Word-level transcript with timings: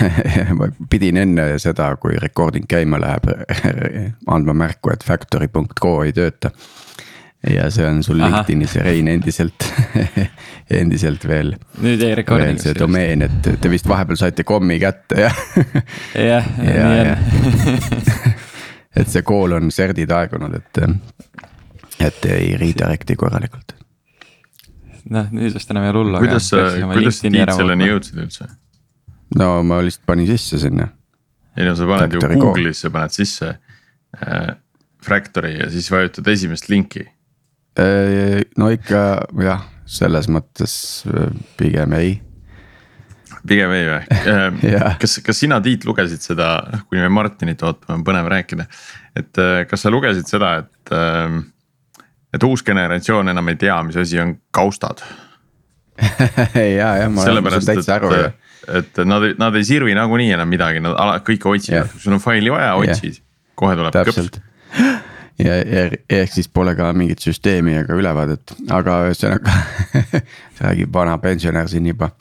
ma 0.58 0.68
pidin 0.90 1.16
enne 1.20 1.46
seda, 1.62 1.90
kui 2.00 2.16
recording 2.22 2.66
käima 2.70 3.00
läheb, 3.02 3.26
andma 4.34 4.54
märku, 4.66 4.92
et 4.94 5.04
factory.co 5.06 5.92
ei 6.04 6.12
tööta. 6.16 6.50
ja 7.50 7.70
see 7.72 7.86
on 7.88 8.02
sul 8.04 8.20
Ahah. 8.20 8.40
LinkedInis 8.42 8.74
ja 8.76 8.82
Rein 8.84 9.08
endiselt 9.08 9.64
endiselt 10.80 11.22
veel, 11.28 11.54
nüüd 11.80 11.96
jäi 12.02 12.10
veel 12.10 12.16
recording. 12.20 12.58
see 12.60 12.74
domeen, 12.76 13.22
et 13.24 13.48
te 13.60 13.70
vist 13.72 13.88
vahepeal 13.88 14.18
saite 14.20 14.44
kommi 14.44 14.76
kätte 14.82 15.22
jah 15.24 15.38
jah, 16.14 16.50
Ja, 16.60 16.88
nii 16.92 17.00
ja. 17.00 17.16
on. 17.16 18.34
et 19.00 19.08
see 19.08 19.22
kool 19.24 19.56
on 19.56 19.70
serdid 19.72 20.12
aegunud, 20.12 20.54
et, 20.60 20.82
et 22.10 22.28
ei 22.34 22.52
redirect'i 22.60 23.16
korralikult. 23.16 23.72
noh, 25.10 25.30
nüüdest 25.32 25.70
enam 25.72 25.86
ei 25.88 25.94
ole 25.94 26.02
hullu. 26.04 26.18
kuidas 26.26 26.50
sa, 26.52 26.66
kuidas 26.92 27.22
sa 27.22 27.30
Tiit 27.32 27.54
selleni 27.56 27.88
jõudsid 27.88 28.20
üldse? 28.26 28.50
No 29.38 29.50
ma 29.66 29.80
lihtsalt 29.84 30.06
panin 30.06 30.28
sisse 30.30 30.58
sinna. 30.62 30.88
ei 31.56 31.66
no 31.66 31.76
sa 31.78 31.86
paned 31.86 32.14
ju 32.14 32.20
Factory 32.22 32.40
Go. 32.40 32.50
Google'isse 32.50 32.90
paned 32.90 33.14
sisse 33.14 33.52
äh, 34.16 34.50
Fractory 35.02 35.56
ja 35.58 35.70
siis 35.70 35.90
vajutad 35.90 36.26
esimest 36.28 36.68
linki. 36.68 37.06
no 38.58 38.68
ikka 38.68 39.04
jah, 39.40 39.62
selles 39.88 40.28
mõttes 40.28 40.74
äh, 41.08 41.30
pigem 41.56 41.94
ei. 41.96 42.18
pigem 43.46 43.72
ei 43.72 43.86
või 43.88 44.02
Jah. 44.74 44.98
kas, 45.00 45.16
kas 45.24 45.40
sina, 45.40 45.60
Tiit, 45.64 45.86
lugesid 45.88 46.20
seda, 46.20 46.50
kuni 46.90 47.00
me 47.00 47.08
Martinit 47.08 47.62
ootame, 47.62 48.00
on 48.00 48.04
põnev 48.04 48.28
rääkida. 48.28 48.66
et 49.16 49.40
äh, 49.40 49.62
kas 49.70 49.86
sa 49.86 49.94
lugesid 49.94 50.28
seda, 50.28 50.52
et, 50.64 50.92
ähm, 50.92 51.40
et 52.34 52.44
uus 52.44 52.62
generatsioon 52.66 53.32
enam 53.32 53.48
ei 53.48 53.56
tea, 53.56 53.80
mis 53.86 53.96
asi 53.96 54.20
on 54.20 54.36
kaustad? 54.52 55.00
ja, 56.80 56.96
jah, 57.00 57.08
ma 57.08 57.24
saan 57.24 57.32
sellepärast, 57.32 57.70
täitsa 57.70 57.96
aru 57.96 58.12
ju. 58.14 58.28
Et, 58.78 59.00
nad, 59.08 59.26
nad 59.40 59.56
ei 59.58 59.66
sirvi 59.66 59.94
nagunii 59.96 60.30
enam 60.36 60.48
midagi, 60.50 60.82
nad 60.84 60.96
ala, 60.98 61.18
kõike 61.26 61.50
otsivad 61.50 61.82
Jah. 61.82 61.90
kui 61.92 62.04
sul 62.04 62.16
on 62.16 62.22
faili 62.22 62.52
vaja, 62.52 62.74
otsid, 62.80 63.20
kohe 63.58 63.76
tuleb 63.78 63.94
kõps. 63.94 64.16
täpselt. 64.16 64.40
ja, 65.40 65.56
ja 65.58 65.84
ehk 66.20 66.34
siis 66.34 66.48
pole 66.52 66.74
ka 66.78 66.92
mingit 66.96 67.24
süsteemi 67.24 67.76
ega 67.80 67.96
ülevaadet, 67.98 68.54
aga 68.70 69.00
ühesõnaga 69.08 69.56
räägib 70.62 70.92
vana 70.94 71.18
pensionär 71.22 71.70
siin 71.72 71.88
juba, 71.90 72.12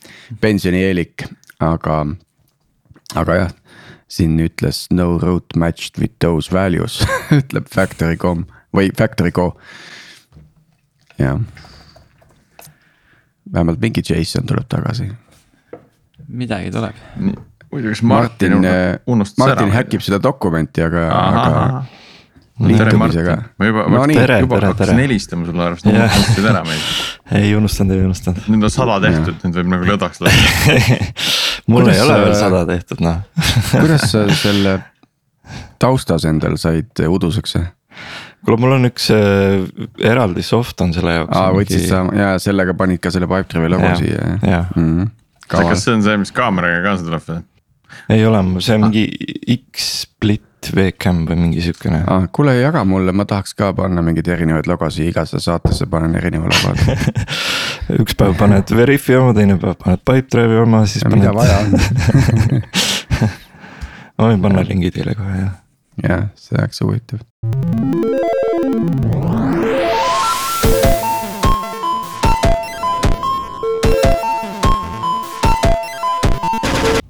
pensionieelik, 0.41 1.27
aga, 1.63 2.01
aga 3.19 3.39
jah. 3.43 3.55
siin 4.09 4.39
ütles 4.41 4.87
no 4.89 5.19
route 5.21 5.59
matched 5.59 5.99
with 6.01 6.15
those 6.19 6.49
values 6.53 7.01
ütleb 7.39 7.69
factory.com 7.69 8.47
või 8.75 8.91
factory.co. 8.97 9.53
jah. 11.19 11.39
vähemalt 13.53 13.81
mingi 13.81 14.03
Jason 14.05 14.45
tuleb 14.45 14.67
tagasi. 14.69 15.09
Midagi 16.29 16.71
tuleb. 16.73 16.97
muidu 17.71 17.93
kas 17.93 18.03
Martin, 18.03 18.59
Martin, 18.59 19.01
unustas 19.07 19.41
Martin 19.41 19.67
ära? 19.67 19.79
häkib 19.79 20.05
seda 20.05 20.21
dokumenti, 20.23 20.81
aga, 20.85 21.07
aga 21.13 21.83
liitumisega. 22.59 23.35
Martin, 23.35 23.55
ma 23.57 23.65
juba, 23.69 23.83
No 23.89 24.03
juba, 24.03 24.13
Tere, 24.13 24.39
juba 24.43 24.59
tere, 24.59 24.71
hakkasin 24.73 24.99
helistama 24.99 25.47
sulle 25.47 25.63
arvast, 25.63 25.85
Jah. 25.85 26.05
unustasid 26.05 26.49
ära 26.51 26.63
meid. 26.67 26.87
ei 27.41 27.55
unustanud, 27.55 27.95
ei 27.95 28.05
unustanud. 28.05 28.47
nüüd 28.51 28.67
on 28.67 28.73
sada 28.73 28.99
tehtud, 29.05 29.43
nüüd 29.45 29.59
võib 29.61 29.73
nagu 29.75 29.89
lõdvaks 29.93 30.23
lasta. 30.25 30.77
mul 31.69 31.83
Kuidas 31.83 31.97
ei 31.97 32.05
ole 32.05 32.21
veel 32.23 32.37
sada 32.37 32.63
tehtud 32.69 33.03
noh 33.05 33.19
kuidas 33.81 34.07
sa 34.11 34.23
selle 34.39 34.79
taustas 35.81 36.25
endal 36.29 36.57
said 36.61 37.03
uduseks? 37.05 37.55
kuule, 38.45 38.57
mul 38.61 38.75
on 38.77 38.89
üks 38.89 39.09
äh, 39.13 39.65
eraldi 40.09 40.43
soft 40.45 40.81
on 40.81 40.93
selle 40.95 41.19
jaoks. 41.19 41.35
aa, 41.37 41.53
võtsid 41.55 41.87
sa 41.89 42.03
ja 42.15 42.33
sellega 42.41 42.75
panid 42.79 43.01
ka 43.03 43.13
selle 43.13 43.29
Pipedrive'i 43.29 43.71
logo 43.75 43.93
siia 43.99 44.19
jah 44.19 44.45
jah. 44.55 44.75
mm,? 44.75 44.85
kaval 44.95 45.18
kas, 45.49 45.85
see 45.85 45.95
on 45.97 46.05
see, 46.05 46.19
mis 46.21 46.31
kaameraga 46.35 46.83
kaasa 46.85 47.07
tuleb 47.07 47.25
või? 47.27 47.41
ei 48.13 48.25
ole, 48.25 48.43
see 48.63 48.77
on 48.77 48.87
mingi 48.87 49.03
X-split 49.55 50.71
webcam 50.75 51.23
või 51.27 51.37
mingi 51.39 51.63
siukene. 51.63 52.03
ah,. 52.07 52.27
kuule, 52.35 52.55
jaga 52.59 52.83
mulle, 52.87 53.13
ma 53.15 53.25
tahaks 53.29 53.55
ka 53.57 53.71
panna 53.77 54.03
mingeid 54.05 54.27
erinevaid 54.35 54.67
logosid, 54.69 55.09
igasse 55.09 55.41
saatesse 55.43 55.87
panen 55.89 56.15
erineva 56.19 56.51
logo. 56.51 56.97
üks 58.03 58.17
päev 58.19 58.35
paned 58.39 58.75
Veriffi 58.75 59.17
oma, 59.17 59.33
teine 59.37 59.57
päev 59.61 59.77
paned 59.81 60.03
Pipedrive'i 60.05 60.61
oma, 60.63 60.83
siis 60.89 61.05
mida 61.09 61.33
paned. 61.33 61.39
vaja 61.39 61.55
on. 61.63 61.69
ma 64.19 64.31
võin 64.31 64.43
panna 64.45 64.65
lingi 64.67 64.93
teile 64.95 65.15
kohe 65.17 65.35
jah. 65.39 65.53
jah, 66.03 66.27
see 66.37 66.59
oleks 66.59 66.83
huvitav. 66.85 67.25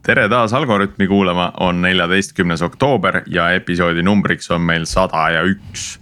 Tere 0.10 0.26
taas 0.30 0.54
Algorütmi 0.58 1.06
kuulama, 1.08 1.52
on 1.62 1.82
neljateistkümnes 1.82 2.64
oktoober 2.66 3.22
ja 3.30 3.52
episoodi 3.54 4.02
numbriks 4.02 4.50
on 4.52 4.64
meil 4.66 4.88
sada 4.90 5.28
ja 5.30 5.44
üks. 5.46 6.00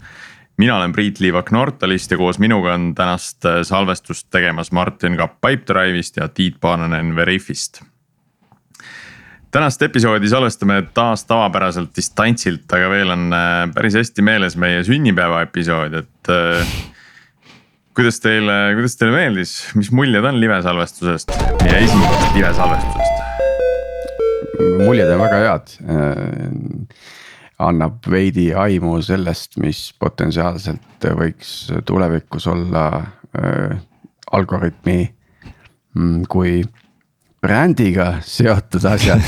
mina 0.57 0.77
olen 0.77 0.93
Priit 0.95 1.19
Liivak 1.19 1.51
Nortalist 1.51 2.11
ja 2.11 2.17
koos 2.17 2.39
minuga 2.39 2.73
on 2.73 2.93
tänast 2.95 3.45
äh, 3.45 3.59
salvestust 3.67 4.29
tegemas 4.31 4.71
Martin 4.71 5.17
Kapp 5.17 5.41
Pipedrive'ist 5.43 6.21
ja 6.21 6.27
Tiit 6.27 6.55
Paananen 6.61 7.15
Veriffist. 7.15 7.81
tänast 9.51 9.81
episoodi 9.81 10.29
salvestame 10.29 10.81
taas 10.93 11.25
tavapäraselt 11.25 11.91
distantsilt, 11.95 12.71
aga 12.71 12.89
veel 12.89 13.11
on 13.11 13.33
äh, 13.33 13.67
päris 13.75 13.99
hästi 13.99 14.21
meeles 14.21 14.55
meie 14.55 14.83
sünnipäeva 14.87 15.41
episood, 15.49 15.99
et 15.99 16.31
äh, 16.31 16.73
kuidas 17.91 18.23
teile, 18.23 18.71
kuidas 18.79 18.95
teile 18.95 19.19
meeldis, 19.19 19.59
mis 19.75 19.91
muljed 19.91 20.23
on 20.23 20.39
livesalvestusest, 20.39 21.35
meie 21.63 21.83
esimesest 21.83 22.35
livesalvestusest? 22.39 23.16
Muljed 24.81 25.11
on 25.13 25.23
väga 25.25 25.43
head. 25.45 25.77
annab 27.57 28.05
veidi 28.09 28.51
aimu 28.53 28.99
sellest, 29.01 29.57
mis 29.61 29.79
potentsiaalselt 29.99 31.07
võiks 31.17 31.53
tulevikus 31.89 32.45
olla 32.51 32.83
äh, 33.01 33.79
algoritmi 34.31 34.99
mm, 35.95 36.27
kui 36.29 36.61
brändiga 37.41 38.17
seotud 38.25 38.85
asjad 38.89 39.21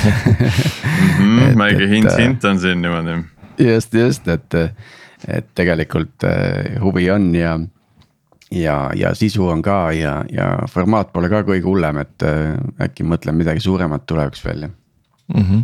väike 1.61 1.83
et, 1.83 1.89
hint, 1.89 2.11
äh, 2.11 2.49
on 2.49 2.61
siin 2.61 2.81
niimoodi. 2.81 3.17
just, 3.57 3.93
just, 3.93 4.27
et, 4.27 4.57
et 5.27 5.49
tegelikult 5.55 6.25
äh, 6.29 6.77
huvi 6.81 7.09
on 7.11 7.31
ja. 7.35 7.57
ja, 8.51 8.77
ja 8.95 9.13
sisu 9.17 9.47
on 9.49 9.61
ka 9.65 9.91
ja, 9.97 10.19
ja 10.31 10.51
formaat 10.69 11.13
pole 11.13 11.29
ka 11.33 11.41
kõige 11.47 11.65
hullem, 11.65 12.01
et 12.01 12.25
äkki 12.81 13.05
mõtlen 13.05 13.37
midagi 13.37 13.65
suuremat 13.65 14.05
tuleviks 14.09 14.45
välja. 14.45 14.69
mm. 15.33 15.43
-hmm. 15.43 15.63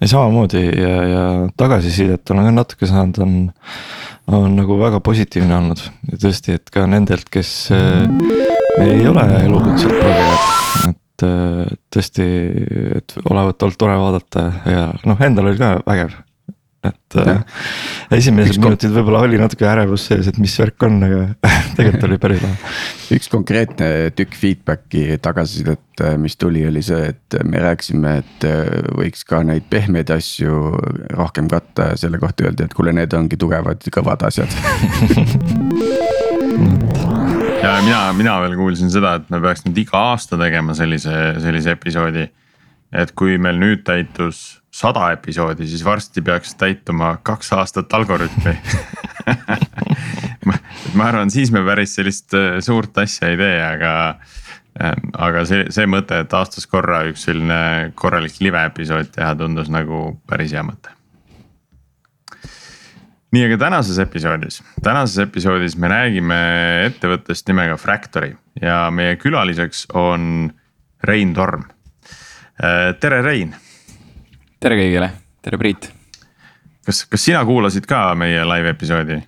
ja 0.00 0.08
samamoodi 0.08 0.64
ja, 0.66 0.94
ja 1.08 1.24
tagasisidet 1.56 2.30
olen 2.30 2.44
ka 2.44 2.54
natuke 2.56 2.86
saanud, 2.86 3.18
on, 3.18 3.36
on 4.26 4.56
nagu 4.56 4.78
väga 4.80 5.00
positiivne 5.00 5.56
olnud 5.56 5.84
ja 6.12 6.18
tõesti, 6.26 6.58
et 6.58 6.70
ka 6.70 6.86
nendelt, 6.86 7.30
kes 7.30 7.70
äh, 7.76 8.06
ei 8.80 9.06
ole 9.08 9.26
elukutselt 9.44 9.96
progejad, 9.98 10.50
et 10.90 11.26
äh, 11.28 11.72
tõesti, 11.94 12.28
et 12.98 13.16
olevat 13.24 13.62
olnud 13.62 13.78
tore 13.78 13.96
vaadata 13.98 14.50
ja 14.66 14.90
noh, 15.06 15.20
endal 15.20 15.52
oli 15.52 15.60
ka 15.60 15.78
vägev. 15.86 16.20
Et 16.82 17.16
äh, 17.16 17.26
Jah. 17.28 17.42
esimesed 18.16 18.58
minutid 18.58 18.90
võib-olla 18.90 19.20
oli 19.22 19.38
natuke 19.38 19.66
ärevus 19.70 20.08
sees, 20.08 20.26
et 20.32 20.38
mis 20.42 20.54
värk 20.58 20.82
on, 20.86 20.96
aga 21.06 21.20
tegelikult 21.76 22.06
oli 22.08 22.18
päris 22.22 22.40
lahe. 22.42 22.56
üks 23.14 23.28
konkreetne 23.30 23.88
tükk 24.18 24.34
feedback'i 24.40 25.18
tagasisidet, 25.22 26.02
mis 26.18 26.34
tuli, 26.40 26.64
oli 26.66 26.82
see, 26.82 27.12
et 27.12 27.36
me 27.46 27.58
rääkisime, 27.62 28.16
et 28.24 28.46
äh, 28.48 28.66
võiks 28.98 29.22
ka 29.28 29.42
neid 29.46 29.64
pehmeid 29.70 30.10
asju 30.14 30.52
rohkem 31.14 31.46
katta 31.52 31.92
ja 31.92 31.96
selle 32.02 32.18
kohta 32.22 32.44
öeldi, 32.48 32.62
et 32.66 32.74
kuule, 32.74 32.92
need 32.96 33.14
ongi 33.14 33.36
tugevad, 33.38 33.86
kõvad 33.94 34.20
asjad. 34.26 34.50
ja 37.62 37.76
mina, 37.84 38.00
mina 38.18 38.40
veel 38.42 38.56
kuulsin 38.58 38.90
seda, 38.90 39.14
et 39.20 39.30
me 39.30 39.38
peaks 39.44 39.62
nüüd 39.68 39.78
iga 39.84 39.96
aasta 40.12 40.34
tegema 40.40 40.74
sellise, 40.78 41.14
sellise 41.44 41.70
episoodi. 41.78 42.24
et 42.92 43.08
kui 43.16 43.38
meil 43.40 43.56
nüüd 43.56 43.86
täitus 43.86 44.61
sada 44.72 45.10
episoodi, 45.12 45.66
siis 45.68 45.84
varsti 45.84 46.22
peaks 46.24 46.54
täituma 46.56 47.16
kaks 47.22 47.52
aastat 47.52 47.92
Algorütmi 47.92 48.54
ma, 50.96 51.08
arvan, 51.08 51.30
siis 51.30 51.52
me 51.52 51.60
päris 51.66 51.96
sellist 51.98 52.32
äh, 52.36 52.56
suurt 52.64 52.96
asja 53.02 53.28
ei 53.32 53.38
tee, 53.40 53.58
aga 53.64 53.92
ähm, 54.80 55.12
aga 55.12 55.44
see, 55.48 55.66
see 55.74 55.86
mõte, 55.90 56.22
et 56.24 56.34
aastas 56.36 56.66
korra 56.70 57.02
üks 57.10 57.26
selline 57.28 57.92
korralik 57.98 58.40
live 58.40 58.64
episood 58.70 59.12
teha, 59.14 59.34
tundus 59.38 59.70
nagu 59.72 60.16
päris 60.28 60.54
hea 60.56 60.64
mõte. 60.66 60.94
Nii, 63.32 63.46
aga 63.46 63.56
tänases 63.62 63.96
episoodis, 64.02 64.58
tänases 64.84 65.22
episoodis 65.24 65.76
me 65.80 65.88
räägime 65.88 66.40
ettevõttest 66.88 67.46
nimega 67.48 67.78
Fractory 67.80 68.34
ja 68.60 68.90
meie 68.92 69.16
külaliseks 69.16 69.86
on 69.96 70.50
Rein 71.08 71.32
Torm. 71.34 71.64
tere, 73.00 73.22
Rein, 73.24 73.54
tere 74.62 74.78
kõigile, 74.78 75.10
tere 75.42 75.58
Priit. 75.58 75.88
kas, 76.86 77.04
kas 77.10 77.24
sina 77.26 77.42
kuulasid 77.46 77.86
ka 77.88 78.12
meie 78.18 78.44
live 78.46 78.74
episoodi? 78.76 79.18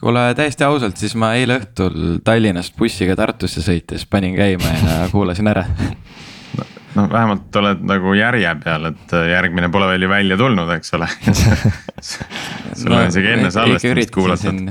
kuule 0.00 0.22
täiesti 0.36 0.64
ausalt, 0.64 0.96
siis 1.00 1.14
ma 1.18 1.34
eile 1.36 1.58
õhtul 1.60 2.20
Tallinnast 2.24 2.76
bussiga 2.76 3.16
Tartusse 3.16 3.64
sõites 3.64 4.06
panin 4.08 4.36
käima 4.36 4.72
ja 4.80 4.96
kuulasin 5.12 5.50
ära. 5.52 5.64
no 6.94 7.04
vähemalt 7.12 7.56
oled 7.60 7.84
nagu 7.88 8.14
järje 8.16 8.54
peal, 8.64 8.90
et 8.92 9.16
järgmine 9.32 9.68
pole 9.72 9.90
veel 9.92 10.06
ju 10.06 10.12
välja 10.12 10.38
tulnud, 10.40 10.72
eks 10.78 10.94
ole 10.96 11.10
sul 12.80 12.96
on 12.96 13.10
isegi 13.10 13.34
enne 13.34 13.50
salvestamist 13.52 14.14
kuulatud. 14.16 14.62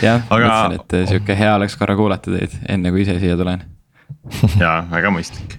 jah 0.00 0.24
Aga..., 0.30 0.48
mõtlesin, 0.48 0.80
et 0.80 1.12
sihuke 1.12 1.36
hea 1.40 1.52
oleks 1.58 1.76
korra 1.80 1.96
kuulata 2.00 2.32
teid, 2.32 2.56
enne 2.68 2.92
kui 2.94 3.04
ise 3.04 3.18
siia 3.20 3.36
tulen. 3.40 3.68
ja 4.62 4.78
väga 4.90 5.12
mõistlik, 5.12 5.58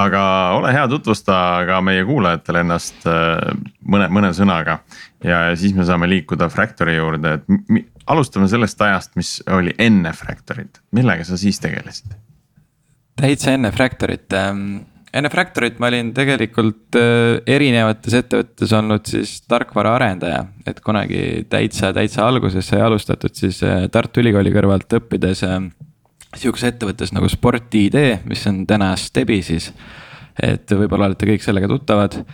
aga 0.00 0.22
ole 0.56 0.72
hea, 0.74 0.84
tutvusta 0.88 1.36
ka 1.68 1.80
meie 1.84 2.04
kuulajatele 2.08 2.62
ennast 2.64 3.06
äh, 3.10 3.38
mõne, 3.84 4.08
mõne 4.12 4.32
sõnaga. 4.36 4.80
ja 5.24 5.44
siis 5.56 5.74
me 5.76 5.86
saame 5.88 6.08
liikuda 6.10 6.48
Fractory 6.52 6.96
juurde, 6.96 7.38
et 7.38 7.88
alustame 8.06 8.48
sellest 8.50 8.80
ajast, 8.82 9.16
mis 9.16 9.40
oli 9.50 9.74
enne 9.78 10.12
Fractorit, 10.12 10.82
millega 10.92 11.24
sa 11.24 11.40
siis 11.40 11.60
tegelesid? 11.62 12.16
täitsa 13.20 13.52
enne 13.52 13.70
Fractorit 13.72 14.32
ähm, 14.34 14.82
enne 15.12 15.30
Fractorit 15.32 15.78
ma 15.80 15.90
olin 15.92 16.10
tegelikult 16.16 16.96
äh, 16.98 17.42
erinevates 17.54 18.16
ettevõtetes 18.22 18.72
olnud 18.76 19.08
siis 19.08 19.36
tarkvaraarendaja, 19.50 20.44
et 20.68 20.80
kunagi 20.84 21.44
täitsa, 21.52 21.92
täitsa 21.96 22.26
alguses 22.26 22.68
sai 22.68 22.82
alustatud 22.84 23.36
siis 23.36 23.60
äh, 23.66 23.86
Tartu 23.92 24.22
Ülikooli 24.24 24.52
kõrvalt 24.54 24.96
õppides 24.98 25.44
äh, 25.48 25.58
sihukeses 26.36 26.72
ettevõttes 26.72 27.12
nagu 27.12 27.28
Sport-ID, 27.28 27.98
mis 28.28 28.46
on 28.50 28.62
täna 28.66 28.94
Stebi 28.96 29.42
siis. 29.44 29.72
et 30.42 30.70
võib-olla 30.70 31.10
olete 31.10 31.28
kõik 31.28 31.44
sellega 31.44 31.68
tuttavad. 31.68 32.24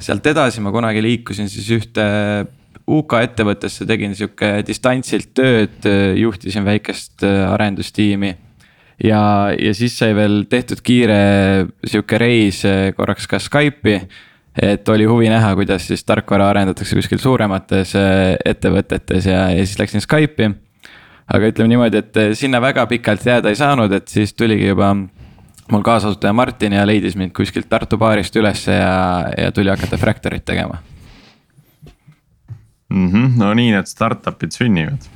sealt 0.00 0.26
edasi 0.26 0.60
ma 0.60 0.72
kunagi 0.72 1.02
liikusin 1.02 1.48
siis 1.48 1.68
ühte 1.70 2.06
UK 2.88 3.12
ettevõttesse, 3.22 3.86
tegin 3.86 4.14
sihuke 4.14 4.64
distantsilt 4.66 5.34
tööd, 5.34 5.84
juhtisin 6.18 6.64
väikest 6.64 7.22
arendustiimi 7.24 8.34
ja, 9.04 9.22
ja 9.58 9.72
siis 9.74 9.96
sai 9.98 10.14
veel 10.16 10.42
tehtud 10.50 10.82
kiire 10.84 11.18
sihuke 11.86 12.20
reis 12.20 12.62
eh, 12.68 12.90
korraks 12.96 13.28
ka 13.30 13.40
Skype'i. 13.42 14.00
et 14.62 14.88
oli 14.92 15.06
huvi 15.08 15.30
näha, 15.32 15.54
kuidas 15.56 15.86
siis 15.88 16.04
tarkvara 16.04 16.50
arendatakse 16.50 16.96
kuskil 16.98 17.20
suuremates 17.22 17.94
eh, 17.96 18.36
ettevõtetes 18.44 19.26
ja, 19.26 19.46
ja 19.50 19.64
siis 19.64 19.78
läksin 19.80 20.04
Skype'i. 20.04 20.52
Aga 21.26 21.50
ütleme 21.52 21.68
niimoodi, 21.72 22.02
et 22.02 22.16
eh, 22.20 22.32
sinna 22.38 22.60
väga 22.62 22.86
pikalt 22.90 23.26
jääda 23.26 23.52
ei 23.52 23.58
saanud, 23.58 23.92
et 23.92 24.08
siis 24.08 24.34
tuligi 24.34 24.66
juba 24.72 24.92
mul 25.72 25.82
kaasasutaja 25.86 26.32
Martin 26.36 26.72
ja 26.76 26.86
leidis 26.86 27.16
mind 27.16 27.32
kuskilt 27.36 27.68
Tartu 27.70 27.98
baarist 28.00 28.36
ülesse 28.36 28.74
ja, 28.74 29.28
ja 29.38 29.52
tuli 29.54 29.70
hakata 29.70 29.96
Fractorit 29.96 30.44
tegema 30.44 30.78
mm. 32.88 33.08
-hmm, 33.08 33.32
no 33.38 33.54
nii 33.54 33.70
need 33.76 33.88
startup'id 33.88 34.52
sünnivad 34.52 35.08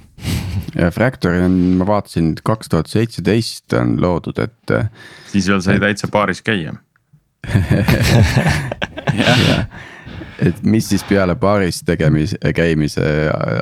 ja 0.75 0.91
Fractory 0.91 1.43
on, 1.45 1.59
ma 1.81 1.87
vaatasin, 1.87 2.35
kaks 2.45 2.69
tuhat 2.69 2.87
seitseteist 2.87 3.73
on 3.73 4.01
loodud, 4.01 4.39
et. 4.39 4.71
Äh, 4.71 4.91
siis 5.33 5.49
veel 5.49 5.61
sai 5.61 5.81
täitsa 5.81 6.09
baaris 6.13 6.43
käia 6.43 6.73
et 10.43 10.63
mis 10.67 10.89
siis 10.89 11.05
peale 11.09 11.37
baaris 11.41 11.83
tegemise, 11.87 12.39
käimise 12.57 13.07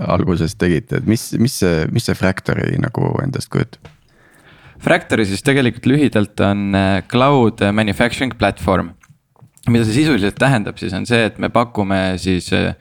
alguses 0.09 0.57
tegite, 0.59 1.03
et 1.03 1.07
mis, 1.11 1.31
mis 1.39 1.61
see, 1.63 1.85
mis 1.95 2.09
see 2.09 2.19
Fractory 2.19 2.75
nagu 2.83 3.15
endast 3.23 3.53
kujutab? 3.53 3.93
Fractory 4.85 5.25
siis 5.29 5.45
tegelikult 5.47 5.87
lühidalt 5.89 6.41
on 6.45 6.75
äh, 6.77 6.99
cloud 7.09 7.63
manufacturing 7.73 8.35
platvorm. 8.39 8.93
mida 9.69 9.85
see 9.85 10.03
sisuliselt 10.03 10.37
tähendab, 10.37 10.77
siis 10.77 10.93
on 10.93 11.07
see, 11.09 11.23
et 11.25 11.39
me 11.41 11.49
pakume 11.49 12.19
siis 12.21 12.51
äh, 12.53 12.75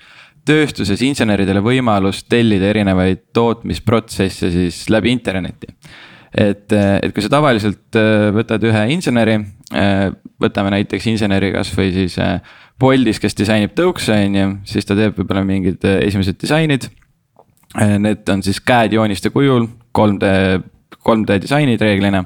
tööstuses 0.48 1.02
inseneridele 1.06 1.62
võimalust 1.64 2.28
tellida 2.32 2.70
erinevaid 2.74 3.30
tootmisprotsesse 3.36 4.52
siis 4.52 4.82
läbi 4.92 5.14
interneti. 5.14 5.72
et, 6.34 6.72
et 6.74 7.14
kui 7.14 7.22
sa 7.22 7.30
tavaliselt 7.30 7.98
äh, 8.00 8.32
võtad 8.34 8.64
ühe 8.66 8.84
inseneri, 8.96 9.36
äh, 9.78 10.08
võtame 10.42 10.72
näiteks 10.74 11.06
inseneri 11.12 11.52
kasvõi 11.54 11.92
siis 11.94 12.18
äh, 12.18 12.40
Boltis, 12.80 13.20
kes 13.22 13.38
disainib 13.38 13.76
tõukse, 13.78 14.16
on 14.26 14.36
ju, 14.36 14.50
siis 14.68 14.86
ta 14.88 14.98
teeb 14.98 15.18
võib-olla 15.20 15.44
mingid 15.48 15.84
esimesed 15.84 16.40
disainid. 16.42 16.90
Need 17.74 18.30
on 18.30 18.44
siis 18.46 18.60
CAD 18.62 18.94
jooniste 18.94 19.32
kujul, 19.34 19.66
3D, 19.98 20.34
3D 21.06 21.40
disainid 21.42 21.82
reeglina 21.82 22.26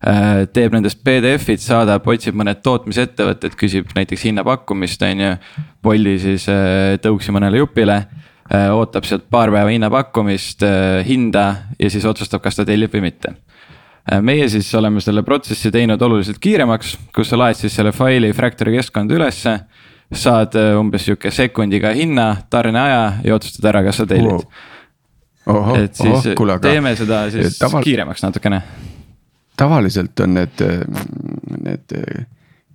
Äh, 0.00 0.46
teeb 0.48 0.72
nendest 0.72 1.02
PDF-id, 1.04 1.60
saadab, 1.60 2.06
otsib 2.08 2.36
mõned 2.40 2.62
tootmisettevõtted, 2.64 3.52
küsib 3.60 3.90
näiteks 3.92 4.22
hinnapakkumist, 4.30 5.02
on 5.04 5.20
ju. 5.20 5.32
Bolli 5.84 6.14
siis 6.22 6.46
äh, 6.48 6.96
tõuksi 7.04 7.34
mõnele 7.36 7.60
jupile, 7.60 7.98
äh, 8.48 8.70
ootab 8.72 9.04
sealt 9.04 9.26
paar 9.28 9.52
päeva 9.52 9.68
hinnapakkumist, 9.68 10.64
hinda 11.04 11.44
ja 11.76 11.92
siis 11.92 12.08
otsustab, 12.08 12.40
kas 12.40 12.56
ta 12.56 12.64
tellib 12.64 12.96
või 12.96 13.10
mitte. 13.10 13.34
Meie 14.22 14.48
siis 14.50 14.68
oleme 14.74 15.00
selle 15.04 15.22
protsessi 15.22 15.70
teinud 15.70 16.02
oluliselt 16.02 16.40
kiiremaks, 16.42 16.96
kus 17.14 17.30
sa 17.30 17.38
laed 17.38 17.58
siis 17.58 17.74
selle 17.76 17.92
faili 17.94 18.32
Fractory 18.36 18.74
keskkonda 18.78 19.14
ülesse. 19.18 19.60
saad 20.10 20.56
umbes 20.74 21.04
sihuke 21.06 21.30
sekundiga 21.30 21.92
hinna, 21.94 22.36
tarneaja 22.50 23.02
ja 23.22 23.34
otsustad 23.34 23.68
ära, 23.70 23.84
kas 23.86 24.00
sa 24.02 24.06
tellid 24.10 24.42
wow.. 25.46 25.76
et 25.78 25.94
siis 25.94 26.10
oho, 26.10 26.34
kuule, 26.36 26.58
teeme 26.58 26.96
seda 26.98 27.28
siis 27.30 27.58
taval... 27.60 27.84
kiiremaks 27.86 28.24
natukene 28.26 28.62
tavaliselt 29.60 30.20
on 30.20 30.34
need, 30.34 30.64
need 31.60 31.96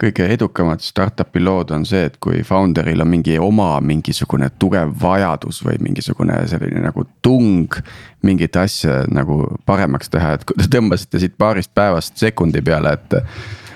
kõige 0.01 0.27
edukamad 0.33 0.83
startup'i 0.83 1.39
lood 1.39 1.71
on 1.75 1.85
see, 1.87 2.05
et 2.09 2.17
kui 2.23 2.41
founder'il 2.43 3.03
on 3.03 3.09
mingi 3.09 3.37
oma 3.39 3.77
mingisugune 3.85 4.49
tugev 4.59 4.91
vajadus 5.01 5.61
või 5.65 5.79
mingisugune 5.87 6.41
selline 6.51 6.83
nagu 6.83 7.05
tung. 7.23 7.79
mingit 8.25 8.55
asja 8.57 9.03
nagu 9.13 9.43
paremaks 9.65 10.09
teha, 10.09 10.33
et 10.33 10.45
kui 10.45 10.57
te 10.57 10.65
tõmbasite 10.77 11.19
siit 11.21 11.35
paarist 11.37 11.71
päevast 11.75 12.17
sekundi 12.17 12.61
peale, 12.65 12.95
et. 12.97 13.19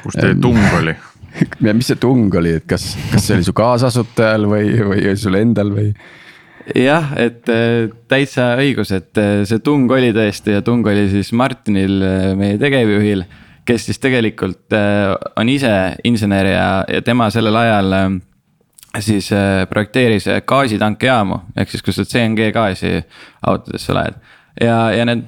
kus 0.04 0.18
teie 0.18 0.36
tung 0.42 0.58
oli? 0.80 0.96
ja 1.68 1.74
mis 1.74 1.88
see 1.92 2.00
tung 2.02 2.34
oli, 2.36 2.56
et 2.58 2.66
kas, 2.68 2.96
kas 3.12 3.28
see 3.28 3.38
oli 3.38 3.46
su 3.46 3.54
kaasasutajal 3.54 4.50
või, 4.50 4.74
või 4.90 5.14
sul 5.20 5.38
endal 5.40 5.72
või? 5.76 5.94
jah, 6.76 7.14
et 7.20 7.50
äh, 7.50 7.90
täitsa 8.12 8.54
õigus, 8.60 8.92
et 8.96 9.18
äh, 9.20 9.44
see 9.50 9.62
tung 9.66 9.90
oli 9.92 10.12
tõesti 10.16 10.58
ja 10.58 10.64
tung 10.66 10.86
oli 10.88 11.08
siis 11.12 11.32
Martinil, 11.38 12.00
äh, 12.04 12.32
meie 12.40 12.60
tegevjuhil. 12.62 13.24
Kes 13.70 13.86
siis 13.90 14.02
tegelikult 14.02 14.74
on 15.38 15.52
ise 15.52 15.74
insener 16.08 16.50
ja, 16.50 16.70
ja 16.90 17.04
tema 17.06 17.30
sellel 17.34 17.56
ajal 17.60 17.96
siis 19.06 19.30
projekteeris 19.70 20.26
gaasitankejaamu, 20.50 21.38
ehk 21.62 21.70
siis 21.70 21.86
kus 21.86 22.00
sa 22.00 22.08
CNG 22.10 22.50
gaasi 22.56 22.96
autodesse 23.46 23.94
laed 23.94 24.18
ja, 24.58 24.80
ja 24.96 25.06
need, 25.06 25.28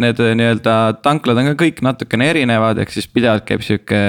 need 0.00 0.22
nii-öelda 0.40 0.78
tanklad 1.04 1.42
on 1.42 1.52
ka 1.52 1.58
kõik 1.66 1.84
natukene 1.84 2.30
erinevad, 2.32 2.80
ehk 2.80 2.94
siis 2.94 3.10
pidevalt 3.12 3.44
käib 3.48 3.62
sihuke 3.66 4.00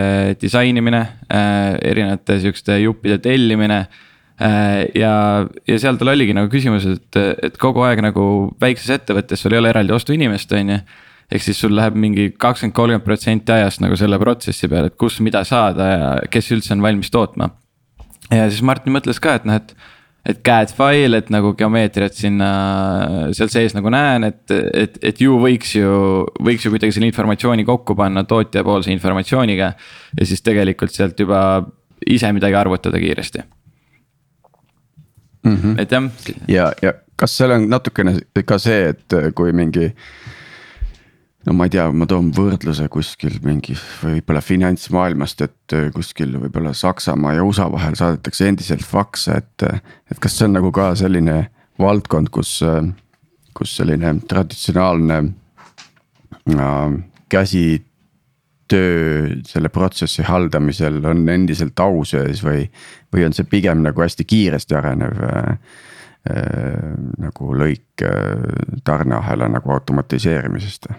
disainimine 0.41 1.03
äh,, 1.03 1.75
erinevate 1.91 2.39
sihukeste 2.39 2.80
juppide 2.85 3.19
tellimine. 3.21 3.83
Äh, 3.83 4.02
Äh, 4.42 4.90
ja, 4.97 5.45
ja 5.68 5.75
seal 5.80 5.97
tal 5.99 6.09
oligi 6.16 6.33
nagu 6.33 6.49
küsimus, 6.52 6.87
et, 6.90 7.18
et 7.45 7.57
kogu 7.61 7.83
aeg 7.85 8.02
nagu 8.02 8.23
väikses 8.61 8.90
ettevõttes 8.95 9.44
sul 9.44 9.54
ei 9.54 9.61
ole 9.61 9.69
eraldi 9.69 9.94
ostuinimest, 9.94 10.56
on 10.57 10.73
ju. 10.73 10.80
Ehk 11.33 11.44
siis 11.45 11.59
sul 11.59 11.73
läheb 11.75 11.97
mingi 11.99 12.30
kakskümmend, 12.37 12.75
kolmkümmend 12.78 13.07
protsenti 13.07 13.56
ajast 13.56 13.81
nagu 13.83 13.97
selle 13.99 14.19
protsessi 14.21 14.69
peale, 14.69 14.92
et 14.92 14.99
kus, 14.99 15.19
mida 15.25 15.44
saada 15.47 15.90
ja 15.90 16.13
kes 16.31 16.52
üldse 16.56 16.75
on 16.75 16.85
valmis 16.85 17.11
tootma. 17.13 17.49
ja 18.30 18.47
siis 18.49 18.61
Martin 18.66 18.95
mõtles 18.95 19.19
ka, 19.23 19.40
et 19.42 19.49
noh, 19.49 19.59
et 19.61 19.75
et 20.23 20.40
CAD 20.40 20.71
file, 20.71 21.19
et 21.19 21.30
nagu 21.35 21.49
geomeetriat 21.59 22.16
sinna 22.16 22.49
seal 23.35 23.49
sees 23.52 23.73
nagu 23.75 23.92
näen, 23.92 24.23
et, 24.30 24.54
et, 24.56 24.94
et 25.04 25.19
ju 25.19 25.35
võiks 25.42 25.73
ju, 25.75 25.90
võiks 26.47 26.63
ju 26.63 26.71
kuidagi 26.71 26.95
selle 26.95 27.09
informatsiooni 27.09 27.66
kokku 27.68 27.95
panna 27.99 28.23
tootjapoolse 28.23 28.94
informatsiooniga. 28.94 29.73
ja 30.19 30.28
siis 30.30 30.42
tegelikult 30.42 30.95
sealt 30.95 31.19
juba 31.19 31.42
ise 32.07 32.31
midagi 32.35 32.56
arvutada 32.56 32.99
kiiresti 33.04 33.44
mm. 35.44 35.57
-hmm. 35.57 35.81
et 35.81 35.92
jah. 35.92 36.04
ja, 36.47 36.71
ja 36.81 36.94
kas 37.16 37.37
seal 37.37 37.52
on 37.52 37.68
natukene 37.69 38.16
ka 38.45 38.57
see, 38.57 38.94
et 38.94 39.19
kui 39.35 39.54
mingi. 39.54 39.92
No 41.45 41.56
ma 41.57 41.68
ei 41.68 41.73
tea, 41.76 41.90
ma 41.92 42.07
toon 42.09 42.31
võrdluse 42.35 42.88
kuskil 42.92 43.38
mingi 43.44 43.76
võib-olla 44.02 44.42
finantsmaailmast, 44.44 45.45
et 45.45 45.78
äh, 45.78 45.90
kuskil 45.95 46.38
võib-olla 46.45 46.73
Saksamaa 46.78 47.38
ja 47.38 47.45
USA 47.47 47.69
vahel 47.71 47.97
saadetakse 48.00 48.47
endiselt 48.50 48.85
fakse, 48.88 49.40
et. 49.44 49.68
Äh, 49.68 49.81
et 50.12 50.19
kas 50.21 50.38
see 50.38 50.45
on 50.45 50.57
nagu 50.59 50.69
ka 50.76 50.92
selline 51.00 51.47
valdkond, 51.81 52.30
kus, 52.30 52.59
kus 53.57 53.71
selline 53.80 54.12
traditsionaalne 54.30 55.18
äh, 56.54 57.00
käsi 57.33 57.66
töö 58.73 59.35
selle 59.47 59.69
protsessi 59.69 60.23
haldamisel 60.23 61.02
on 61.06 61.28
endiselt 61.30 61.80
au 61.83 62.04
sees 62.07 62.44
või, 62.45 62.66
või 63.14 63.28
on 63.28 63.35
see 63.35 63.47
pigem 63.50 63.83
nagu 63.85 64.04
hästi 64.04 64.26
kiiresti 64.28 64.78
arenev 64.80 65.23
äh, 65.28 65.50
äh, 66.31 66.94
nagu 67.21 67.56
lõik 67.59 68.06
äh, 68.07 68.45
tarneahela 68.88 69.52
nagu 69.52 69.76
automatiseerimisest? 69.78 70.90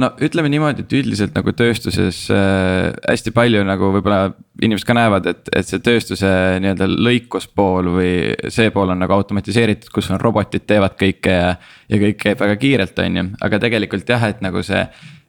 No 0.00 0.10
ütleme 0.22 0.50
niimoodi, 0.52 0.84
et 0.84 0.94
üldiselt 0.96 1.36
nagu 1.36 1.52
tööstuses 1.56 2.22
äh, 2.34 2.90
hästi 3.04 3.32
palju 3.36 3.62
nagu 3.66 3.92
võib-olla 3.96 4.32
inimesed 4.60 4.88
ka 4.88 4.96
näevad, 4.96 5.28
et, 5.30 5.52
et 5.56 5.68
see 5.68 5.82
tööstuse 5.84 6.30
nii-öelda 6.62 6.88
lõikuspool 6.90 7.92
või 7.94 8.12
see 8.52 8.72
pool 8.74 8.92
on 8.94 9.00
nagu 9.02 9.14
automatiseeritud, 9.16 9.92
kus 9.94 10.10
on 10.12 10.20
robotid 10.22 10.66
teevad 10.68 10.96
kõike 11.00 11.36
ja. 11.36 11.54
ja 11.90 12.02
kõik 12.02 12.20
käib 12.24 12.44
väga 12.44 12.58
kiirelt, 12.60 13.00
on 13.04 13.22
ju, 13.22 13.26
aga 13.46 13.62
tegelikult 13.62 14.14
jah, 14.14 14.28
et 14.30 14.44
nagu 14.44 14.64
see 14.66 14.84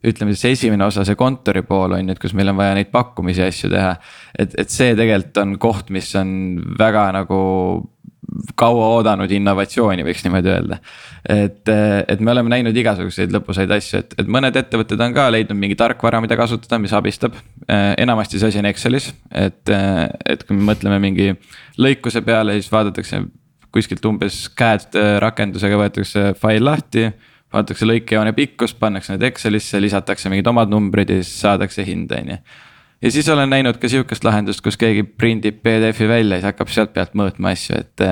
ütleme 0.08 0.34
siis 0.34 0.58
esimene 0.58 0.88
osa, 0.88 1.06
see 1.06 1.18
kontori 1.18 1.62
pool 1.68 1.94
on 1.98 2.08
ju, 2.08 2.16
et 2.16 2.22
kus 2.22 2.34
meil 2.38 2.50
on 2.50 2.58
vaja 2.58 2.74
neid 2.78 2.90
pakkumisi 2.94 3.44
ja 3.44 3.50
asju 3.52 3.70
teha. 3.72 3.96
et, 4.34 4.56
et 4.64 4.74
see 4.74 4.96
tegelikult 4.98 5.42
on 5.44 5.58
koht, 5.62 5.92
mis 5.94 6.10
on 6.18 6.32
väga 6.80 7.12
nagu 7.20 7.42
kaua 8.60 8.88
oodanud 8.98 9.32
innovatsiooni, 9.32 10.06
võiks 10.08 10.24
niimoodi 10.26 10.52
öelda. 10.52 10.78
et, 11.30 11.68
et 12.08 12.20
me 12.20 12.32
oleme 12.32 12.54
näinud 12.54 12.78
igasuguseid 12.78 13.34
lõbusaid 13.36 13.72
asju, 13.76 14.04
et, 14.04 14.16
et 14.24 14.30
mõned 14.32 14.56
ettevõtted 14.56 15.02
on 15.04 15.16
ka 15.16 15.28
leidnud 15.34 15.60
mingi 15.60 15.78
tarkvara, 15.80 16.22
mida 16.24 16.38
kasutada, 16.40 16.80
mis 16.80 16.94
abistab. 16.94 17.36
enamasti 17.68 18.40
see 18.40 18.54
asi 18.54 18.62
on 18.62 18.70
Excelis, 18.72 19.12
et, 19.32 19.74
et 20.26 20.46
kui 20.48 20.58
me 20.58 20.72
mõtleme 20.72 21.00
mingi 21.04 21.34
lõikuse 21.80 22.24
peale, 22.26 22.60
siis 22.60 22.72
vaadatakse 22.72 23.24
kuskilt 23.72 24.06
umbes 24.06 24.48
käed 24.56 24.98
rakendusega 25.24 25.78
võetakse 25.80 26.32
fail 26.40 26.66
lahti 26.66 27.10
vaadatakse 27.52 27.88
lõikejoone 27.88 28.34
pikkust, 28.36 28.80
pannakse 28.80 29.16
need 29.16 29.26
Excelisse, 29.28 29.80
lisatakse 29.84 30.32
mingid 30.32 30.48
omad 30.48 30.72
numbrid 30.72 31.12
ja 31.12 31.20
siis 31.20 31.34
saadakse 31.44 31.86
hind, 31.88 32.12
on 32.16 32.36
ju. 32.36 32.38
Ja 33.02 33.12
siis 33.12 33.30
olen 33.30 33.50
näinud 33.50 33.80
ka 33.82 33.90
sihukest 33.92 34.26
lahendust, 34.28 34.64
kus 34.64 34.78
keegi 34.80 35.04
prindib 35.04 35.62
PDF-i 35.64 36.10
välja 36.10 36.38
ja 36.38 36.42
siis 36.42 36.52
hakkab 36.52 36.74
sealt 36.74 36.94
pealt 36.96 37.16
mõõtma 37.18 37.54
asju, 37.56 37.80
et 37.82 38.06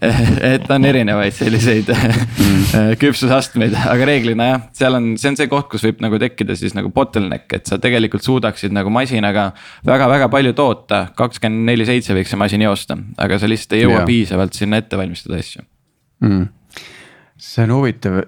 et 0.54 0.70
on 0.72 0.86
erinevaid 0.88 1.34
selliseid 1.36 1.90
mm. 1.92 2.94
küpsusastmeid, 3.00 3.74
aga 3.92 4.06
reeglina 4.08 4.46
jah, 4.48 4.62
seal 4.76 4.96
on, 4.96 5.10
see 5.20 5.32
on 5.32 5.40
see 5.40 5.50
koht, 5.52 5.68
kus 5.72 5.84
võib 5.84 6.00
nagu 6.04 6.20
tekkida 6.20 6.56
siis 6.56 6.76
nagu 6.76 6.92
bottleneck, 6.94 7.50
et 7.58 7.68
sa 7.68 7.80
tegelikult 7.82 8.24
suudaksid 8.24 8.72
nagu 8.76 8.92
masinaga 8.92 9.50
väga-väga 9.88 10.30
palju 10.32 10.54
toota. 10.56 11.06
kakskümmend 11.16 11.68
neli 11.72 11.88
seitse 11.88 12.16
võiks 12.16 12.32
see 12.32 12.40
masin 12.40 12.64
joosta, 12.64 12.96
aga 13.20 13.40
sa 13.40 13.50
lihtsalt 13.50 13.76
ei 13.76 13.84
jõua 13.84 14.02
ja. 14.02 14.08
piisavalt 14.08 14.56
sinna 14.56 14.80
ette 14.80 15.00
valmistada 15.00 15.40
asju 15.40 15.66
mm 16.24 16.48
see 17.40 17.64
on 17.64 17.72
huvitav, 17.72 18.20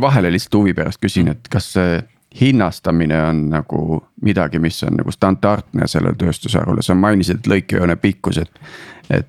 vahele 0.00 0.30
lihtsalt 0.34 0.60
huvi 0.60 0.74
pärast 0.76 1.00
küsin, 1.02 1.32
et 1.32 1.48
kas 1.52 1.72
see 1.74 1.98
hinnastamine 2.40 3.22
on 3.30 3.46
nagu 3.50 4.00
midagi, 4.22 4.60
mis 4.62 4.82
on 4.86 4.98
nagu 5.00 5.12
standardne 5.14 5.88
sellele 5.88 6.16
tööstusharule, 6.20 6.84
sa 6.84 6.96
mainisid 6.98 7.48
lõikejoone 7.48 7.96
pikkus, 8.02 8.42
et, 8.44 8.62
et 9.10 9.28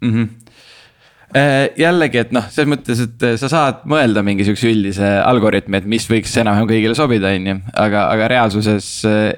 mm. 0.00 0.12
-hmm 0.12 0.28
jällegi, 1.78 2.18
et 2.18 2.32
noh, 2.34 2.42
selles 2.50 2.66
mõttes, 2.72 2.98
et 3.04 3.24
sa 3.38 3.46
saad 3.46 3.84
mõelda 3.86 4.22
mingi 4.26 4.42
sihukese 4.42 4.72
üldise 4.72 5.10
algoritmi, 5.22 5.78
et 5.78 5.84
mis 5.86 6.08
võiks 6.10 6.32
enam-vähem 6.42 6.66
kõigile 6.66 6.96
sobida, 6.98 7.30
on 7.30 7.46
ju, 7.46 7.54
aga, 7.78 8.08
aga 8.10 8.26
reaalsuses 8.32 8.88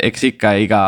eks 0.00 0.24
ikka 0.30 0.54
iga 0.64 0.80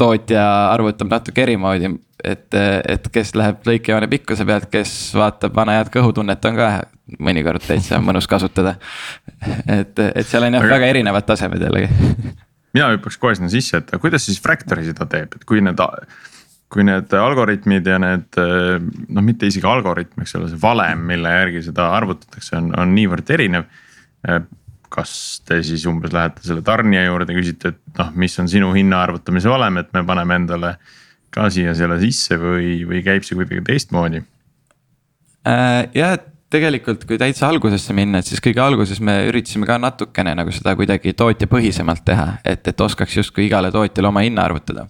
tootja 0.00 0.44
arvutab 0.72 1.12
natuke 1.12 1.44
eri 1.44 1.58
moodi 1.60 1.92
et, 2.24 2.56
et 2.88 3.08
kes 3.12 3.32
läheb 3.38 3.66
lõikejoone 3.66 4.08
pikkuse 4.10 4.46
pealt, 4.48 4.68
kes 4.72 4.92
vaatab 5.16 5.54
vana 5.56 5.78
head 5.78 5.90
kõhutunnet, 5.94 6.48
on 6.48 6.58
ka 6.58 6.70
mõnikord 7.22 7.64
täitsa 7.64 8.00
mõnus 8.08 8.28
kasutada. 8.30 8.76
et, 9.66 9.98
et 9.98 10.26
seal 10.26 10.46
on 10.46 10.58
jah 10.58 10.64
Aga... 10.64 10.74
väga 10.76 10.90
erinevad 10.94 11.28
tasemed 11.28 11.62
jällegi. 11.66 11.90
mina 12.76 12.90
hüppaks 12.94 13.18
kohe 13.20 13.36
sinna 13.38 13.50
sisse, 13.52 13.80
et 13.80 13.94
kuidas 14.02 14.26
siis 14.26 14.40
Fractory 14.42 14.86
seda 14.88 15.08
teeb, 15.10 15.38
et 15.38 15.48
kui 15.48 15.62
need 15.64 15.80
kui 16.70 16.84
need 16.86 17.10
algoritmid 17.18 17.88
ja 17.90 17.96
need 17.98 18.36
noh, 18.38 19.24
mitte 19.26 19.48
isegi 19.50 19.66
algoritm, 19.66 20.22
eks 20.22 20.36
ole, 20.38 20.52
see 20.52 20.60
valem, 20.62 21.00
mille 21.08 21.32
järgi 21.32 21.64
seda 21.66 21.88
arvutatakse, 21.96 22.54
on, 22.60 22.68
on 22.78 22.92
niivõrd 22.94 23.32
erinev. 23.34 23.64
Kas 24.90 25.12
te 25.46 25.60
siis 25.66 25.84
umbes 25.88 26.12
lähete 26.14 26.42
selle 26.44 26.64
tarnija 26.66 27.04
juurde, 27.06 27.36
küsite, 27.36 27.74
et 27.74 28.00
noh, 28.00 28.10
mis 28.18 28.34
on 28.42 28.50
sinu 28.50 28.72
hinna 28.74 29.04
arvutamise 29.06 29.50
valem, 29.50 29.80
et 29.82 29.92
me 29.96 30.02
paneme 30.06 30.40
endale 30.42 30.74
ka 31.30 31.46
siia 31.52 31.74
selle 31.78 32.00
sisse 32.02 32.38
või, 32.40 32.80
või 32.88 33.04
käib 33.06 33.26
see 33.26 33.38
kuidagi 33.38 33.62
teistmoodi 33.70 34.22
äh,? 35.46 35.86
jah, 35.94 36.18
et 36.18 36.26
tegelikult, 36.50 37.06
kui 37.06 37.18
täitsa 37.20 37.46
algusesse 37.48 37.94
minna, 37.94 38.20
et 38.20 38.26
siis 38.26 38.42
kõige 38.42 38.62
alguses 38.64 38.98
me 39.04 39.20
üritasime 39.28 39.68
ka 39.68 39.78
natukene 39.78 40.34
nagu 40.34 40.50
seda 40.54 40.74
kuidagi 40.78 41.14
tootjapõhisemalt 41.18 42.02
teha, 42.06 42.26
et, 42.44 42.66
et 42.66 42.86
oskaks 42.86 43.20
justkui 43.20 43.46
igale 43.46 43.70
tootjale 43.74 44.10
oma 44.10 44.24
hinna 44.26 44.48
arvutada 44.50 44.88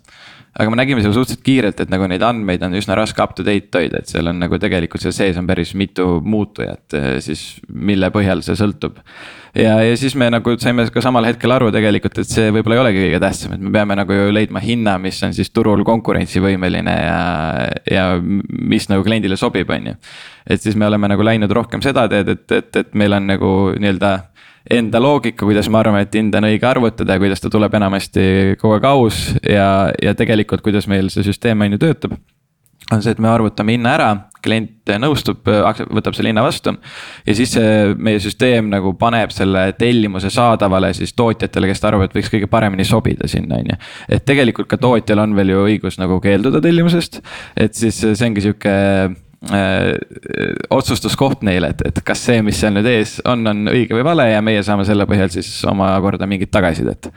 aga 0.61 0.73
me 0.73 0.79
nägime 0.81 1.03
seal 1.03 1.15
suhteliselt 1.17 1.43
kiirelt, 1.47 1.81
et 1.81 1.91
nagu 1.93 2.07
neid 2.11 2.23
andmeid 2.25 2.63
on 2.67 2.77
üsna 2.77 2.97
raske 2.99 3.23
up 3.25 3.33
to 3.37 3.45
date 3.47 3.73
hoida, 3.77 4.03
et 4.03 4.11
seal 4.11 4.29
on 4.29 4.41
nagu 4.43 4.59
tegelikult 4.61 5.03
seal 5.03 5.15
sees 5.17 5.39
on 5.41 5.49
päris 5.49 5.73
mitu 5.79 6.07
muutujat 6.21 6.97
eh, 6.99 7.11
siis, 7.25 7.45
mille 7.73 8.11
põhjal 8.13 8.43
see 8.45 8.59
sõltub. 8.59 8.99
ja, 9.57 9.79
ja 9.87 9.97
siis 9.99 10.17
me 10.21 10.29
nagu 10.33 10.55
saime 10.61 10.85
ka 10.93 11.03
samal 11.05 11.29
hetkel 11.29 11.55
aru 11.57 11.71
tegelikult, 11.75 12.21
et 12.21 12.31
see 12.31 12.53
võib-olla 12.53 12.77
ei 12.77 12.83
olegi 12.85 13.05
kõige 13.07 13.23
tähtsam, 13.25 13.57
et 13.57 13.65
me 13.65 13.73
peame 13.79 13.97
nagu 14.03 14.19
ju 14.19 14.35
leidma 14.37 14.63
hinna, 14.65 14.99
mis 15.03 15.23
on 15.27 15.37
siis 15.37 15.53
turul 15.55 15.85
konkurentsivõimeline 15.87 16.97
ja, 16.99 17.21
ja 17.91 18.09
mis 18.21 18.91
nagu 18.93 19.07
kliendile 19.07 19.41
sobib, 19.41 19.71
on 19.73 19.93
ju. 19.93 19.97
et 20.51 20.61
siis 20.61 20.77
me 20.77 20.91
oleme 20.91 21.09
nagu 21.15 21.25
läinud 21.25 21.57
rohkem 21.57 21.83
seda 21.85 22.09
teed, 22.11 22.35
et, 22.37 22.47
et, 22.59 22.83
et 22.85 22.93
meil 22.99 23.17
on 23.17 23.33
nagu 23.33 23.55
nii-öelda 23.79 24.19
enda 24.69 25.01
loogika, 25.01 25.45
kuidas 25.47 25.69
me 25.71 25.81
arvame, 25.81 26.03
et 26.05 26.19
hinda 26.19 26.41
on 26.41 26.49
õige 26.51 26.69
arvutada 26.69 27.17
ja 27.17 27.23
kuidas 27.23 27.41
ta 27.41 27.51
tuleb 27.53 27.75
enamasti 27.79 28.57
kogu 28.61 28.77
aeg 28.77 28.91
aus 28.91 29.23
ja, 29.47 29.71
ja 30.03 30.15
tegelikult, 30.19 30.65
kuidas 30.65 30.89
meil 30.91 31.09
see 31.13 31.25
süsteem 31.27 31.65
on 31.65 31.77
ju 31.77 31.81
töötab. 31.81 32.19
on 32.91 33.03
see, 33.03 33.13
et 33.15 33.21
me 33.23 33.29
arvutame 33.31 33.77
hinna 33.77 33.93
ära, 33.95 34.09
klient 34.43 34.91
nõustub, 34.99 35.47
võtab 35.47 36.17
selle 36.17 36.33
hinna 36.33 36.43
vastu. 36.43 36.75
ja 37.27 37.35
siis 37.39 37.55
see 37.55 37.95
meie 37.97 38.21
süsteem 38.21 38.69
nagu 38.73 38.93
paneb 38.99 39.33
selle 39.33 39.71
tellimuse 39.79 40.31
saadavale 40.31 40.93
siis 40.95 41.15
tootjatele, 41.15 41.71
kes 41.71 41.81
ta 41.81 41.93
arvab, 41.93 42.09
et 42.09 42.19
võiks 42.19 42.33
kõige 42.33 42.51
paremini 42.51 42.85
sobida 42.85 43.29
sinna, 43.29 43.63
on 43.63 43.73
ju. 43.73 43.81
et 44.09 44.27
tegelikult 44.27 44.69
ka 44.69 44.81
tootjal 44.81 45.25
on 45.25 45.37
veel 45.39 45.55
ju 45.55 45.65
õigus 45.71 46.01
nagu 46.03 46.21
keelduda 46.21 46.61
tellimusest, 46.61 47.23
et 47.57 47.75
siis 47.75 48.03
see 48.03 48.29
ongi 48.29 48.45
sihuke 48.45 48.77
äh, 49.49 49.95
otsustuskoht 50.71 51.45
neile, 51.47 51.73
et, 51.75 51.85
et 51.89 52.03
kas 52.05 52.27
see, 52.29 52.43
mis 52.45 52.61
seal 52.61 52.75
nüüd 52.77 52.89
ees 52.91 53.19
on, 53.29 53.47
on 53.51 53.73
õige 53.73 53.97
või 53.97 54.05
vale 54.13 54.31
ja 54.33 54.43
meie 54.45 54.65
saame 54.67 54.85
selle 54.89 55.07
põhjal 55.09 55.33
siis 55.33 55.49
omakorda 55.71 56.29
mingit 56.31 56.53
tagasisidet 56.53 57.09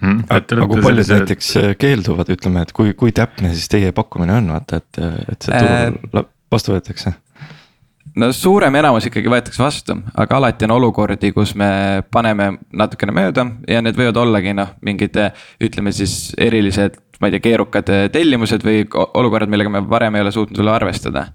hmm.. 0.00 0.24
aga 0.30 0.70
kui 0.70 0.80
paljud 0.80 1.04
sellised... 1.04 1.26
näiteks 1.26 1.52
äh, 1.60 1.68
keelduvad, 1.80 2.32
ütleme, 2.32 2.64
et 2.66 2.72
kui, 2.76 2.96
kui 2.98 3.14
täpne 3.16 3.52
siis 3.54 3.68
teie 3.72 3.92
pakkumine 3.96 4.40
on, 4.40 4.50
vaata, 4.56 4.80
et, 4.82 5.04
et 5.32 5.48
see 5.48 5.62
turul 5.62 6.24
äh, 6.24 6.28
vastu 6.52 6.74
võetakse? 6.74 7.14
no 8.16 8.30
suurem 8.32 8.80
enamus 8.80 9.08
ikkagi 9.10 9.30
võetakse 9.30 9.62
vastu, 9.62 9.96
aga 10.16 10.38
alati 10.40 10.64
on 10.68 10.76
olukordi, 10.78 11.32
kus 11.36 11.52
me 11.58 11.68
paneme 12.12 12.54
natukene 12.72 13.14
mööda 13.16 13.44
ja 13.68 13.82
need 13.84 13.98
võivad 13.98 14.20
ollagi 14.24 14.54
noh, 14.56 14.72
mingid 14.86 15.18
ütleme 15.62 15.92
siis 15.96 16.32
erilised 16.40 16.96
ma 17.20 17.28
ei 17.28 17.36
tea, 17.36 17.44
keerukad 17.50 17.92
äh, 17.92 18.08
tellimused 18.12 18.64
või 18.66 18.86
olukorrad, 18.92 19.52
millega 19.52 19.72
me 19.72 19.84
varem 19.88 20.16
ei 20.16 20.26
ole 20.26 20.32
suutnud 20.34 20.58
veel 20.60 20.72
arvestada. 20.72 21.26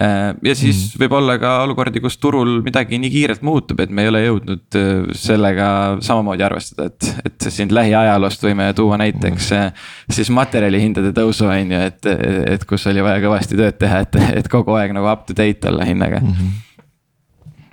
Äh, 0.00 0.30
ja 0.46 0.54
siis 0.54 0.84
mm. 0.84 1.02
võib 1.02 1.16
olla 1.18 1.36
ka 1.42 1.52
olukordi, 1.64 2.02
kus 2.02 2.16
turul 2.22 2.60
midagi 2.66 2.98
nii 3.02 3.10
kiirelt 3.10 3.44
muutub, 3.46 3.82
et 3.82 3.90
me 3.90 4.04
ei 4.04 4.12
ole 4.12 4.22
jõudnud 4.24 4.78
äh, 4.78 5.12
sellega 5.18 5.68
samamoodi 6.06 6.46
arvestada, 6.46 6.88
et, 6.90 7.26
et 7.26 7.50
siin 7.50 7.74
lähiajaloost 7.74 8.46
võime 8.46 8.70
tuua 8.78 8.98
näiteks 9.02 9.52
siis 10.10 10.32
materjalihindade 10.34 11.12
tõusu, 11.16 11.50
on 11.50 11.76
ju, 11.76 11.84
et, 11.90 12.10
et 12.56 12.66
kus 12.70 12.86
oli 12.90 13.04
vaja 13.04 13.22
kõvasti 13.26 13.58
tööd 13.58 13.78
teha, 13.82 14.02
et, 14.06 14.18
et 14.42 14.50
kogu 14.50 14.78
aeg 14.78 14.94
nagu 14.96 15.10
up 15.10 15.26
to 15.28 15.36
date 15.36 15.70
olla 15.70 15.86
hinnaga 15.88 16.22
mm. 16.24 16.34
-hmm 16.34 16.58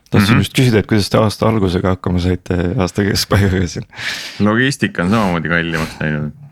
tahtsin 0.08 0.34
mm 0.34 0.38
-hmm. 0.38 0.40
just 0.40 0.54
küsida, 0.60 0.80
et 0.80 0.88
kuidas 0.88 1.10
te 1.10 1.18
aasta 1.18 1.50
algusega 1.50 1.90
hakkama 1.90 2.20
saite, 2.20 2.56
aasta 2.80 3.04
keskpaigaga 3.04 3.68
siin? 3.68 3.84
logistika 4.40 5.04
on 5.04 5.10
samamoodi 5.10 5.50
kallimaks 5.50 5.98
läinud 6.00 6.47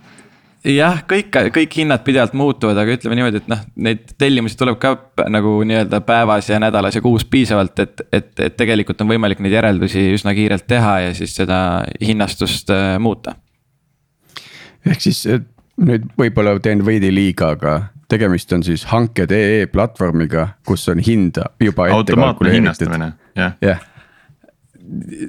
jah, 0.65 1.01
kõik, 1.09 1.29
kõik 1.53 1.77
hinnad 1.81 2.03
pidevalt 2.05 2.35
muutuvad, 2.37 2.77
aga 2.81 2.95
ütleme 2.97 3.17
niimoodi, 3.19 3.41
et 3.43 3.49
noh, 3.51 3.61
neid 3.87 4.13
tellimusi 4.19 4.57
tuleb 4.59 4.77
ka 4.81 4.95
nagu 5.31 5.57
nii-öelda 5.67 6.01
päevas 6.05 6.49
ja 6.49 6.59
nädalas 6.61 6.97
ja 6.97 7.03
kuus 7.05 7.25
piisavalt, 7.29 7.79
et, 7.83 8.05
et, 8.11 8.31
et 8.47 8.57
tegelikult 8.57 9.01
on 9.03 9.11
võimalik 9.13 9.41
neid 9.43 9.55
järeldusi 9.57 10.07
üsna 10.15 10.33
kiirelt 10.37 10.67
teha 10.69 10.99
ja 11.07 11.15
siis 11.17 11.35
seda 11.37 11.57
hinnastust 12.01 12.71
äh, 12.73 12.95
muuta. 12.99 13.35
ehk 14.85 15.01
siis 15.01 15.25
nüüd 15.81 16.07
võib-olla 16.17 16.57
teen 16.63 16.85
veidi 16.85 17.11
liiga, 17.13 17.53
aga 17.57 17.77
tegemist 18.09 18.53
on 18.53 18.63
siis 18.63 18.85
hanked.ee 18.89 19.65
platvormiga, 19.67 20.47
kus 20.65 20.87
on 20.89 21.01
hinda 21.01 21.51
juba 21.61 21.89
ette 21.89 22.17
kalkuleeritud. 22.17 23.11
jah 23.35 23.59
yeah 23.63 23.91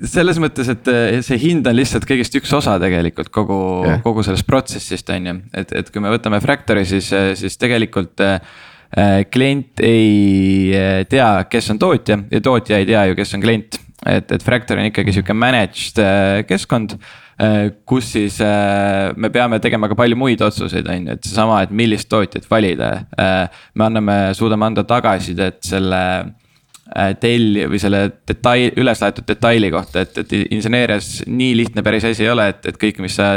selles 0.06 0.38
mõttes, 0.42 0.68
et 0.72 0.88
eh, 0.90 1.18
see 1.24 1.38
hind 1.40 1.66
on 1.68 1.76
lihtsalt 1.76 2.06
kõigest 2.08 2.36
üks 2.38 2.52
osa 2.56 2.76
tegelikult 2.82 3.30
kogu 3.34 3.58
yeah., 3.86 4.00
kogu 4.04 4.24
sellest 4.26 4.46
protsessist 4.48 5.10
on 5.14 5.30
ju, 5.30 5.36
et, 5.56 5.74
et 5.80 5.90
kui 5.92 6.02
me 6.04 6.12
võtame 6.12 6.40
Fractory, 6.44 6.86
siis, 6.88 7.10
eh, 7.16 7.32
siis 7.38 7.58
tegelikult 7.60 8.22
äh, 8.24 8.40
klient 9.32 9.82
ei 9.84 11.04
tea, 11.10 11.30
kes 11.50 11.72
on 11.74 11.80
tootja 11.82 12.20
ja 12.30 12.40
tootja 12.44 12.80
ei 12.80 12.88
tea 12.88 13.06
ju, 13.10 13.18
kes 13.18 13.36
on 13.36 13.44
klient. 13.44 13.78
et, 14.06 14.32
et 14.32 14.42
Fractory 14.44 14.84
on 14.84 14.90
ikkagi 14.92 15.14
sihuke 15.16 15.34
managed 15.34 15.98
keskkond, 16.46 16.94
kus 17.88 18.12
siis 18.14 18.38
me 18.40 19.28
peame 19.34 19.58
tegema 19.60 19.90
ka 19.90 19.96
palju 19.98 20.16
muid 20.16 20.40
otsuseid, 20.46 20.86
on 20.88 21.10
ju, 21.10 21.16
et 21.16 21.26
seesama, 21.26 21.58
et 21.66 21.74
millist 21.74 22.08
tootjat 22.08 22.46
valida. 22.48 22.92
me 23.74 23.88
anname, 23.88 24.16
suudame 24.38 24.70
anda 24.70 24.86
tagasisidet 24.86 25.58
selle 25.66 26.00
telli 27.20 27.66
või 27.66 27.80
selle 27.82 28.02
detail, 28.28 28.70
üles 28.78 29.00
laetud 29.02 29.26
detaili 29.28 29.70
kohta, 29.74 30.04
et, 30.06 30.18
et 30.22 30.34
inseneerias 30.54 31.24
nii 31.26 31.56
lihtne 31.58 31.82
päris 31.86 32.06
asi 32.06 32.24
ei 32.24 32.30
ole, 32.30 32.48
et, 32.52 32.66
et 32.70 32.78
kõik, 32.80 33.00
mis 33.02 33.16
sa 33.18 33.32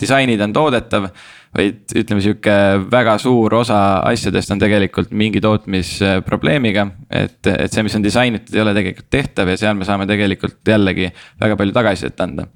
disainida 0.00 0.44
on 0.44 0.54
toodetav. 0.54 1.08
vaid 1.54 1.92
ütleme, 1.94 2.18
sihuke 2.18 2.54
väga 2.90 3.12
suur 3.22 3.54
osa 3.54 4.00
asjadest 4.08 4.50
on 4.50 4.58
tegelikult 4.58 5.12
mingi 5.14 5.40
tootmisprobleemiga. 5.40 6.86
et, 7.10 7.46
et 7.46 7.72
see, 7.72 7.84
mis 7.86 7.94
on 7.94 8.02
disainitud, 8.02 8.54
ei 8.56 8.62
ole 8.64 8.74
tegelikult 8.74 9.10
tehtav 9.10 9.52
ja 9.52 9.60
seal 9.60 9.76
me 9.78 9.86
saame 9.86 10.08
tegelikult 10.10 10.66
jällegi 10.66 11.12
väga 11.40 11.56
palju 11.60 11.76
tagasisidet 11.76 12.24
anda. 12.26 12.46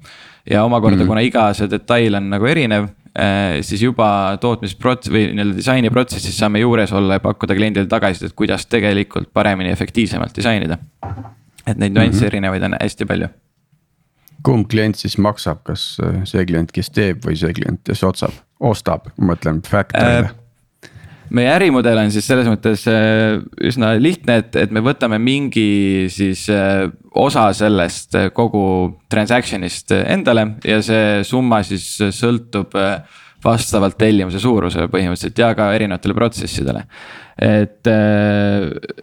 ja 0.49 0.63
omakorda 0.63 0.97
mm, 0.97 1.03
-hmm. 1.03 1.07
kuna 1.07 1.21
iga 1.21 1.53
see 1.53 1.69
detail 1.71 2.15
on 2.15 2.29
nagu 2.29 2.45
erinev 2.45 2.89
siis 3.65 3.81
juba 3.83 4.37
tootmisprotsess 4.41 5.11
või 5.13 5.25
nii-öelda 5.33 5.57
disainiprotsessis 5.57 6.37
saame 6.39 6.61
juures 6.63 6.93
olla 6.95 7.17
ja 7.17 7.23
pakkuda 7.23 7.57
kliendile 7.57 7.89
tagasisidet, 7.91 8.35
kuidas 8.37 8.65
tegelikult 8.71 9.33
paremini, 9.33 9.73
efektiivsemalt 9.75 10.35
disainida. 10.35 10.77
et 11.67 11.77
neid 11.77 11.93
nüansse 11.93 12.19
mm 12.19 12.21
-hmm. 12.21 12.27
erinevaid 12.27 12.63
on 12.63 12.75
hästi 12.81 13.05
palju 13.05 13.27
kumb 14.43 14.67
klient 14.71 14.95
siis 14.95 15.17
maksab, 15.17 15.63
kas 15.67 15.97
äh, 16.03 16.21
see 16.29 16.45
klient, 16.45 16.71
kes 16.71 16.89
teeb 16.95 17.25
või 17.25 17.37
see 17.39 17.53
klient, 17.53 17.81
kes 17.87 18.03
otsab, 18.07 18.35
ostab, 18.59 19.09
ma 19.17 19.33
mõtlen 19.33 19.61
Factory'le 19.65 20.29
äh,? 20.29 20.35
Meie 21.35 21.49
ärimudel 21.53 21.99
on 22.01 22.11
siis 22.13 22.27
selles 22.29 22.47
mõttes 22.49 22.85
äh, 22.89 23.37
üsna 23.69 23.93
lihtne, 24.01 24.39
et, 24.43 24.55
et 24.57 24.73
me 24.73 24.81
võtame 24.85 25.19
mingi 25.21 26.07
siis 26.13 26.45
äh, 26.53 26.87
osa 27.17 27.49
sellest 27.57 28.17
äh, 28.17 28.29
kogu 28.35 28.63
transaction'ist 29.11 29.93
endale 29.99 30.47
ja 30.65 30.81
see 30.85 31.23
summa 31.27 31.61
siis 31.67 31.85
sõltub 32.15 32.75
vastavalt 33.43 33.95
tellimuse 33.99 34.41
suurusele 34.43 34.89
põhimõtteliselt 34.91 35.39
ja 35.39 35.53
ka 35.55 35.69
erinevatele 35.77 36.15
protsessidele. 36.17 36.83
et, 37.39 37.87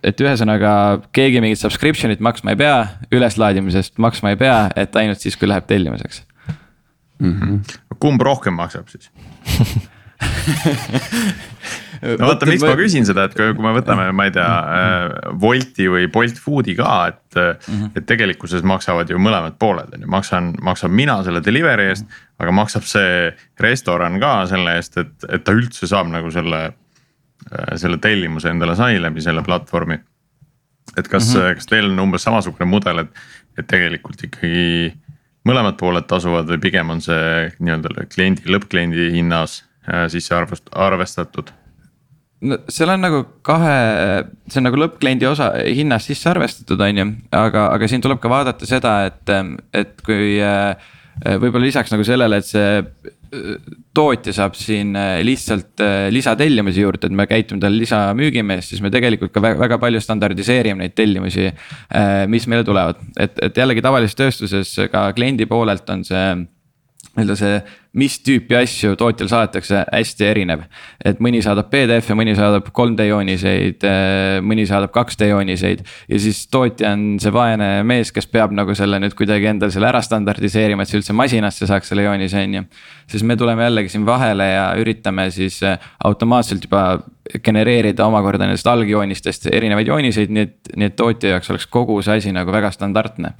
et 0.04 0.20
ühesõnaga 0.20 0.72
keegi 1.16 1.40
mingit 1.40 1.62
subscription'it 1.62 2.20
maksma 2.20 2.52
ei 2.52 2.60
pea, 2.60 2.76
üleslaadimisest 3.16 3.96
maksma 4.02 4.34
ei 4.34 4.40
pea, 4.42 4.58
et 4.76 4.96
ainult 5.00 5.24
siis, 5.24 5.38
kui 5.40 5.48
läheb 5.48 5.64
tellimuseks 5.66 6.20
mm. 7.18 7.32
-hmm. 7.32 7.80
kumb 7.98 8.20
rohkem 8.20 8.54
maksab 8.60 8.92
siis 8.92 9.08
no 12.02 12.28
vaata, 12.30 12.48
miks 12.48 12.64
ma 12.64 12.74
küsin 12.78 13.06
seda, 13.08 13.26
et 13.28 13.36
kui, 13.36 13.52
kui 13.56 13.64
me 13.64 13.72
võtame, 13.76 14.08
ma 14.16 14.26
ei 14.28 14.32
tea 14.34 14.46
äh, 14.46 15.34
Wolti 15.42 15.88
või 15.92 16.08
Bolt 16.12 16.40
Foodi 16.42 16.76
ka, 16.78 16.94
et 17.12 17.38
mm. 17.38 17.68
-hmm. 17.68 17.92
et 17.96 18.06
tegelikkuses 18.08 18.66
maksavad 18.66 19.10
ju 19.10 19.20
mõlemad 19.22 19.58
pooled 19.60 19.94
on 19.94 20.06
ju, 20.06 20.10
maksan, 20.12 20.52
maksan 20.62 20.94
mina 20.94 21.18
selle 21.26 21.42
delivery 21.44 21.90
eest. 21.92 22.06
aga 22.38 22.52
maksab 22.52 22.84
see 22.84 23.30
restoran 23.60 24.20
ka 24.20 24.46
selle 24.46 24.76
eest, 24.76 24.98
et, 25.00 25.14
et 25.32 25.44
ta 25.44 25.54
üldse 25.56 25.88
saab 25.88 26.10
nagu 26.12 26.30
selle, 26.30 26.62
äh, 27.52 27.72
selle 27.76 27.98
tellimuse 27.98 28.52
endale 28.52 28.76
sai 28.76 29.00
läbi 29.00 29.24
selle 29.24 29.42
platvormi. 29.42 29.98
et 30.96 31.08
kas 31.08 31.34
mm, 31.34 31.40
-hmm. 31.40 31.54
kas 31.54 31.66
teil 31.66 31.90
on 31.90 31.98
umbes 31.98 32.22
samasugune 32.22 32.70
mudel, 32.70 32.98
et, 32.98 33.26
et 33.58 33.66
tegelikult 33.66 34.22
ikkagi 34.22 34.92
mõlemad 35.46 35.76
pooled 35.78 36.06
tasuvad 36.10 36.48
või 36.50 36.58
pigem 36.58 36.90
on 36.90 37.00
see 37.00 37.52
nii-öelda 37.58 38.08
kliendi, 38.14 38.48
lõppkliendi 38.50 39.12
hinnas 39.14 39.62
äh, 39.86 40.08
sisse 40.12 40.34
arvest-, 40.34 40.72
arvestatud 40.72 41.52
no 42.46 42.58
seal 42.72 42.92
on 42.94 43.02
nagu 43.04 43.22
kahe, 43.46 43.76
see 44.50 44.60
on 44.60 44.68
nagu 44.68 44.80
lõppkliendi 44.80 45.28
osa 45.28 45.50
hinnas 45.64 46.08
sisse 46.08 46.30
arvestatud, 46.30 46.80
on 46.82 47.02
ju, 47.02 47.06
aga, 47.36 47.68
aga 47.74 47.88
siin 47.90 48.04
tuleb 48.04 48.20
ka 48.22 48.30
vaadata 48.32 48.68
seda, 48.68 48.98
et, 49.10 49.34
et 49.76 50.00
kui 50.06 50.36
äh, 50.42 50.74
võib-olla 51.42 51.66
lisaks 51.66 51.94
nagu 51.94 52.06
sellele, 52.06 52.40
et 52.40 52.48
see 52.48 52.80
äh, 52.80 53.70
tootja 53.96 54.34
saab 54.36 54.56
siin 54.58 54.94
äh, 54.98 55.20
lihtsalt 55.26 55.84
lisatellimusi 56.14 56.84
juurde, 56.84 57.10
et 57.10 57.16
me 57.16 57.28
käitume 57.30 57.62
tal 57.62 57.76
lisamüügimeest, 57.76 58.74
siis 58.74 58.84
me 58.84 58.92
tegelikult 58.94 59.34
ka 59.34 59.44
väga, 59.44 59.60
väga 59.66 59.80
palju 59.82 60.02
standardiseerime 60.04 60.84
neid 60.86 60.96
tellimusi, 60.96 61.48
mis 62.32 62.50
meile 62.50 62.66
tulevad, 62.66 63.00
et, 63.20 63.38
et 63.48 63.62
jällegi 63.62 63.84
tavalises 63.84 64.18
tööstuses 64.18 64.76
ka 64.92 65.08
kliendi 65.16 65.48
poolelt 65.50 65.88
on 65.92 66.04
see 66.06 66.28
nii-öelda 67.16 67.36
see 67.40 67.58
mis 67.96 68.18
tüüpi 68.20 68.56
asju 68.58 68.96
tootjal 69.00 69.30
saadetakse, 69.30 69.82
hästi 69.88 70.26
erinev. 70.28 70.66
et 71.04 71.20
mõni 71.22 71.40
saadab 71.44 71.70
PDF-e, 71.72 72.16
mõni 72.18 72.34
saadab 72.36 72.68
3D 72.76 73.08
jooniseid, 73.08 73.86
äh, 73.88 74.36
mõni 74.44 74.66
saadab 74.68 74.92
2D 74.94 75.30
jooniseid. 75.30 75.84
ja 76.08 76.20
siis 76.20 76.44
tootja 76.52 76.92
on 76.92 77.16
see 77.22 77.32
vaene 77.32 77.82
mees, 77.88 78.12
kes 78.12 78.28
peab 78.28 78.52
nagu 78.52 78.74
selle 78.76 79.00
nüüd 79.00 79.16
kuidagi 79.16 79.48
endale 79.52 79.72
selle 79.72 79.88
ära 79.88 80.02
standardiseerima, 80.04 80.82
et 80.84 80.92
see 80.92 81.00
üldse 81.00 81.16
masinasse 81.16 81.68
saaks 81.68 81.92
selle 81.92 82.04
joonise, 82.04 82.44
on 82.44 82.60
ju. 82.60 82.64
siis 83.08 83.24
me 83.24 83.36
tuleme 83.36 83.64
jällegi 83.64 83.94
siin 83.96 84.06
vahele 84.06 84.50
ja 84.52 84.66
üritame 84.80 85.30
siis 85.30 85.62
äh, 85.64 85.80
automaatselt 86.04 86.68
juba 86.68 87.00
genereerida 87.44 88.06
omakorda 88.06 88.46
nendest 88.46 88.66
algjoonistest 88.70 89.48
erinevaid 89.52 89.88
jooniseid, 89.90 90.32
nii 90.32 90.44
et, 90.46 90.70
nii 90.76 90.88
et 90.90 90.96
tootja 90.98 91.34
jaoks 91.34 91.50
oleks 91.52 91.66
kogu 91.72 91.98
see 92.04 92.18
asi 92.20 92.32
nagu 92.34 92.52
väga 92.54 92.70
standardne. 92.74 93.32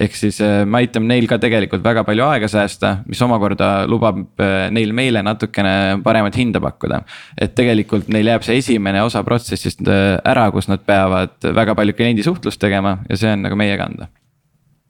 ehk 0.00 0.16
siis 0.16 0.40
äh, 0.44 0.64
me 0.66 0.80
aitame 0.82 1.10
neil 1.10 1.28
ka 1.30 1.38
tegelikult 1.42 1.84
väga 1.84 2.04
palju 2.04 2.26
aega 2.26 2.48
säästa, 2.48 2.96
mis 3.08 3.22
omakorda 3.22 3.70
lubab 3.90 4.40
äh, 4.40 4.68
neil 4.70 4.92
meile 4.96 5.22
natukene 5.22 6.00
paremat 6.04 6.36
hinda 6.36 6.60
pakkuda. 6.60 7.02
et 7.40 7.54
tegelikult 7.54 8.08
neil 8.08 8.32
jääb 8.32 8.46
see 8.46 8.58
esimene 8.60 9.02
osa 9.02 9.24
protsessist 9.24 9.86
äh, 9.88 10.18
ära, 10.24 10.50
kus 10.50 10.68
nad 10.68 10.84
peavad 10.86 11.50
väga 11.54 11.74
palju 11.74 11.96
kliendi 11.96 12.26
suhtlust 12.26 12.60
tegema 12.60 12.98
ja 13.08 13.16
see 13.16 13.32
on 13.32 13.46
nagu 13.46 13.56
meie 13.56 13.76
kanda 13.78 14.08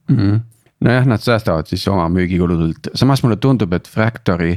mm. 0.08 0.16
-hmm. 0.16 0.40
nojah, 0.80 1.06
nad 1.06 1.20
säästavad 1.22 1.66
siis 1.66 1.88
oma 1.88 2.08
müügikuludelt, 2.08 2.94
samas 2.94 3.22
mulle 3.22 3.36
tundub, 3.36 3.72
et 3.72 3.88
Fractory 3.88 4.56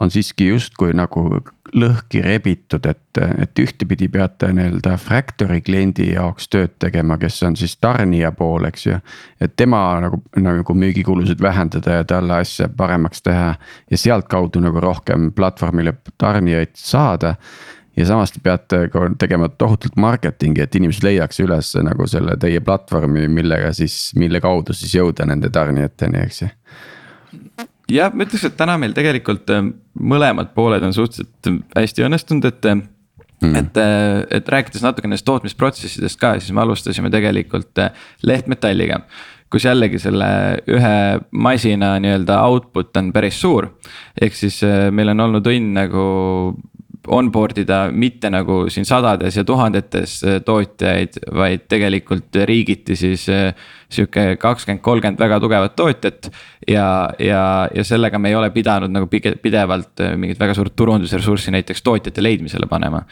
on 0.00 0.10
siiski 0.10 0.46
justkui 0.48 0.92
nagu 0.94 1.24
lõhki 1.74 2.20
rebitud, 2.24 2.86
et, 2.88 3.20
et 3.42 3.60
ühtepidi 3.60 4.08
peate 4.12 4.50
nii-öelda 4.54 4.94
Fractory 5.00 5.60
kliendi 5.64 6.12
jaoks 6.12 6.48
tööd 6.52 6.76
tegema, 6.80 7.18
kes 7.20 7.40
on 7.44 7.56
siis 7.58 7.76
tarnija 7.82 8.30
pool, 8.36 8.68
eks 8.68 8.86
ju. 8.86 8.98
et 9.40 9.56
tema 9.56 9.82
nagu, 10.04 10.22
nagu 10.38 10.74
müügikulusid 10.74 11.42
vähendada 11.42 12.00
ja 12.00 12.06
talle 12.08 12.38
asja 12.44 12.68
paremaks 12.68 13.22
teha 13.26 13.54
ja 13.90 13.98
sealtkaudu 13.98 14.62
nagu 14.64 14.80
rohkem 14.80 15.32
platvormile 15.32 15.96
tarnijaid 16.18 16.76
saada. 16.78 17.34
ja 17.96 18.06
samas 18.06 18.32
te 18.32 18.40
peate 18.42 18.88
ka 18.92 19.08
tegema 19.18 19.48
tohutult 19.48 19.96
marketingi, 19.96 20.62
et 20.62 20.74
inimesed 20.74 21.04
leiaks 21.04 21.40
üles 21.40 21.74
nagu 21.82 22.06
selle 22.06 22.36
teie 22.38 22.60
platvormi, 22.60 23.26
millega 23.28 23.72
siis, 23.72 24.12
mille 24.14 24.40
kaudu 24.40 24.72
siis 24.72 24.94
jõuda 24.94 25.26
nende 25.26 25.50
tarnijateni, 25.50 26.22
eks 26.22 26.42
ju 26.42 26.54
jah, 27.92 28.12
ma 28.14 28.26
ütleks, 28.26 28.46
et 28.48 28.58
täna 28.58 28.76
meil 28.80 28.94
tegelikult 28.96 29.50
äh, 29.54 29.64
mõlemad 29.98 30.52
pooled 30.56 30.84
on 30.86 30.94
suhteliselt 30.96 31.50
äh, 31.50 31.58
hästi 31.78 32.06
õnnestunud, 32.08 32.48
et 32.50 32.68
mm. 32.74 33.56
et, 33.62 33.80
et 34.40 34.52
rääkides 34.54 34.84
natuke 34.84 35.08
nendest 35.08 35.26
tootmisprotsessidest 35.28 36.20
ka, 36.20 36.36
siis 36.40 36.54
me 36.56 36.64
alustasime 36.64 37.10
tegelikult 37.14 37.84
lehtmetalliga. 38.26 39.02
kus 39.48 39.64
jällegi 39.64 39.96
selle 39.96 40.26
ühe 40.68 40.96
masina 41.32 41.94
nii-öelda 42.02 42.42
output 42.44 42.96
on 43.00 43.12
päris 43.12 43.40
suur. 43.40 43.70
ehk 44.20 44.34
siis 44.34 44.60
meil 44.92 45.14
on 45.14 45.20
olnud 45.28 45.46
õnn 45.46 45.72
nagu 45.78 46.04
onboard 47.08 47.58
ida 47.62 47.78
mitte 47.92 48.30
nagu 48.32 48.64
siin 48.72 48.86
sadades 48.88 49.36
ja 49.36 49.44
tuhandetes 49.46 50.18
äh, 50.24 50.38
tootjaid, 50.44 51.18
vaid 51.34 51.64
tegelikult 51.70 52.38
riigiti 52.48 52.96
siis 52.98 53.26
äh, 53.32 53.52
sihuke 53.88 54.36
kakskümmend, 54.40 54.82
kolmkümmend 54.84 55.20
väga 55.20 55.40
tugevat 55.40 55.76
tootjat. 55.76 56.30
ja, 56.68 57.08
ja, 57.18 57.68
ja 57.74 57.84
sellega 57.84 58.18
me 58.18 58.28
ei 58.28 58.36
ole 58.36 58.50
pidanud 58.50 58.92
nagu 58.92 59.08
pidevalt 59.08 60.00
äh, 60.04 60.14
mingit 60.16 60.40
väga 60.40 60.54
suurt 60.54 60.76
turundusressurssi 60.76 61.54
näiteks 61.54 61.82
tootjate 61.82 62.22
leidmisele 62.22 62.66
panema. 62.66 63.02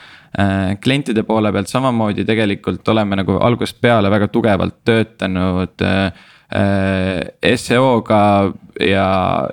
klientide 0.81 1.23
poole 1.23 1.53
pealt 1.53 1.69
samamoodi 1.69 2.25
tegelikult 2.25 2.89
oleme 2.89 3.17
nagu 3.17 3.39
algusest 3.41 3.81
peale 3.81 4.11
väga 4.11 4.29
tugevalt 4.29 4.75
töötanud 4.85 5.81
SEO-ga 7.57 8.53
ja, 8.81 9.09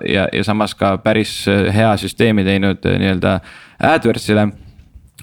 ja, 0.05 0.27
ja 0.33 0.43
samas 0.43 0.75
ka 0.75 0.97
päris 0.97 1.45
hea 1.47 1.93
süsteemi 1.97 2.43
teinud 2.43 2.83
nii-öelda 2.83 3.39
AdWordsile 3.83 4.47